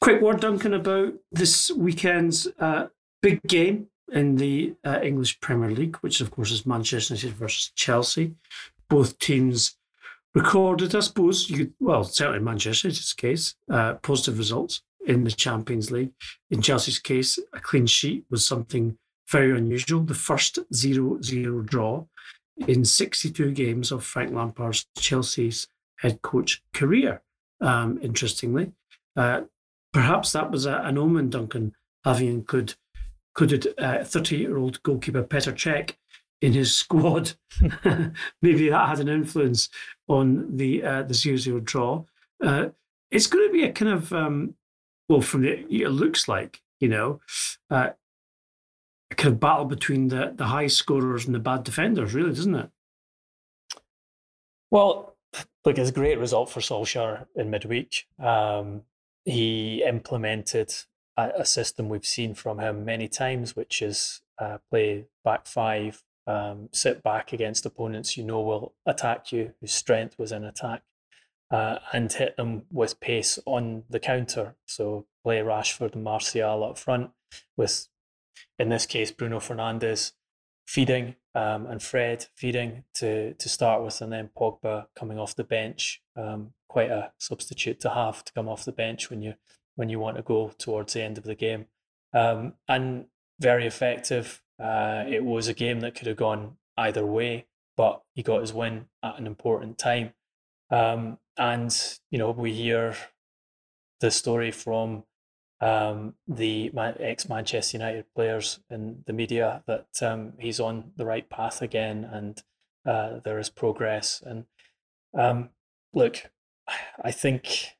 quick 0.00 0.20
word, 0.20 0.40
Duncan, 0.40 0.74
about 0.74 1.14
this 1.32 1.70
weekend's 1.70 2.46
uh, 2.58 2.88
big 3.22 3.42
game 3.42 3.88
in 4.12 4.36
the 4.36 4.74
uh, 4.84 5.00
English 5.02 5.40
Premier 5.40 5.70
League, 5.70 5.96
which 5.96 6.20
of 6.20 6.30
course 6.30 6.50
is 6.50 6.66
Manchester 6.66 7.14
United 7.14 7.34
versus 7.34 7.72
Chelsea. 7.74 8.34
Both 8.88 9.18
teams 9.18 9.76
recorded, 10.36 10.94
I 10.94 11.00
suppose, 11.00 11.48
you 11.48 11.56
could, 11.56 11.74
well, 11.80 12.04
certainly 12.04 12.38
in 12.38 12.44
Manchester 12.44 12.88
United's 12.88 13.14
case, 13.14 13.54
uh, 13.70 13.94
positive 13.94 14.38
results 14.38 14.82
in 15.06 15.24
the 15.24 15.30
Champions 15.30 15.90
League. 15.90 16.12
In 16.50 16.60
Chelsea's 16.60 16.98
case, 16.98 17.38
a 17.54 17.60
clean 17.60 17.86
sheet 17.86 18.26
was 18.30 18.46
something 18.46 18.98
very 19.30 19.56
unusual. 19.56 20.02
The 20.02 20.14
first 20.14 20.58
0 20.74 21.22
0 21.22 21.62
draw 21.62 22.04
in 22.68 22.84
62 22.84 23.52
games 23.52 23.90
of 23.90 24.04
Frank 24.04 24.34
Lampard's 24.34 24.86
Chelsea's 24.98 25.68
head 26.00 26.20
coach 26.20 26.62
career, 26.74 27.22
um, 27.62 27.98
interestingly. 28.02 28.72
Uh, 29.16 29.42
perhaps 29.92 30.32
that 30.32 30.50
was 30.50 30.66
a, 30.66 30.80
an 30.84 30.98
omen, 30.98 31.30
Duncan, 31.30 31.72
having 32.04 32.28
included 32.28 32.74
included 33.38 33.74
30 33.78 34.36
year 34.36 34.56
old 34.56 34.82
goalkeeper 34.82 35.22
Petr 35.22 35.52
Cech 35.52 35.92
in 36.40 36.52
his 36.52 36.76
squad. 36.76 37.32
Maybe 38.42 38.68
that 38.68 38.88
had 38.88 39.00
an 39.00 39.08
influence 39.08 39.68
on 40.08 40.56
the 40.56 40.82
uh, 40.82 41.02
the 41.02 41.14
0 41.14 41.36
0 41.36 41.60
draw. 41.60 42.04
Uh, 42.42 42.68
it's 43.10 43.26
going 43.26 43.46
to 43.48 43.52
be 43.52 43.64
a 43.64 43.72
kind 43.72 43.92
of, 43.92 44.12
um, 44.12 44.54
well, 45.08 45.20
from 45.20 45.42
the 45.42 45.66
it 45.70 45.90
looks 45.90 46.28
like, 46.28 46.60
you 46.80 46.88
know, 46.88 47.20
uh, 47.70 47.90
a 49.10 49.14
kind 49.14 49.34
of 49.34 49.40
battle 49.40 49.64
between 49.64 50.08
the, 50.08 50.32
the 50.34 50.46
high 50.46 50.66
scorers 50.66 51.26
and 51.26 51.34
the 51.34 51.40
bad 51.40 51.64
defenders, 51.64 52.14
really, 52.14 52.30
doesn't 52.30 52.54
it? 52.54 52.70
Well, 54.70 55.16
look, 55.64 55.78
it's 55.78 55.90
a 55.90 55.92
great 55.92 56.18
result 56.18 56.50
for 56.50 56.60
Solskjaer 56.60 57.26
in 57.36 57.50
midweek. 57.50 58.06
Um, 58.18 58.82
he 59.24 59.84
implemented 59.84 60.72
a, 61.16 61.30
a, 61.38 61.44
system 61.44 61.88
we've 61.88 62.06
seen 62.06 62.34
from 62.34 62.58
him 62.58 62.84
many 62.84 63.08
times, 63.08 63.54
which 63.54 63.80
is 63.80 64.22
uh, 64.38 64.58
play 64.70 65.06
back 65.24 65.46
five, 65.46 66.02
um, 66.26 66.68
sit 66.72 67.02
back 67.02 67.32
against 67.32 67.66
opponents 67.66 68.16
you 68.16 68.24
know 68.24 68.40
will 68.40 68.74
attack 68.84 69.32
you, 69.32 69.52
whose 69.60 69.72
strength 69.72 70.18
was 70.18 70.32
in 70.32 70.44
attack, 70.44 70.82
uh, 71.50 71.78
and 71.92 72.12
hit 72.12 72.36
them 72.36 72.62
with 72.70 73.00
pace 73.00 73.38
on 73.46 73.84
the 73.88 74.00
counter. 74.00 74.56
So 74.66 75.06
play 75.22 75.38
Rashford 75.38 75.94
and 75.94 76.04
Martial 76.04 76.64
up 76.64 76.78
front 76.78 77.10
with 77.56 77.88
in 78.58 78.68
this 78.68 78.86
case, 78.86 79.10
Bruno 79.10 79.38
Fernandes 79.38 80.12
feeding 80.66 81.16
um, 81.34 81.66
and 81.66 81.82
Fred 81.82 82.26
feeding 82.34 82.84
to 82.94 83.34
to 83.34 83.48
start 83.48 83.82
with, 83.82 84.00
and 84.00 84.12
then 84.12 84.30
Pogba 84.36 84.86
coming 84.94 85.18
off 85.18 85.36
the 85.36 85.44
bench. 85.44 86.02
Um, 86.16 86.52
quite 86.68 86.90
a 86.90 87.12
substitute 87.18 87.80
to 87.80 87.90
have 87.90 88.24
to 88.24 88.32
come 88.32 88.48
off 88.48 88.64
the 88.64 88.72
bench 88.72 89.10
when 89.10 89.22
you 89.22 89.34
when 89.76 89.88
you 89.88 89.98
want 89.98 90.16
to 90.16 90.22
go 90.22 90.52
towards 90.58 90.94
the 90.94 91.02
end 91.02 91.18
of 91.18 91.24
the 91.24 91.34
game, 91.34 91.66
um, 92.14 92.54
and 92.68 93.06
very 93.40 93.66
effective. 93.66 94.42
Uh, 94.62 95.04
it 95.06 95.24
was 95.24 95.48
a 95.48 95.54
game 95.54 95.80
that 95.80 95.94
could 95.94 96.06
have 96.06 96.16
gone 96.16 96.56
either 96.76 97.04
way, 97.04 97.46
but 97.76 98.02
he 98.14 98.22
got 98.22 98.40
his 98.40 98.52
win 98.52 98.86
at 99.02 99.18
an 99.18 99.26
important 99.26 99.78
time. 99.78 100.12
Um, 100.70 101.18
and 101.38 101.98
you 102.10 102.18
know 102.18 102.30
we 102.30 102.52
hear 102.52 102.96
the 104.00 104.10
story 104.10 104.50
from 104.50 105.04
um, 105.60 106.14
the 106.26 106.70
ex 107.00 107.28
Manchester 107.28 107.78
United 107.78 108.06
players 108.14 108.60
in 108.70 109.04
the 109.06 109.12
media 109.12 109.62
that 109.66 109.86
um, 110.02 110.34
he's 110.38 110.60
on 110.60 110.92
the 110.96 111.06
right 111.06 111.28
path 111.28 111.62
again 111.62 112.04
and 112.04 112.42
uh, 112.86 113.20
there 113.24 113.38
is 113.38 113.48
progress. 113.50 114.22
And 114.24 114.44
um, 115.18 115.50
look, 115.94 116.30
I 117.02 117.10
think 117.10 117.76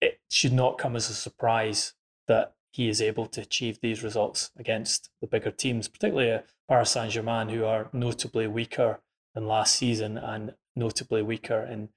it 0.00 0.20
should 0.30 0.52
not 0.52 0.78
come 0.78 0.96
as 0.96 1.08
a 1.08 1.14
surprise 1.14 1.94
that 2.28 2.54
he 2.74 2.88
is 2.88 3.00
able 3.00 3.26
to 3.26 3.40
achieve 3.40 3.80
these 3.80 4.02
results 4.02 4.50
against 4.58 5.08
the 5.20 5.28
bigger 5.28 5.52
teams, 5.52 5.86
particularly 5.86 6.32
uh, 6.32 6.40
Paris 6.68 6.90
Saint 6.90 7.12
Germain, 7.12 7.48
who 7.48 7.64
are 7.64 7.88
notably 7.92 8.48
weaker 8.48 9.00
than 9.32 9.46
last 9.46 9.76
season 9.76 10.18
and 10.18 10.54
notably 10.74 11.22
weaker 11.22 11.60
in 11.62 11.90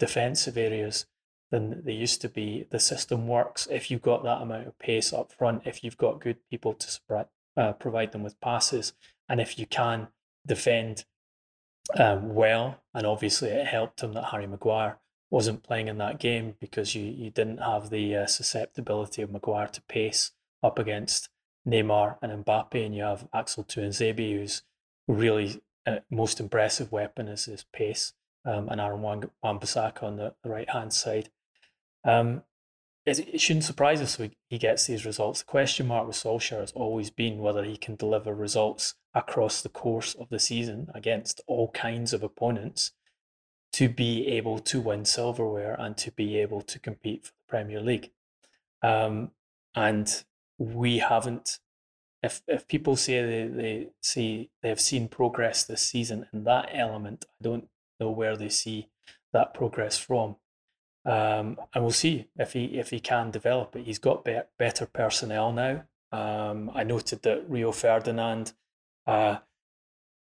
defensive 0.00 0.56
areas 0.56 1.06
than 1.52 1.84
they 1.84 1.92
used 1.92 2.20
to 2.20 2.28
be. 2.28 2.66
The 2.68 2.80
system 2.80 3.28
works 3.28 3.68
if 3.70 3.92
you've 3.92 4.02
got 4.02 4.24
that 4.24 4.42
amount 4.42 4.66
of 4.66 4.76
pace 4.80 5.12
up 5.12 5.30
front, 5.32 5.62
if 5.66 5.84
you've 5.84 5.96
got 5.96 6.20
good 6.20 6.38
people 6.50 6.74
to 6.74 6.90
spread, 6.90 7.26
uh, 7.56 7.72
provide 7.74 8.10
them 8.10 8.24
with 8.24 8.40
passes, 8.40 8.92
and 9.28 9.40
if 9.40 9.56
you 9.56 9.66
can 9.66 10.08
defend 10.44 11.04
um, 11.96 12.34
well. 12.34 12.82
And 12.92 13.06
obviously, 13.06 13.50
it 13.50 13.68
helped 13.68 14.02
him 14.02 14.14
that 14.14 14.30
Harry 14.32 14.48
Maguire 14.48 14.98
wasn't 15.34 15.64
playing 15.64 15.88
in 15.88 15.98
that 15.98 16.20
game 16.20 16.54
because 16.60 16.94
you, 16.94 17.02
you 17.02 17.28
didn't 17.28 17.58
have 17.58 17.90
the 17.90 18.14
uh, 18.14 18.24
susceptibility 18.24 19.20
of 19.20 19.32
Maguire 19.32 19.66
to 19.66 19.82
pace 19.82 20.30
up 20.62 20.78
against 20.78 21.28
Neymar 21.66 22.18
and 22.22 22.44
Mbappe, 22.44 22.86
and 22.86 22.94
you 22.94 23.02
have 23.02 23.26
Axel 23.34 23.64
Tuanzebe, 23.64 24.38
who's 24.38 24.62
really 25.08 25.60
uh, 25.88 25.96
most 26.08 26.38
impressive 26.38 26.92
weapon 26.92 27.26
is 27.26 27.46
his 27.46 27.64
pace, 27.72 28.12
um, 28.44 28.68
and 28.68 28.80
Aaron 28.80 29.02
Wan-Bissaka 29.02 30.04
on 30.04 30.18
the, 30.18 30.34
the 30.44 30.50
right 30.50 30.70
hand 30.70 30.92
side. 30.92 31.30
Um, 32.04 32.44
it, 33.04 33.40
shouldn't 33.40 33.64
surprise 33.64 34.00
us 34.00 34.20
if 34.20 34.30
he 34.48 34.58
gets 34.58 34.86
these 34.86 35.04
results. 35.04 35.40
The 35.40 35.46
question 35.46 35.88
mark 35.88 36.06
with 36.06 36.14
Solskjaer 36.14 36.60
has 36.60 36.70
always 36.72 37.10
been 37.10 37.38
whether 37.38 37.64
he 37.64 37.76
can 37.76 37.96
deliver 37.96 38.32
results 38.32 38.94
across 39.12 39.62
the 39.62 39.68
course 39.68 40.14
of 40.14 40.28
the 40.28 40.38
season 40.38 40.92
against 40.94 41.40
all 41.48 41.72
kinds 41.72 42.12
of 42.12 42.22
opponents 42.22 42.92
to 43.74 43.88
be 43.88 44.28
able 44.28 44.60
to 44.60 44.80
win 44.80 45.04
silverware 45.04 45.74
and 45.80 45.96
to 45.96 46.12
be 46.12 46.38
able 46.38 46.62
to 46.62 46.78
compete 46.78 47.24
for 47.24 47.32
the 47.32 47.48
Premier 47.48 47.80
League. 47.80 48.12
Um, 48.84 49.32
and 49.74 50.22
we 50.58 50.98
haven't. 50.98 51.58
If 52.22 52.40
if 52.46 52.68
people 52.68 52.94
say 52.94 53.20
they, 53.24 53.48
they 53.48 53.88
see 54.00 54.50
they 54.62 54.68
have 54.68 54.80
seen 54.80 55.08
progress 55.08 55.64
this 55.64 55.82
season 55.82 56.26
in 56.32 56.44
that 56.44 56.68
element, 56.72 57.24
I 57.28 57.42
don't 57.42 57.68
know 57.98 58.10
where 58.10 58.36
they 58.36 58.48
see 58.48 58.90
that 59.32 59.54
progress 59.54 59.98
from. 59.98 60.36
Um, 61.04 61.58
and 61.74 61.82
we'll 61.82 61.90
see 61.90 62.28
if 62.36 62.52
he 62.52 62.78
if 62.78 62.90
he 62.90 63.00
can 63.00 63.32
develop 63.32 63.74
it. 63.74 63.86
He's 63.86 63.98
got 63.98 64.24
be- 64.24 64.38
better 64.56 64.86
personnel 64.86 65.52
now. 65.52 65.82
Um, 66.12 66.70
I 66.72 66.84
noted 66.84 67.22
that 67.22 67.50
Rio 67.50 67.72
Ferdinand 67.72 68.52
uh, 69.04 69.38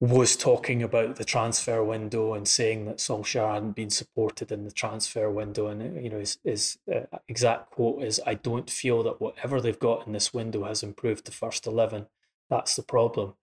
was 0.04 0.36
talking 0.36 0.82
about 0.82 1.16
the 1.16 1.24
transfer 1.24 1.82
window 1.82 2.34
and 2.34 2.46
saying 2.46 2.86
that 2.86 2.98
Solskjaer 2.98 3.54
hadn't 3.54 3.76
been 3.76 3.90
supported 3.90 4.50
in 4.52 4.64
the 4.64 4.72
transfer 4.72 5.30
window. 5.30 5.68
And 5.68 6.02
you 6.02 6.10
know 6.10 6.18
his, 6.18 6.38
his 6.44 6.78
uh, 6.92 7.18
exact 7.28 7.70
quote 7.70 8.02
is, 8.02 8.20
"I 8.26 8.34
don't 8.34 8.70
feel 8.70 9.02
that 9.04 9.20
whatever 9.20 9.60
they've 9.60 9.78
got 9.78 10.06
in 10.06 10.12
this 10.12 10.34
window 10.34 10.64
has 10.64 10.82
improved 10.82 11.24
the 11.24 11.32
first 11.32 11.66
eleven. 11.66 12.06
That's 12.50 12.76
the 12.76 12.82
problem." 12.82 13.34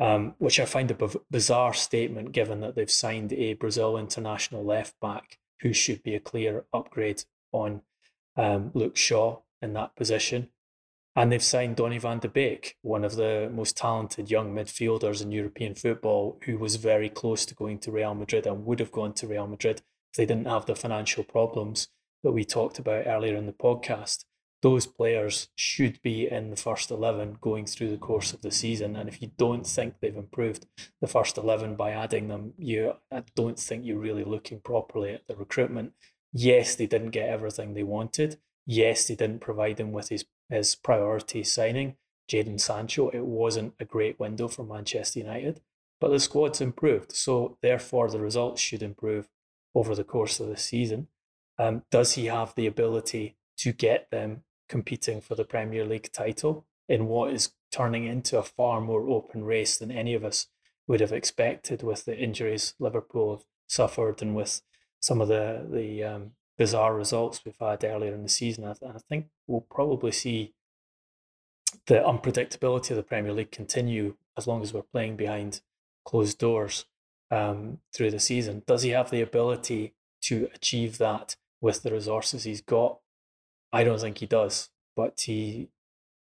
um, 0.00 0.34
which 0.38 0.58
I 0.58 0.64
find 0.64 0.90
a 0.90 0.94
b- 0.94 1.20
bizarre 1.30 1.74
statement 1.74 2.32
given 2.32 2.60
that 2.60 2.74
they've 2.74 2.90
signed 2.90 3.32
a 3.32 3.54
Brazil 3.54 3.96
international 3.96 4.64
left 4.64 4.98
back 5.00 5.38
who 5.60 5.72
should 5.72 6.02
be 6.02 6.14
a 6.14 6.20
clear 6.20 6.64
upgrade 6.72 7.24
on 7.52 7.82
um, 8.36 8.70
Luke 8.74 8.96
Shaw 8.96 9.40
in 9.62 9.72
that 9.74 9.94
position. 9.94 10.48
And 11.16 11.30
they've 11.30 11.42
signed 11.42 11.76
Donny 11.76 11.98
van 11.98 12.18
de 12.18 12.28
Beek, 12.28 12.76
one 12.82 13.04
of 13.04 13.14
the 13.14 13.48
most 13.52 13.76
talented 13.76 14.30
young 14.30 14.52
midfielders 14.52 15.22
in 15.22 15.30
European 15.30 15.74
football, 15.74 16.40
who 16.44 16.58
was 16.58 16.76
very 16.76 17.08
close 17.08 17.46
to 17.46 17.54
going 17.54 17.78
to 17.80 17.92
Real 17.92 18.14
Madrid 18.14 18.46
and 18.46 18.66
would 18.66 18.80
have 18.80 18.90
gone 18.90 19.12
to 19.14 19.28
Real 19.28 19.46
Madrid 19.46 19.82
if 20.12 20.16
they 20.16 20.26
didn't 20.26 20.48
have 20.48 20.66
the 20.66 20.74
financial 20.74 21.22
problems 21.22 21.88
that 22.24 22.32
we 22.32 22.44
talked 22.44 22.80
about 22.80 23.06
earlier 23.06 23.36
in 23.36 23.46
the 23.46 23.52
podcast. 23.52 24.24
Those 24.60 24.86
players 24.86 25.50
should 25.54 26.00
be 26.02 26.28
in 26.28 26.50
the 26.50 26.56
first 26.56 26.90
11 26.90 27.36
going 27.40 27.66
through 27.66 27.90
the 27.90 27.98
course 27.98 28.32
of 28.32 28.40
the 28.40 28.50
season. 28.50 28.96
And 28.96 29.08
if 29.08 29.20
you 29.20 29.30
don't 29.36 29.66
think 29.66 29.96
they've 30.00 30.16
improved 30.16 30.66
the 31.00 31.06
first 31.06 31.36
11 31.36 31.76
by 31.76 31.90
adding 31.90 32.28
them, 32.28 32.54
you, 32.56 32.94
I 33.12 33.24
don't 33.36 33.58
think 33.58 33.84
you're 33.84 33.98
really 33.98 34.24
looking 34.24 34.60
properly 34.60 35.12
at 35.12 35.26
the 35.28 35.36
recruitment. 35.36 35.92
Yes, 36.32 36.74
they 36.74 36.86
didn't 36.86 37.10
get 37.10 37.28
everything 37.28 37.74
they 37.74 37.82
wanted. 37.82 38.38
Yes, 38.66 39.06
they 39.06 39.14
didn't 39.14 39.40
provide 39.40 39.78
him 39.78 39.92
with 39.92 40.08
his 40.08 40.24
his 40.48 40.74
priority 40.74 41.44
signing, 41.44 41.96
Jadon 42.30 42.60
Sancho. 42.60 43.08
It 43.10 43.24
wasn't 43.24 43.74
a 43.78 43.84
great 43.84 44.18
window 44.18 44.48
for 44.48 44.64
Manchester 44.64 45.20
United, 45.20 45.60
but 46.00 46.08
the 46.08 46.20
squad's 46.20 46.60
improved. 46.60 47.12
So 47.12 47.58
therefore, 47.62 48.10
the 48.10 48.20
results 48.20 48.60
should 48.60 48.82
improve 48.82 49.28
over 49.74 49.94
the 49.94 50.04
course 50.04 50.40
of 50.40 50.48
the 50.48 50.56
season. 50.56 51.08
Um, 51.58 51.82
does 51.90 52.14
he 52.14 52.26
have 52.26 52.54
the 52.54 52.66
ability 52.66 53.36
to 53.58 53.72
get 53.72 54.10
them 54.10 54.42
competing 54.68 55.20
for 55.20 55.34
the 55.34 55.44
Premier 55.44 55.84
League 55.84 56.10
title 56.12 56.66
in 56.88 57.06
what 57.06 57.32
is 57.32 57.52
turning 57.70 58.04
into 58.04 58.38
a 58.38 58.42
far 58.42 58.80
more 58.80 59.08
open 59.08 59.44
race 59.44 59.76
than 59.76 59.90
any 59.90 60.14
of 60.14 60.24
us 60.24 60.46
would 60.86 61.00
have 61.00 61.12
expected 61.12 61.82
with 61.82 62.04
the 62.04 62.16
injuries 62.16 62.74
Liverpool 62.78 63.36
have 63.36 63.44
suffered 63.66 64.20
and 64.20 64.34
with 64.34 64.60
some 65.00 65.20
of 65.20 65.28
the 65.28 65.66
the 65.70 66.02
um, 66.04 66.30
bizarre 66.56 66.94
results 66.94 67.42
we've 67.44 67.56
had 67.60 67.84
earlier 67.84 68.14
in 68.14 68.22
the 68.22 68.28
season. 68.28 68.64
I, 68.64 68.72
I 68.86 68.98
think 69.08 69.26
we'll 69.46 69.60
probably 69.60 70.12
see 70.12 70.54
the 71.86 71.96
unpredictability 71.96 72.90
of 72.90 72.96
the 72.96 73.02
Premier 73.02 73.32
League 73.32 73.50
continue 73.50 74.16
as 74.36 74.46
long 74.46 74.62
as 74.62 74.72
we're 74.72 74.82
playing 74.82 75.16
behind 75.16 75.60
closed 76.04 76.38
doors 76.38 76.86
um, 77.30 77.78
through 77.94 78.10
the 78.10 78.20
season. 78.20 78.62
Does 78.66 78.82
he 78.82 78.90
have 78.90 79.10
the 79.10 79.20
ability 79.20 79.94
to 80.22 80.48
achieve 80.54 80.98
that 80.98 81.36
with 81.60 81.82
the 81.82 81.92
resources 81.92 82.44
he's 82.44 82.60
got? 82.60 82.98
I 83.72 83.84
don't 83.84 84.00
think 84.00 84.18
he 84.18 84.26
does, 84.26 84.70
but 84.96 85.20
he 85.22 85.68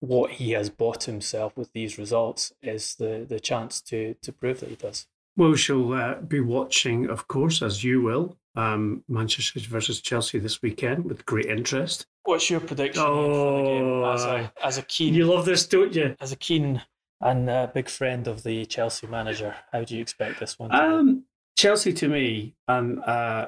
what 0.01 0.31
he 0.31 0.51
has 0.51 0.69
bought 0.69 1.05
himself 1.05 1.55
with 1.57 1.71
these 1.73 1.97
results 1.97 2.53
is 2.61 2.95
the 2.95 3.25
the 3.27 3.39
chance 3.39 3.81
to 3.81 4.15
to 4.21 4.31
prove 4.31 4.59
that 4.59 4.69
he 4.69 4.75
does. 4.75 5.07
Well, 5.37 5.49
we 5.49 5.57
shall 5.57 5.93
uh, 5.93 6.21
be 6.21 6.39
watching, 6.39 7.09
of 7.09 7.27
course, 7.27 7.61
as 7.61 7.83
you 7.83 8.01
will, 8.01 8.37
um, 8.55 9.03
Manchester 9.07 9.59
versus 9.59 10.01
Chelsea 10.01 10.39
this 10.39 10.61
weekend 10.61 11.05
with 11.05 11.25
great 11.25 11.45
interest. 11.45 12.07
What's 12.23 12.49
your 12.49 12.59
prediction 12.59 13.03
oh, 13.05 13.23
for 13.23 13.57
the 13.57 13.69
game 13.69 14.03
as 14.03 14.23
a, 14.25 14.53
as 14.63 14.77
a 14.77 14.81
keen? 14.83 15.13
You 15.13 15.25
love 15.25 15.45
this, 15.45 15.67
don't 15.67 15.93
you? 15.93 16.15
As 16.19 16.31
a 16.31 16.35
keen 16.35 16.81
and 17.21 17.49
uh, 17.49 17.67
big 17.73 17.89
friend 17.89 18.27
of 18.27 18.43
the 18.43 18.65
Chelsea 18.65 19.07
manager, 19.07 19.55
how 19.71 19.83
do 19.83 19.95
you 19.95 20.01
expect 20.01 20.39
this 20.39 20.57
one? 20.57 20.71
To 20.71 20.77
um, 20.77 21.23
Chelsea, 21.57 21.93
to 21.93 22.07
me, 22.07 22.55
um, 22.67 23.01
uh, 23.05 23.47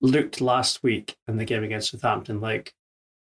looked 0.00 0.40
last 0.40 0.82
week 0.82 1.16
in 1.28 1.36
the 1.36 1.44
game 1.44 1.64
against 1.64 1.90
Southampton 1.90 2.40
like 2.40 2.74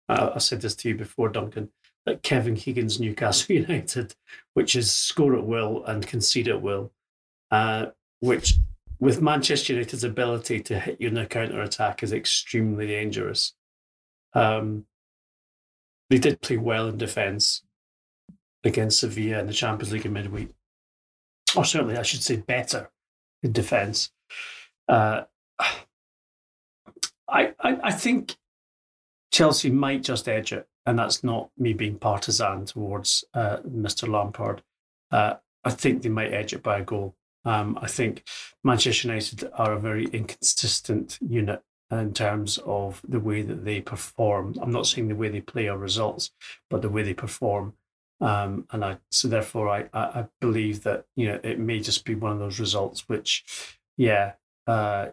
uh, 0.09 0.33
I 0.35 0.39
said 0.39 0.61
this 0.61 0.75
to 0.77 0.89
you 0.89 0.95
before, 0.95 1.29
Duncan. 1.29 1.71
Like 2.05 2.23
Kevin 2.23 2.57
Keegan's 2.57 2.99
Newcastle 2.99 3.55
United, 3.57 4.15
which 4.55 4.75
is 4.75 4.93
score 4.93 5.37
at 5.37 5.45
will 5.45 5.85
and 5.85 6.07
concede 6.07 6.49
at 6.49 6.61
will, 6.61 6.93
uh, 7.51 7.87
which 8.21 8.59
with 9.03 9.21
Manchester 9.21 9.73
United's 9.73 10.05
ability 10.05 10.61
to 10.61 10.79
hit 10.79 11.01
you 11.01 11.09
in 11.09 11.19
a 11.19 11.27
counter 11.27 11.61
attack 11.61 12.05
is 12.05 12.13
extremely 12.13 12.87
dangerous. 12.87 13.53
Um, 14.33 14.85
they 16.09 16.19
did 16.19 16.41
play 16.41 16.57
well 16.57 16.87
in 16.87 16.99
defence 16.99 17.65
against 18.63 19.01
Sevilla 19.01 19.41
in 19.41 19.49
the 19.49 19.53
Champions 19.53 19.93
League 19.93 20.07
in 20.07 20.13
midweek, 20.13 20.51
or 21.57 21.65
certainly 21.65 21.97
I 21.97 22.03
should 22.03 22.23
say 22.23 22.37
better 22.37 22.93
in 23.43 23.51
defence. 23.51 24.13
Uh, 24.89 25.23
I, 25.59 25.81
I, 27.29 27.79
I 27.83 27.91
think 27.91 28.37
Chelsea 29.33 29.71
might 29.71 30.05
just 30.05 30.29
edge 30.29 30.53
it, 30.53 30.69
and 30.87 30.97
that's 30.97 31.25
not 31.25 31.51
me 31.59 31.73
being 31.73 31.99
partisan 31.99 32.67
towards 32.67 33.25
uh, 33.35 33.57
Mr. 33.69 34.09
Lampard. 34.09 34.63
Uh, 35.11 35.35
I 35.65 35.71
think 35.71 36.03
they 36.03 36.09
might 36.09 36.33
edge 36.33 36.53
it 36.53 36.63
by 36.63 36.79
a 36.79 36.85
goal. 36.85 37.17
Um, 37.45 37.79
I 37.81 37.89
think 37.89 38.25
Manchester 38.63 39.09
United 39.09 39.51
are 39.55 39.73
a 39.73 39.81
very 39.81 40.07
inconsistent 40.07 41.19
unit 41.21 41.63
in 41.91 42.15
terms 42.15 42.59
of 42.65 43.03
the 43.07 43.21
way 43.21 43.43
that 43.43 43.65
they 43.65 43.81
perform. 43.81 44.55
I'm 44.61 44.71
not 44.71 44.87
saying 44.87 45.09
the 45.09 45.15
way 45.15 45.29
they 45.29 45.41
play 45.41 45.69
or 45.69 45.77
results, 45.77 46.31
but 46.71 46.83
the 46.83 46.89
way 46.89 47.03
they 47.03 47.15
perform. 47.15 47.75
Um, 48.21 48.67
and 48.71 48.85
I 48.85 48.99
so 49.11 49.27
therefore 49.27 49.69
I, 49.69 49.89
I 49.93 50.27
believe 50.41 50.85
that 50.85 51.07
you 51.17 51.27
know 51.27 51.41
it 51.43 51.59
may 51.59 51.81
just 51.81 52.05
be 52.05 52.15
one 52.15 52.33
of 52.33 52.39
those 52.39 52.61
results 52.61 53.09
which, 53.09 53.45
yeah, 53.97 54.35
uh, 54.67 55.09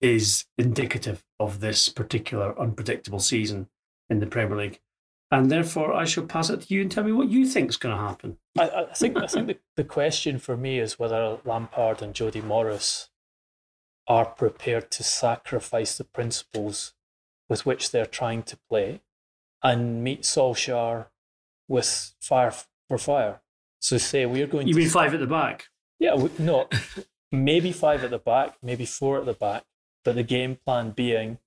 is 0.00 0.46
indicative 0.56 1.22
of 1.38 1.60
this 1.60 1.88
particular 1.90 2.58
unpredictable 2.58 3.20
season 3.20 3.68
in 4.08 4.20
the 4.20 4.26
Premier 4.26 4.56
League 4.56 4.80
and 5.30 5.50
therefore 5.50 5.92
I 5.92 6.04
shall 6.04 6.24
pass 6.24 6.50
it 6.50 6.62
to 6.62 6.74
you 6.74 6.82
and 6.82 6.90
tell 6.90 7.04
me 7.04 7.12
what 7.12 7.28
you 7.28 7.46
think 7.46 7.70
is 7.70 7.76
going 7.76 7.96
to 7.96 8.02
happen. 8.02 8.38
I, 8.58 8.68
I 8.68 8.84
think 8.94 9.16
I 9.16 9.26
think 9.26 9.46
the, 9.46 9.58
the 9.76 9.84
question 9.84 10.38
for 10.38 10.56
me 10.56 10.78
is 10.78 10.98
whether 10.98 11.38
Lampard 11.44 12.02
and 12.02 12.14
Jody 12.14 12.40
Morris 12.40 13.10
are 14.08 14.26
prepared 14.26 14.90
to 14.90 15.04
sacrifice 15.04 15.96
the 15.96 16.04
principles 16.04 16.94
with 17.48 17.64
which 17.64 17.90
they're 17.90 18.06
trying 18.06 18.42
to 18.44 18.58
play 18.68 19.00
and 19.62 20.02
meet 20.02 20.22
Solskjaer 20.22 21.06
with 21.68 22.14
fire 22.20 22.52
for 22.88 22.98
fire. 22.98 23.40
So 23.80 23.98
say 23.98 24.26
we're 24.26 24.46
going. 24.46 24.66
To 24.66 24.68
You 24.68 24.74
to 24.74 24.80
mean 24.80 24.88
five 24.88 25.14
at 25.14 25.20
the 25.20 25.26
back? 25.26 25.68
Yeah, 25.98 26.14
we, 26.16 26.30
no, 26.38 26.68
maybe 27.30 27.72
five 27.72 28.02
at 28.02 28.10
the 28.10 28.18
back, 28.18 28.56
maybe 28.62 28.84
four 28.84 29.18
at 29.18 29.26
the 29.26 29.34
back, 29.34 29.64
but 30.04 30.14
the 30.16 30.22
game 30.22 30.58
plan 30.64 30.90
being, 30.90 31.38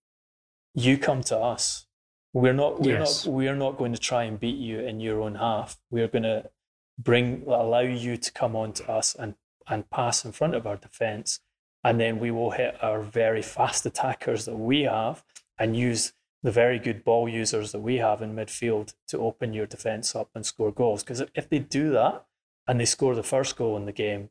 you 0.74 0.98
come 0.98 1.22
to 1.24 1.38
us 1.38 1.88
we're 2.34 2.54
not 2.54 2.82
we're 2.82 3.00
yes. 3.00 3.26
not 3.26 3.34
we're 3.34 3.56
not 3.56 3.78
going 3.78 3.94
to 3.94 4.00
try 4.00 4.24
and 4.24 4.40
beat 4.40 4.58
you 4.58 4.80
in 4.80 5.00
your 5.00 5.22
own 5.22 5.36
half. 5.36 5.78
We're 5.92 6.08
going 6.08 6.24
to 6.24 6.50
bring 6.98 7.44
allow 7.48 7.80
you 7.80 8.18
to 8.18 8.32
come 8.32 8.56
on 8.56 8.74
to 8.74 8.92
us 8.92 9.16
and 9.16 9.36
and 9.68 9.90
pass 9.90 10.26
in 10.26 10.32
front 10.32 10.56
of 10.56 10.68
our 10.68 10.76
defense 10.76 11.40
and 11.84 12.00
then 12.00 12.20
we 12.20 12.32
will 12.32 12.52
hit 12.52 12.82
our 12.82 13.02
very 13.02 13.42
fast 13.42 13.86
attackers 13.86 14.46
that 14.46 14.58
we 14.58 14.82
have 14.82 15.24
and 15.58 15.76
use 15.76 16.14
the 16.42 16.52
very 16.52 16.80
good 16.80 17.04
ball 17.04 17.28
users 17.28 17.72
that 17.72 17.80
we 17.80 17.98
have 17.98 18.22
in 18.22 18.36
midfield 18.36 18.94
to 19.08 19.18
open 19.20 19.54
your 19.54 19.66
defense 19.66 20.16
up 20.16 20.30
and 20.36 20.46
score 20.46 20.72
goals 20.72 21.04
because 21.04 21.24
if 21.34 21.50
they 21.50 21.60
do 21.60 21.90
that 21.92 22.26
and 22.68 22.80
they 22.80 22.86
score 22.86 23.16
the 23.16 23.24
first 23.24 23.56
goal 23.56 23.78
in 23.78 23.86
the 23.86 23.92
game 23.92 24.30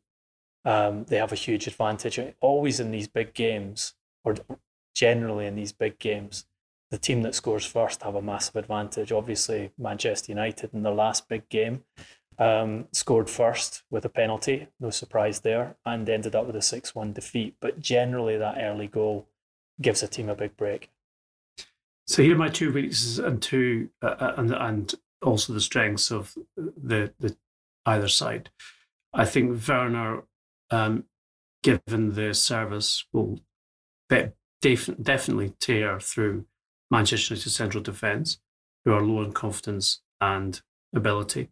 um, 0.64 1.04
they 1.04 1.16
have 1.16 1.32
a 1.32 1.36
huge 1.36 1.66
advantage 1.66 2.20
always 2.40 2.78
in 2.78 2.90
these 2.90 3.08
big 3.08 3.34
games 3.34 3.94
or 4.24 4.36
generally 4.94 5.46
in 5.46 5.56
these 5.56 5.72
big 5.72 5.98
games 5.98 6.46
the 6.92 6.98
team 6.98 7.22
that 7.22 7.34
scores 7.34 7.64
first 7.64 8.02
have 8.02 8.14
a 8.14 8.20
massive 8.20 8.54
advantage. 8.54 9.12
Obviously, 9.12 9.72
Manchester 9.78 10.30
United 10.30 10.74
in 10.74 10.82
their 10.82 10.92
last 10.92 11.26
big 11.26 11.48
game 11.48 11.84
um, 12.38 12.86
scored 12.92 13.30
first 13.30 13.82
with 13.90 14.04
a 14.04 14.10
penalty, 14.10 14.68
no 14.78 14.90
surprise 14.90 15.40
there, 15.40 15.76
and 15.86 16.06
ended 16.06 16.36
up 16.36 16.46
with 16.46 16.54
a 16.54 16.60
6 16.60 16.94
1 16.94 17.14
defeat. 17.14 17.56
But 17.60 17.80
generally, 17.80 18.36
that 18.36 18.58
early 18.60 18.88
goal 18.88 19.26
gives 19.80 20.02
a 20.02 20.06
team 20.06 20.28
a 20.28 20.34
big 20.34 20.54
break. 20.54 20.90
So 22.06 22.22
here 22.22 22.34
are 22.34 22.38
my 22.38 22.50
two 22.50 22.70
weaknesses 22.70 23.18
and 23.18 23.40
two 23.40 23.88
uh, 24.02 24.16
uh, 24.18 24.34
and 24.36 24.52
and 24.52 24.94
also 25.22 25.54
the 25.54 25.62
strengths 25.62 26.10
of 26.10 26.34
the 26.56 27.14
the 27.18 27.34
either 27.86 28.08
side. 28.08 28.50
I 29.14 29.24
think 29.24 29.66
Werner, 29.66 30.24
um, 30.70 31.04
given 31.62 32.14
the 32.14 32.34
service, 32.34 33.06
will 33.14 33.40
be, 34.10 34.28
def- 34.60 35.00
definitely 35.00 35.54
tear 35.58 35.98
through 35.98 36.44
Manchester 36.92 37.32
United 37.32 37.50
central 37.50 37.82
defence, 37.82 38.38
who 38.84 38.92
are 38.92 39.00
low 39.00 39.22
in 39.22 39.32
confidence 39.32 40.02
and 40.20 40.60
ability. 40.94 41.48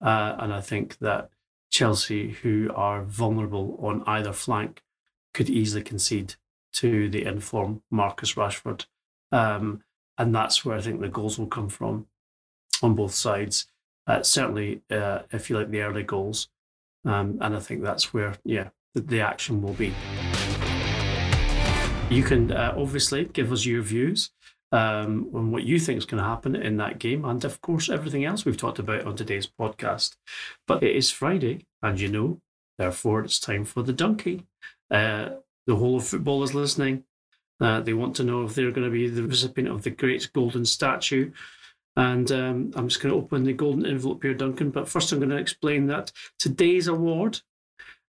Uh, 0.00 0.36
and 0.38 0.54
I 0.54 0.60
think 0.60 0.98
that 0.98 1.28
Chelsea, 1.70 2.30
who 2.30 2.70
are 2.74 3.02
vulnerable 3.02 3.78
on 3.82 4.04
either 4.06 4.32
flank, 4.32 4.82
could 5.34 5.50
easily 5.50 5.82
concede 5.82 6.36
to 6.74 7.10
the 7.10 7.24
inform 7.24 7.82
Marcus 7.90 8.34
Rashford. 8.34 8.86
Um, 9.32 9.82
and 10.16 10.32
that's 10.32 10.64
where 10.64 10.76
I 10.76 10.80
think 10.80 11.00
the 11.00 11.08
goals 11.08 11.36
will 11.36 11.48
come 11.48 11.68
from 11.68 12.06
on 12.80 12.94
both 12.94 13.12
sides. 13.12 13.66
Uh, 14.06 14.22
certainly, 14.22 14.82
uh, 14.88 15.20
if 15.32 15.50
you 15.50 15.58
like 15.58 15.70
the 15.70 15.82
early 15.82 16.04
goals. 16.04 16.48
Um, 17.04 17.38
and 17.40 17.56
I 17.56 17.60
think 17.60 17.82
that's 17.82 18.14
where, 18.14 18.36
yeah, 18.44 18.68
the, 18.94 19.00
the 19.00 19.20
action 19.20 19.62
will 19.62 19.74
be. 19.74 19.92
You 22.08 22.22
can 22.22 22.52
uh, 22.52 22.72
obviously 22.76 23.24
give 23.24 23.50
us 23.50 23.66
your 23.66 23.82
views 23.82 24.30
um, 24.72 25.50
what 25.50 25.64
you 25.64 25.78
think 25.78 25.98
is 25.98 26.06
going 26.06 26.22
to 26.22 26.28
happen 26.28 26.56
in 26.56 26.76
that 26.78 26.98
game, 26.98 27.24
and 27.24 27.44
of 27.44 27.60
course, 27.60 27.88
everything 27.88 28.24
else 28.24 28.44
we've 28.44 28.56
talked 28.56 28.78
about 28.78 29.04
on 29.06 29.16
today's 29.16 29.46
podcast. 29.46 30.16
But 30.66 30.82
it 30.82 30.96
is 30.96 31.10
Friday, 31.10 31.66
and 31.82 32.00
you 32.00 32.08
know, 32.08 32.40
therefore, 32.78 33.20
it's 33.20 33.38
time 33.38 33.64
for 33.64 33.82
the 33.82 33.92
donkey. 33.92 34.46
Uh, 34.90 35.30
the 35.66 35.76
whole 35.76 35.96
of 35.96 36.06
football 36.06 36.42
is 36.42 36.54
listening. 36.54 37.04
Uh, 37.60 37.80
they 37.80 37.94
want 37.94 38.14
to 38.16 38.24
know 38.24 38.44
if 38.44 38.54
they're 38.54 38.70
going 38.70 38.86
to 38.86 38.90
be 38.90 39.08
the 39.08 39.22
recipient 39.22 39.70
of 39.70 39.82
the 39.82 39.90
great 39.90 40.30
golden 40.32 40.64
statue. 40.64 41.30
And 41.96 42.30
um, 42.30 42.72
I'm 42.74 42.88
just 42.88 43.00
going 43.00 43.14
to 43.14 43.18
open 43.18 43.44
the 43.44 43.54
golden 43.54 43.86
envelope 43.86 44.22
here, 44.22 44.34
Duncan. 44.34 44.70
But 44.70 44.88
first, 44.88 45.10
I'm 45.12 45.18
going 45.18 45.30
to 45.30 45.36
explain 45.36 45.86
that 45.86 46.12
today's 46.38 46.88
award, 46.88 47.40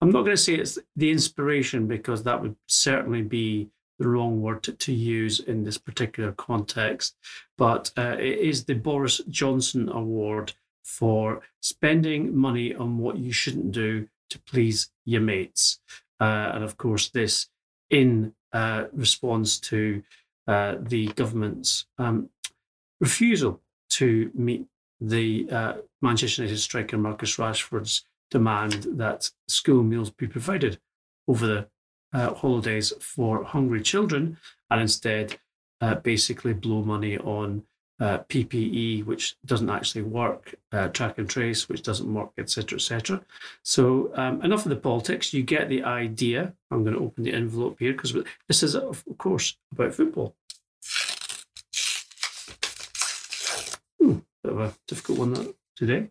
I'm 0.02 0.10
not 0.10 0.24
going 0.24 0.36
to 0.36 0.42
say 0.42 0.54
it's 0.54 0.78
the 0.96 1.12
inspiration 1.12 1.86
because 1.86 2.24
that 2.24 2.42
would 2.42 2.56
certainly 2.66 3.22
be 3.22 3.68
the 4.02 4.08
wrong 4.08 4.40
word 4.40 4.62
to, 4.64 4.72
to 4.72 4.92
use 4.92 5.40
in 5.40 5.64
this 5.64 5.78
particular 5.78 6.32
context, 6.32 7.16
but 7.56 7.90
uh, 7.96 8.16
it 8.18 8.38
is 8.38 8.64
the 8.64 8.74
Boris 8.74 9.20
Johnson 9.28 9.88
Award 9.88 10.52
for 10.84 11.40
spending 11.60 12.36
money 12.36 12.74
on 12.74 12.98
what 12.98 13.18
you 13.18 13.32
shouldn't 13.32 13.72
do 13.72 14.08
to 14.30 14.38
please 14.40 14.90
your 15.04 15.20
mates. 15.20 15.80
Uh, 16.20 16.52
and 16.54 16.64
of 16.64 16.76
course, 16.76 17.08
this 17.08 17.48
in 17.90 18.34
uh, 18.52 18.84
response 18.92 19.58
to 19.58 20.02
uh, 20.46 20.76
the 20.80 21.06
government's 21.08 21.86
um, 21.98 22.28
refusal 23.00 23.60
to 23.90 24.30
meet 24.34 24.66
the 25.00 25.48
uh, 25.50 25.74
Manchester 26.00 26.42
United 26.42 26.58
striker 26.58 26.98
Marcus 26.98 27.36
Rashford's 27.36 28.04
demand 28.30 28.86
that 28.98 29.30
school 29.48 29.82
meals 29.82 30.10
be 30.10 30.26
provided 30.26 30.78
over 31.28 31.46
the 31.46 31.68
uh, 32.12 32.34
holidays 32.34 32.92
for 33.00 33.44
hungry 33.44 33.82
children 33.82 34.36
and 34.70 34.80
instead 34.80 35.38
uh, 35.80 35.96
basically 35.96 36.52
blow 36.52 36.82
money 36.82 37.18
on 37.18 37.62
uh, 38.00 38.18
PPE, 38.28 39.04
which 39.04 39.36
doesn't 39.46 39.70
actually 39.70 40.02
work, 40.02 40.54
uh, 40.72 40.88
track 40.88 41.18
and 41.18 41.30
trace, 41.30 41.68
which 41.68 41.82
doesn't 41.82 42.12
work, 42.12 42.30
etc., 42.36 42.76
etc. 42.76 43.20
So 43.62 44.10
um, 44.14 44.42
enough 44.42 44.66
of 44.66 44.70
the 44.70 44.76
politics. 44.76 45.32
You 45.32 45.44
get 45.44 45.68
the 45.68 45.84
idea. 45.84 46.52
I'm 46.70 46.82
going 46.82 46.96
to 46.96 47.02
open 47.02 47.22
the 47.22 47.32
envelope 47.32 47.78
here 47.78 47.92
because 47.92 48.12
this 48.48 48.62
is, 48.64 48.74
of 48.74 49.04
course, 49.18 49.56
about 49.70 49.94
football. 49.94 50.34
Hmm, 54.00 54.18
bit 54.42 54.52
of 54.52 54.60
a 54.60 54.74
difficult 54.88 55.18
one 55.18 55.54
today. 55.76 56.08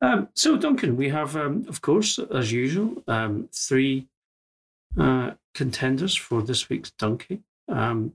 Um, 0.00 0.28
so, 0.34 0.56
Duncan, 0.56 0.96
we 0.96 1.08
have, 1.08 1.34
um, 1.34 1.64
of 1.68 1.80
course, 1.80 2.18
as 2.18 2.52
usual, 2.52 3.02
um, 3.08 3.48
three 3.52 4.06
uh, 4.98 5.32
contenders 5.54 6.14
for 6.14 6.42
this 6.42 6.68
week's 6.68 6.90
donkey. 6.92 7.42
Um, 7.68 8.12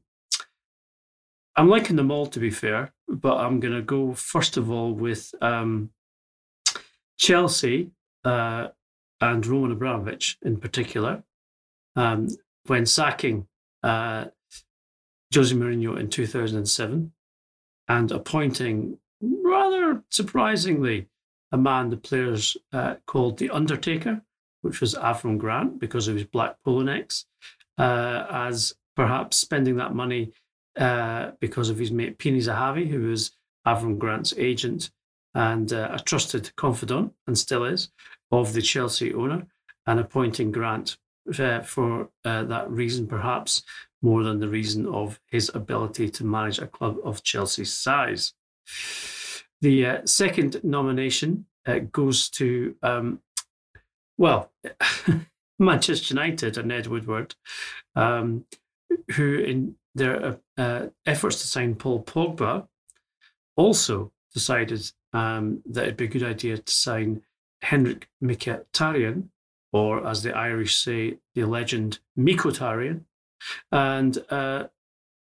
I'm 1.55 1.69
liking 1.69 1.95
them 1.95 2.11
all, 2.11 2.27
to 2.27 2.39
be 2.39 2.49
fair, 2.49 2.93
but 3.07 3.37
I'm 3.37 3.59
going 3.59 3.73
to 3.73 3.81
go 3.81 4.13
first 4.13 4.57
of 4.57 4.71
all 4.71 4.93
with 4.93 5.33
um, 5.41 5.89
Chelsea 7.17 7.91
uh, 8.23 8.69
and 9.19 9.45
Roman 9.45 9.71
Abramovich 9.71 10.37
in 10.41 10.57
particular. 10.57 11.23
Um, 11.95 12.29
when 12.67 12.85
sacking 12.85 13.47
uh, 13.83 14.25
Jose 15.33 15.53
Mourinho 15.53 15.99
in 15.99 16.09
2007 16.09 17.11
and 17.87 18.11
appointing, 18.11 18.97
rather 19.21 20.03
surprisingly, 20.09 21.07
a 21.51 21.57
man 21.57 21.89
the 21.89 21.97
players 21.97 22.55
uh, 22.71 22.95
called 23.05 23.37
the 23.37 23.49
Undertaker 23.49 24.21
which 24.61 24.81
was 24.81 24.95
Avram 24.95 25.37
Grant 25.37 25.79
because 25.79 26.07
of 26.07 26.15
his 26.15 26.25
black 26.25 26.55
polo 26.63 26.81
necks, 26.81 27.25
uh, 27.77 28.25
as 28.29 28.73
perhaps 28.95 29.37
spending 29.37 29.75
that 29.77 29.95
money 29.95 30.31
uh, 30.77 31.31
because 31.39 31.69
of 31.69 31.77
his 31.77 31.91
mate 31.91 32.17
Pini 32.17 32.37
Zahavi, 32.37 32.87
who 32.87 33.09
was 33.09 33.31
Avram 33.67 33.97
Grant's 33.97 34.33
agent 34.37 34.91
and 35.33 35.71
uh, 35.73 35.89
a 35.93 35.99
trusted 35.99 36.53
confidant, 36.55 37.13
and 37.27 37.37
still 37.37 37.63
is, 37.63 37.89
of 38.31 38.53
the 38.53 38.61
Chelsea 38.61 39.13
owner, 39.13 39.47
and 39.87 39.99
appointing 39.99 40.51
Grant 40.51 40.97
uh, 41.39 41.61
for 41.61 42.09
uh, 42.25 42.43
that 42.43 42.69
reason, 42.69 43.07
perhaps 43.07 43.63
more 44.01 44.23
than 44.23 44.39
the 44.39 44.49
reason 44.49 44.85
of 44.87 45.19
his 45.27 45.51
ability 45.53 46.09
to 46.09 46.25
manage 46.25 46.59
a 46.59 46.67
club 46.67 46.97
of 47.03 47.23
Chelsea's 47.23 47.73
size. 47.73 48.33
The 49.61 49.85
uh, 49.85 50.05
second 50.05 50.61
nomination 50.63 51.45
goes 51.91 52.29
to 52.31 52.75
um, 52.81 53.21
well, 54.21 54.51
Manchester 55.59 56.13
United 56.13 56.55
and 56.55 56.71
Ed 56.71 56.85
Woodward, 56.85 57.33
um, 57.95 58.45
who 59.15 59.39
in 59.39 59.75
their 59.95 60.23
uh, 60.23 60.35
uh, 60.61 60.87
efforts 61.07 61.41
to 61.41 61.47
sign 61.47 61.73
Paul 61.73 62.03
Pogba, 62.03 62.67
also 63.57 64.11
decided 64.31 64.91
um, 65.11 65.63
that 65.65 65.85
it'd 65.85 65.97
be 65.97 66.05
a 66.05 66.07
good 66.07 66.21
idea 66.21 66.59
to 66.59 66.71
sign 66.71 67.23
Henrik 67.63 68.09
Mkhitaryan, 68.23 69.29
or 69.73 70.05
as 70.05 70.21
the 70.21 70.37
Irish 70.37 70.75
say, 70.75 71.17
the 71.33 71.45
legend 71.45 71.97
Mikotarian. 72.15 73.05
And 73.71 74.23
uh, 74.29 74.67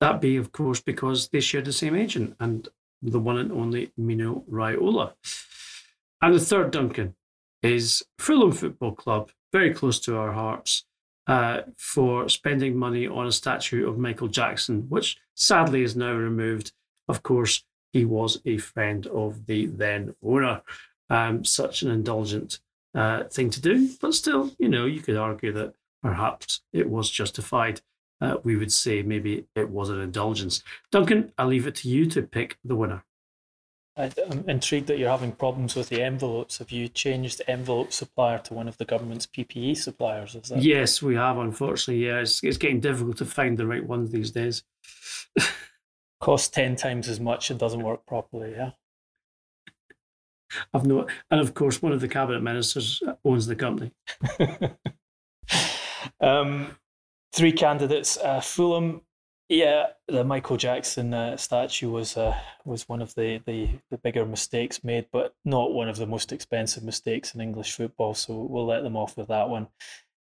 that 0.01 0.21
be, 0.21 0.37
of 0.37 0.53
course, 0.53 0.81
because 0.81 1.27
they 1.31 1.41
share 1.41 1.63
the 1.63 1.73
same 1.73 1.97
agent 1.97 2.37
and 2.39 2.69
the 3.03 3.19
one 3.19 3.39
and 3.39 3.51
only 3.51 3.91
Mino 3.97 4.45
Raiola. 4.49 5.15
And 6.23 6.33
the 6.37 6.39
third 6.39 6.71
Duncan, 6.71 7.17
is 7.67 8.05
Fulham 8.19 8.53
Football 8.53 8.93
Club, 8.93 9.31
very 9.53 9.75
close 9.75 9.99
to 10.01 10.17
our 10.17 10.33
hearts, 10.33 10.85
uh, 11.27 11.63
for 11.77 12.29
spending 12.29 12.77
money 12.77 13.07
on 13.07 13.27
a 13.27 13.33
statue 13.33 13.89
of 13.89 13.99
Michael 13.99 14.29
Jackson, 14.29 14.87
which 14.89 15.17
sadly 15.35 15.83
is 15.83 15.97
now 15.97 16.13
removed. 16.13 16.73
Of 17.09 17.23
course, 17.23 17.65
he 17.93 18.05
was 18.05 18.41
a 18.45 18.59
friend 18.59 19.07
of 19.09 19.47
the 19.47 19.67
then 19.67 20.15
owner. 20.23 20.63
Um, 21.09 21.45
such 21.45 21.83
an 21.83 21.91
indulgent 21.91 22.59
uh, 22.95 23.25
thing 23.25 23.51
to 23.51 23.61
do, 23.61 23.91
but 24.01 24.15
still, 24.15 24.53
you 24.59 24.69
know, 24.69 24.87
you 24.87 25.01
could 25.01 25.17
argue 25.17 25.53
that 25.53 25.75
perhaps 26.03 26.63
it 26.73 26.89
was 26.89 27.11
justified. 27.11 27.81
Uh, 28.21 28.39
we 28.43 28.57
would 28.57 28.73
say 28.73 29.03
maybe 29.03 29.47
it 29.55 29.71
was 29.71 29.89
an 29.89 30.01
indulgence. 30.01 30.63
Duncan, 30.91 31.33
I'll 31.39 31.47
leave 31.47 31.67
it 31.67 31.77
to 31.77 31.89
you 31.89 32.07
to 32.07 32.23
pick 32.23 32.59
the 32.65 32.75
winner. 32.75 33.05
I'm 33.97 34.45
intrigued 34.47 34.89
that 34.89 34.99
you're 34.99 35.11
having 35.11 35.33
problems 35.33 35.75
with 35.75 35.89
the 35.89 36.03
envelopes. 36.03 36.59
Have 36.59 36.71
you 36.71 36.87
changed 36.87 37.39
the 37.39 37.51
envelope 37.51 37.93
supplier 37.93 38.39
to 38.41 38.53
one 38.53 38.69
of 38.69 38.77
the 38.77 38.85
government's 38.85 39.27
PPE 39.27 39.79
suppliers? 39.79 40.35
Is 40.35 40.51
that... 40.51 40.63
Yes, 40.63 41.01
we 41.01 41.15
have, 41.15 41.39
unfortunately. 41.39 42.07
Yeah, 42.07 42.21
it's, 42.21 42.45
it's 42.45 42.59
getting 42.59 42.81
difficult 42.81 43.17
to 43.19 43.25
find 43.25 43.57
the 43.57 43.67
right 43.67 43.85
ones 43.85 44.11
these 44.11 44.31
days. 44.31 44.65
Costs 46.21 46.51
10 46.51 46.77
times 46.77 47.09
as 47.09 47.21
much 47.21 47.51
and 47.51 47.59
doesn't 47.59 47.83
work 47.83 48.05
properly, 48.07 48.53
yeah? 48.53 48.73
I've 50.75 50.87
no, 50.87 51.07
and 51.31 51.41
of 51.41 51.55
course, 51.55 51.83
one 51.83 51.93
of 51.93 52.01
the 52.01 52.09
cabinet 52.09 52.43
ministers 52.43 53.03
owns 53.25 53.47
the 53.47 53.57
company. 53.57 53.93
um, 56.21 56.77
three 57.33 57.53
candidates 57.53 58.17
uh, 58.19 58.41
Fulham, 58.41 59.03
yeah, 59.49 59.87
the 60.09 60.25
Michael 60.25 60.57
Jackson 60.57 61.15
uh, 61.15 61.37
statue 61.37 61.91
was 61.91 62.17
uh, 62.17 62.37
was 62.65 62.89
one 62.89 63.01
of 63.01 63.15
the, 63.15 63.41
the, 63.47 63.69
the 63.91 63.99
bigger 63.99 64.27
mistakes 64.27 64.83
made, 64.83 65.07
but 65.13 65.35
not 65.45 65.73
one 65.73 65.89
of 65.89 65.97
the 65.97 66.07
most 66.07 66.33
expensive 66.33 66.83
mistakes 66.83 67.35
in 67.35 67.41
English 67.41 67.77
football. 67.77 68.15
So 68.15 68.35
we'll 68.35 68.67
let 68.67 68.83
them 68.83 68.97
off 68.97 69.17
with 69.17 69.29
that 69.29 69.49
one. 69.49 69.69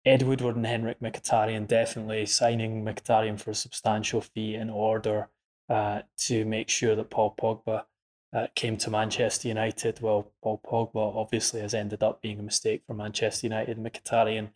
Ed 0.05 0.24
Woodward 0.24 0.55
and 0.55 0.66
Henrik 0.66 0.99
Mkhitaryan 0.99 1.68
definitely 1.68 2.26
signing 2.26 2.84
Mkhitaryan 2.84 3.39
for 3.39 3.51
a 3.51 3.55
substantial 3.55 4.20
fee 4.20 4.55
in 4.55 4.70
order 4.70 5.30
uh, 5.70 6.01
to 6.18 6.43
make 6.43 6.70
sure 6.70 6.95
that 6.95 7.09
Paul 7.09 7.36
Pogba 7.39 7.86
uh, 8.34 8.47
came 8.55 8.78
to 8.78 8.89
Manchester 8.89 9.47
United. 9.47 10.01
Well, 10.01 10.32
Paul 10.41 10.59
Pogba 10.66 11.16
obviously 11.16 11.61
has 11.61 11.74
ended 11.74 12.01
up 12.01 12.22
being 12.22 12.39
a 12.39 12.43
mistake 12.43 12.82
for 12.86 12.95
Manchester 12.95 13.45
United. 13.45 13.78
Mkhitaryan 13.78 14.49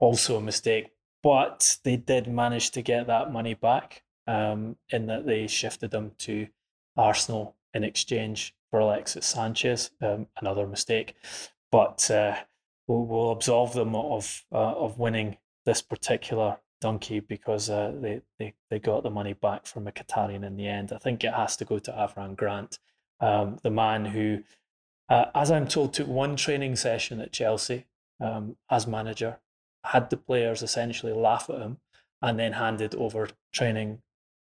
also 0.00 0.36
a 0.36 0.40
mistake 0.42 0.90
but 1.22 1.78
they 1.84 1.96
did 1.96 2.26
manage 2.26 2.70
to 2.72 2.82
get 2.82 3.06
that 3.06 3.32
money 3.32 3.54
back 3.54 4.02
um, 4.26 4.76
in 4.90 5.06
that 5.06 5.26
they 5.26 5.46
shifted 5.46 5.90
them 5.90 6.12
to 6.18 6.48
Arsenal 6.96 7.56
in 7.74 7.84
exchange 7.84 8.54
for 8.70 8.80
Alexis 8.80 9.26
Sanchez, 9.26 9.90
um, 10.00 10.26
another 10.40 10.66
mistake. 10.66 11.14
But 11.72 12.10
uh, 12.10 12.36
we'll, 12.86 13.04
we'll, 13.04 13.32
absolve 13.32 13.74
them 13.74 13.94
of 13.94 14.44
uh, 14.52 14.74
of 14.74 14.98
winning 14.98 15.38
this 15.66 15.82
particular 15.82 16.58
donkey 16.80 17.20
because 17.20 17.68
uh, 17.68 17.92
they, 18.00 18.22
they, 18.38 18.54
they 18.70 18.78
got 18.78 19.02
the 19.02 19.10
money 19.10 19.34
back 19.34 19.66
from 19.66 19.86
a 19.86 19.92
Mkhitaryan 19.92 20.44
in 20.44 20.56
the 20.56 20.66
end. 20.66 20.92
I 20.92 20.98
think 20.98 21.22
it 21.22 21.34
has 21.34 21.56
to 21.58 21.64
go 21.64 21.78
to 21.78 21.92
Avram 21.92 22.36
Grant, 22.36 22.78
um, 23.20 23.58
the 23.62 23.70
man 23.70 24.06
who, 24.06 24.42
uh, 25.08 25.26
as 25.34 25.50
I'm 25.50 25.68
told, 25.68 25.92
took 25.92 26.08
one 26.08 26.36
training 26.36 26.76
session 26.76 27.20
at 27.20 27.32
Chelsea 27.32 27.84
um, 28.20 28.56
as 28.70 28.86
manager 28.86 29.38
had 29.84 30.10
the 30.10 30.16
players 30.16 30.62
essentially 30.62 31.12
laugh 31.12 31.48
at 31.50 31.60
him 31.60 31.78
and 32.22 32.38
then 32.38 32.52
handed 32.52 32.94
over 32.94 33.28
training 33.52 34.00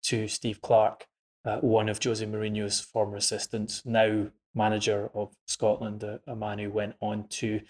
to 0.04 0.28
Steve 0.28 0.62
Clarke, 0.62 1.06
uh, 1.46 1.58
one 1.58 1.90
of 1.90 2.02
Jose 2.02 2.26
Mourinho's 2.26 2.80
former 2.80 3.18
assistants, 3.18 3.86
now 3.86 4.28
manager 4.56 5.10
of 5.14 5.34
Scotland, 5.48 6.04
a, 6.04 6.36
man 6.36 6.60
who 6.60 6.72
went 6.72 6.96
on 7.02 7.28
to 7.28 7.62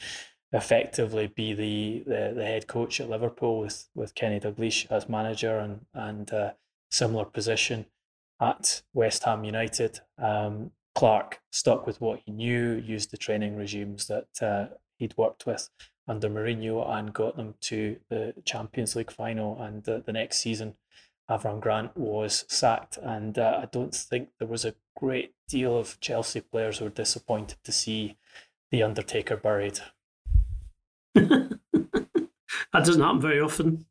effectively 0.53 1.27
be 1.27 1.53
the, 1.53 2.03
the, 2.05 2.33
the, 2.35 2.45
head 2.45 2.67
coach 2.67 3.01
at 3.01 3.09
Liverpool 3.09 3.59
with, 3.59 3.89
with 3.93 4.15
Kenny 4.15 4.39
Dalglish 4.39 4.89
as 4.89 5.09
manager 5.09 5.57
and, 5.59 5.85
and 5.93 6.31
uh, 6.31 6.51
similar 6.89 7.25
position. 7.25 7.85
at 8.39 8.83
West 8.93 9.23
Ham 9.23 9.43
United. 9.43 9.99
Um, 10.17 10.71
Clarke 10.95 11.41
stuck 11.51 11.85
with 11.85 11.99
what 12.01 12.21
he 12.25 12.31
knew, 12.31 12.75
used 12.75 13.11
the 13.11 13.17
training 13.17 13.55
regimes 13.55 14.07
that 14.07 14.27
uh, 14.41 14.75
he'd 14.97 15.17
worked 15.17 15.45
with 15.45 15.69
under 16.07 16.29
Mourinho 16.29 16.87
and 16.89 17.13
got 17.13 17.35
them 17.35 17.55
to 17.61 17.97
the 18.09 18.33
Champions 18.45 18.95
League 18.95 19.11
final. 19.11 19.61
And 19.61 19.87
uh, 19.87 19.99
the 20.05 20.13
next 20.13 20.37
season, 20.37 20.75
Avram 21.29 21.59
Grant 21.59 21.95
was 21.97 22.45
sacked. 22.47 22.97
And 22.97 23.37
uh, 23.37 23.59
I 23.61 23.65
don't 23.65 23.93
think 23.93 24.29
there 24.39 24.47
was 24.47 24.65
a 24.65 24.75
great 24.95 25.33
deal 25.47 25.77
of 25.77 25.99
Chelsea 25.99 26.41
players 26.41 26.77
who 26.77 26.85
were 26.85 26.91
disappointed 26.91 27.57
to 27.63 27.71
see 27.71 28.17
the 28.71 28.83
Undertaker 28.83 29.37
buried. 29.37 29.79
that 31.13 31.59
doesn't 32.73 33.01
happen 33.01 33.21
very 33.21 33.39
often. 33.39 33.85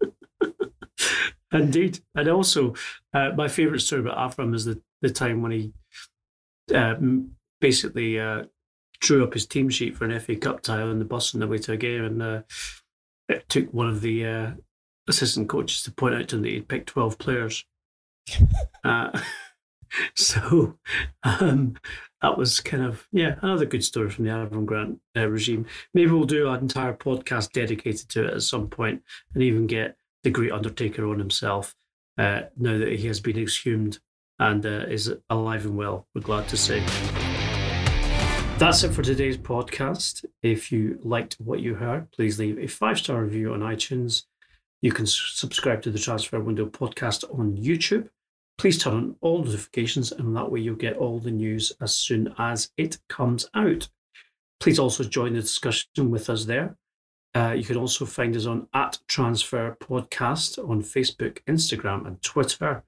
Indeed. 1.52 2.00
And 2.14 2.28
also, 2.28 2.74
uh, 3.14 3.30
my 3.36 3.48
favourite 3.48 3.80
story 3.80 4.02
about 4.02 4.36
Avram 4.36 4.54
is 4.54 4.64
the, 4.64 4.82
the 5.00 5.10
time 5.10 5.42
when 5.42 5.52
he 5.52 5.72
uh, 6.74 6.96
basically 7.60 8.18
uh, 8.20 8.44
drew 9.00 9.24
up 9.24 9.34
his 9.34 9.46
team 9.46 9.68
sheet 9.68 9.96
for 9.96 10.04
an 10.04 10.18
FA 10.20 10.36
Cup 10.36 10.62
tie 10.62 10.80
on 10.80 10.98
the 10.98 11.04
bus 11.04 11.34
on 11.34 11.40
the 11.40 11.46
way 11.46 11.58
to 11.58 11.72
a 11.72 11.76
game. 11.76 12.04
And 12.04 12.22
uh, 12.22 12.42
it 13.28 13.48
took 13.48 13.72
one 13.72 13.88
of 13.88 14.00
the 14.00 14.26
uh, 14.26 14.50
assistant 15.08 15.48
coaches 15.48 15.82
to 15.82 15.92
point 15.92 16.14
out 16.14 16.28
to 16.28 16.36
him 16.36 16.42
that 16.42 16.50
he'd 16.50 16.68
picked 16.68 16.88
12 16.88 17.18
players. 17.18 17.64
Uh, 18.84 19.10
so 20.14 20.78
um, 21.24 21.76
that 22.22 22.38
was 22.38 22.60
kind 22.60 22.84
of, 22.84 23.06
yeah, 23.12 23.36
another 23.42 23.66
good 23.66 23.84
story 23.84 24.10
from 24.10 24.24
the 24.24 24.30
Avram 24.30 24.66
Grant 24.66 25.00
regime. 25.14 25.66
Maybe 25.94 26.10
we'll 26.10 26.24
do 26.24 26.48
an 26.48 26.60
entire 26.60 26.94
podcast 26.94 27.52
dedicated 27.52 28.08
to 28.10 28.26
it 28.26 28.34
at 28.34 28.42
some 28.42 28.68
point 28.68 29.02
and 29.34 29.42
even 29.42 29.66
get 29.66 29.96
the 30.22 30.30
great 30.30 30.52
Undertaker 30.52 31.08
on 31.08 31.18
himself 31.18 31.74
uh, 32.18 32.42
now 32.56 32.78
that 32.78 32.92
he 32.92 33.06
has 33.08 33.20
been 33.20 33.38
exhumed 33.38 33.98
and 34.38 34.64
uh, 34.64 34.86
is 34.88 35.12
alive 35.30 35.64
and 35.64 35.76
well, 35.76 36.06
we're 36.14 36.20
glad 36.20 36.48
to 36.48 36.56
say. 36.56 36.82
That's 38.58 38.82
it 38.84 38.92
for 38.94 39.02
today's 39.02 39.36
podcast. 39.36 40.24
If 40.42 40.72
you 40.72 40.98
liked 41.02 41.34
what 41.34 41.60
you 41.60 41.74
heard, 41.74 42.10
please 42.10 42.38
leave 42.38 42.58
a 42.58 42.66
five 42.66 42.98
star 42.98 43.22
review 43.22 43.52
on 43.52 43.60
iTunes. 43.60 44.24
You 44.80 44.92
can 44.92 45.04
subscribe 45.06 45.82
to 45.82 45.90
the 45.90 45.98
Transfer 45.98 46.40
Window 46.40 46.64
podcast 46.64 47.24
on 47.38 47.58
YouTube. 47.58 48.08
Please 48.56 48.78
turn 48.78 48.94
on 48.94 49.16
all 49.20 49.44
notifications, 49.44 50.10
and 50.10 50.34
that 50.34 50.50
way 50.50 50.60
you'll 50.60 50.74
get 50.74 50.96
all 50.96 51.18
the 51.18 51.30
news 51.30 51.70
as 51.82 51.94
soon 51.94 52.34
as 52.38 52.70
it 52.78 52.96
comes 53.10 53.46
out. 53.54 53.90
Please 54.58 54.78
also 54.78 55.04
join 55.04 55.34
the 55.34 55.42
discussion 55.42 56.10
with 56.10 56.30
us 56.30 56.46
there. 56.46 56.78
Uh, 57.34 57.52
you 57.52 57.64
can 57.64 57.76
also 57.76 58.06
find 58.06 58.34
us 58.34 58.46
on 58.46 58.68
at 58.72 58.98
Transfer 59.06 59.76
Podcast 59.82 60.58
on 60.66 60.82
Facebook, 60.82 61.40
Instagram, 61.46 62.06
and 62.06 62.22
Twitter. 62.22 62.84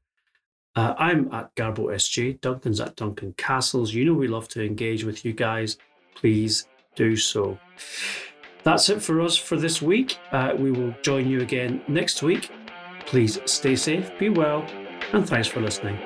Uh, 0.79 0.95
I'm 0.97 1.29
at 1.35 1.53
Garbo 1.57 1.87
SG. 1.93 2.41
Duncan's 2.41 2.81
at 2.81 2.95
Duncan 2.95 3.35
Castles. 3.37 3.93
You 3.93 4.05
know 4.05 4.15
we 4.15 4.29
love 4.29 4.47
to 4.51 4.65
engage 4.65 5.03
with 5.03 5.25
you 5.25 5.33
guys. 5.33 5.77
Please 6.15 6.69
do 6.95 7.17
so. 7.17 7.59
That's 8.63 8.89
it 8.89 9.03
for 9.03 9.21
us 9.21 9.37
for 9.37 9.57
this 9.57 9.83
week. 9.83 10.19
Uh, 10.31 10.55
we 10.57 10.71
will 10.71 10.95
join 11.03 11.27
you 11.27 11.41
again 11.41 11.83
next 11.89 12.23
week. 12.23 12.53
Please 13.07 13.41
stay 13.45 13.75
safe, 13.75 14.17
be 14.21 14.29
well, 14.29 14.65
and 15.13 15.29
thanks 15.29 15.49
for 15.49 15.61
listening. 15.61 15.99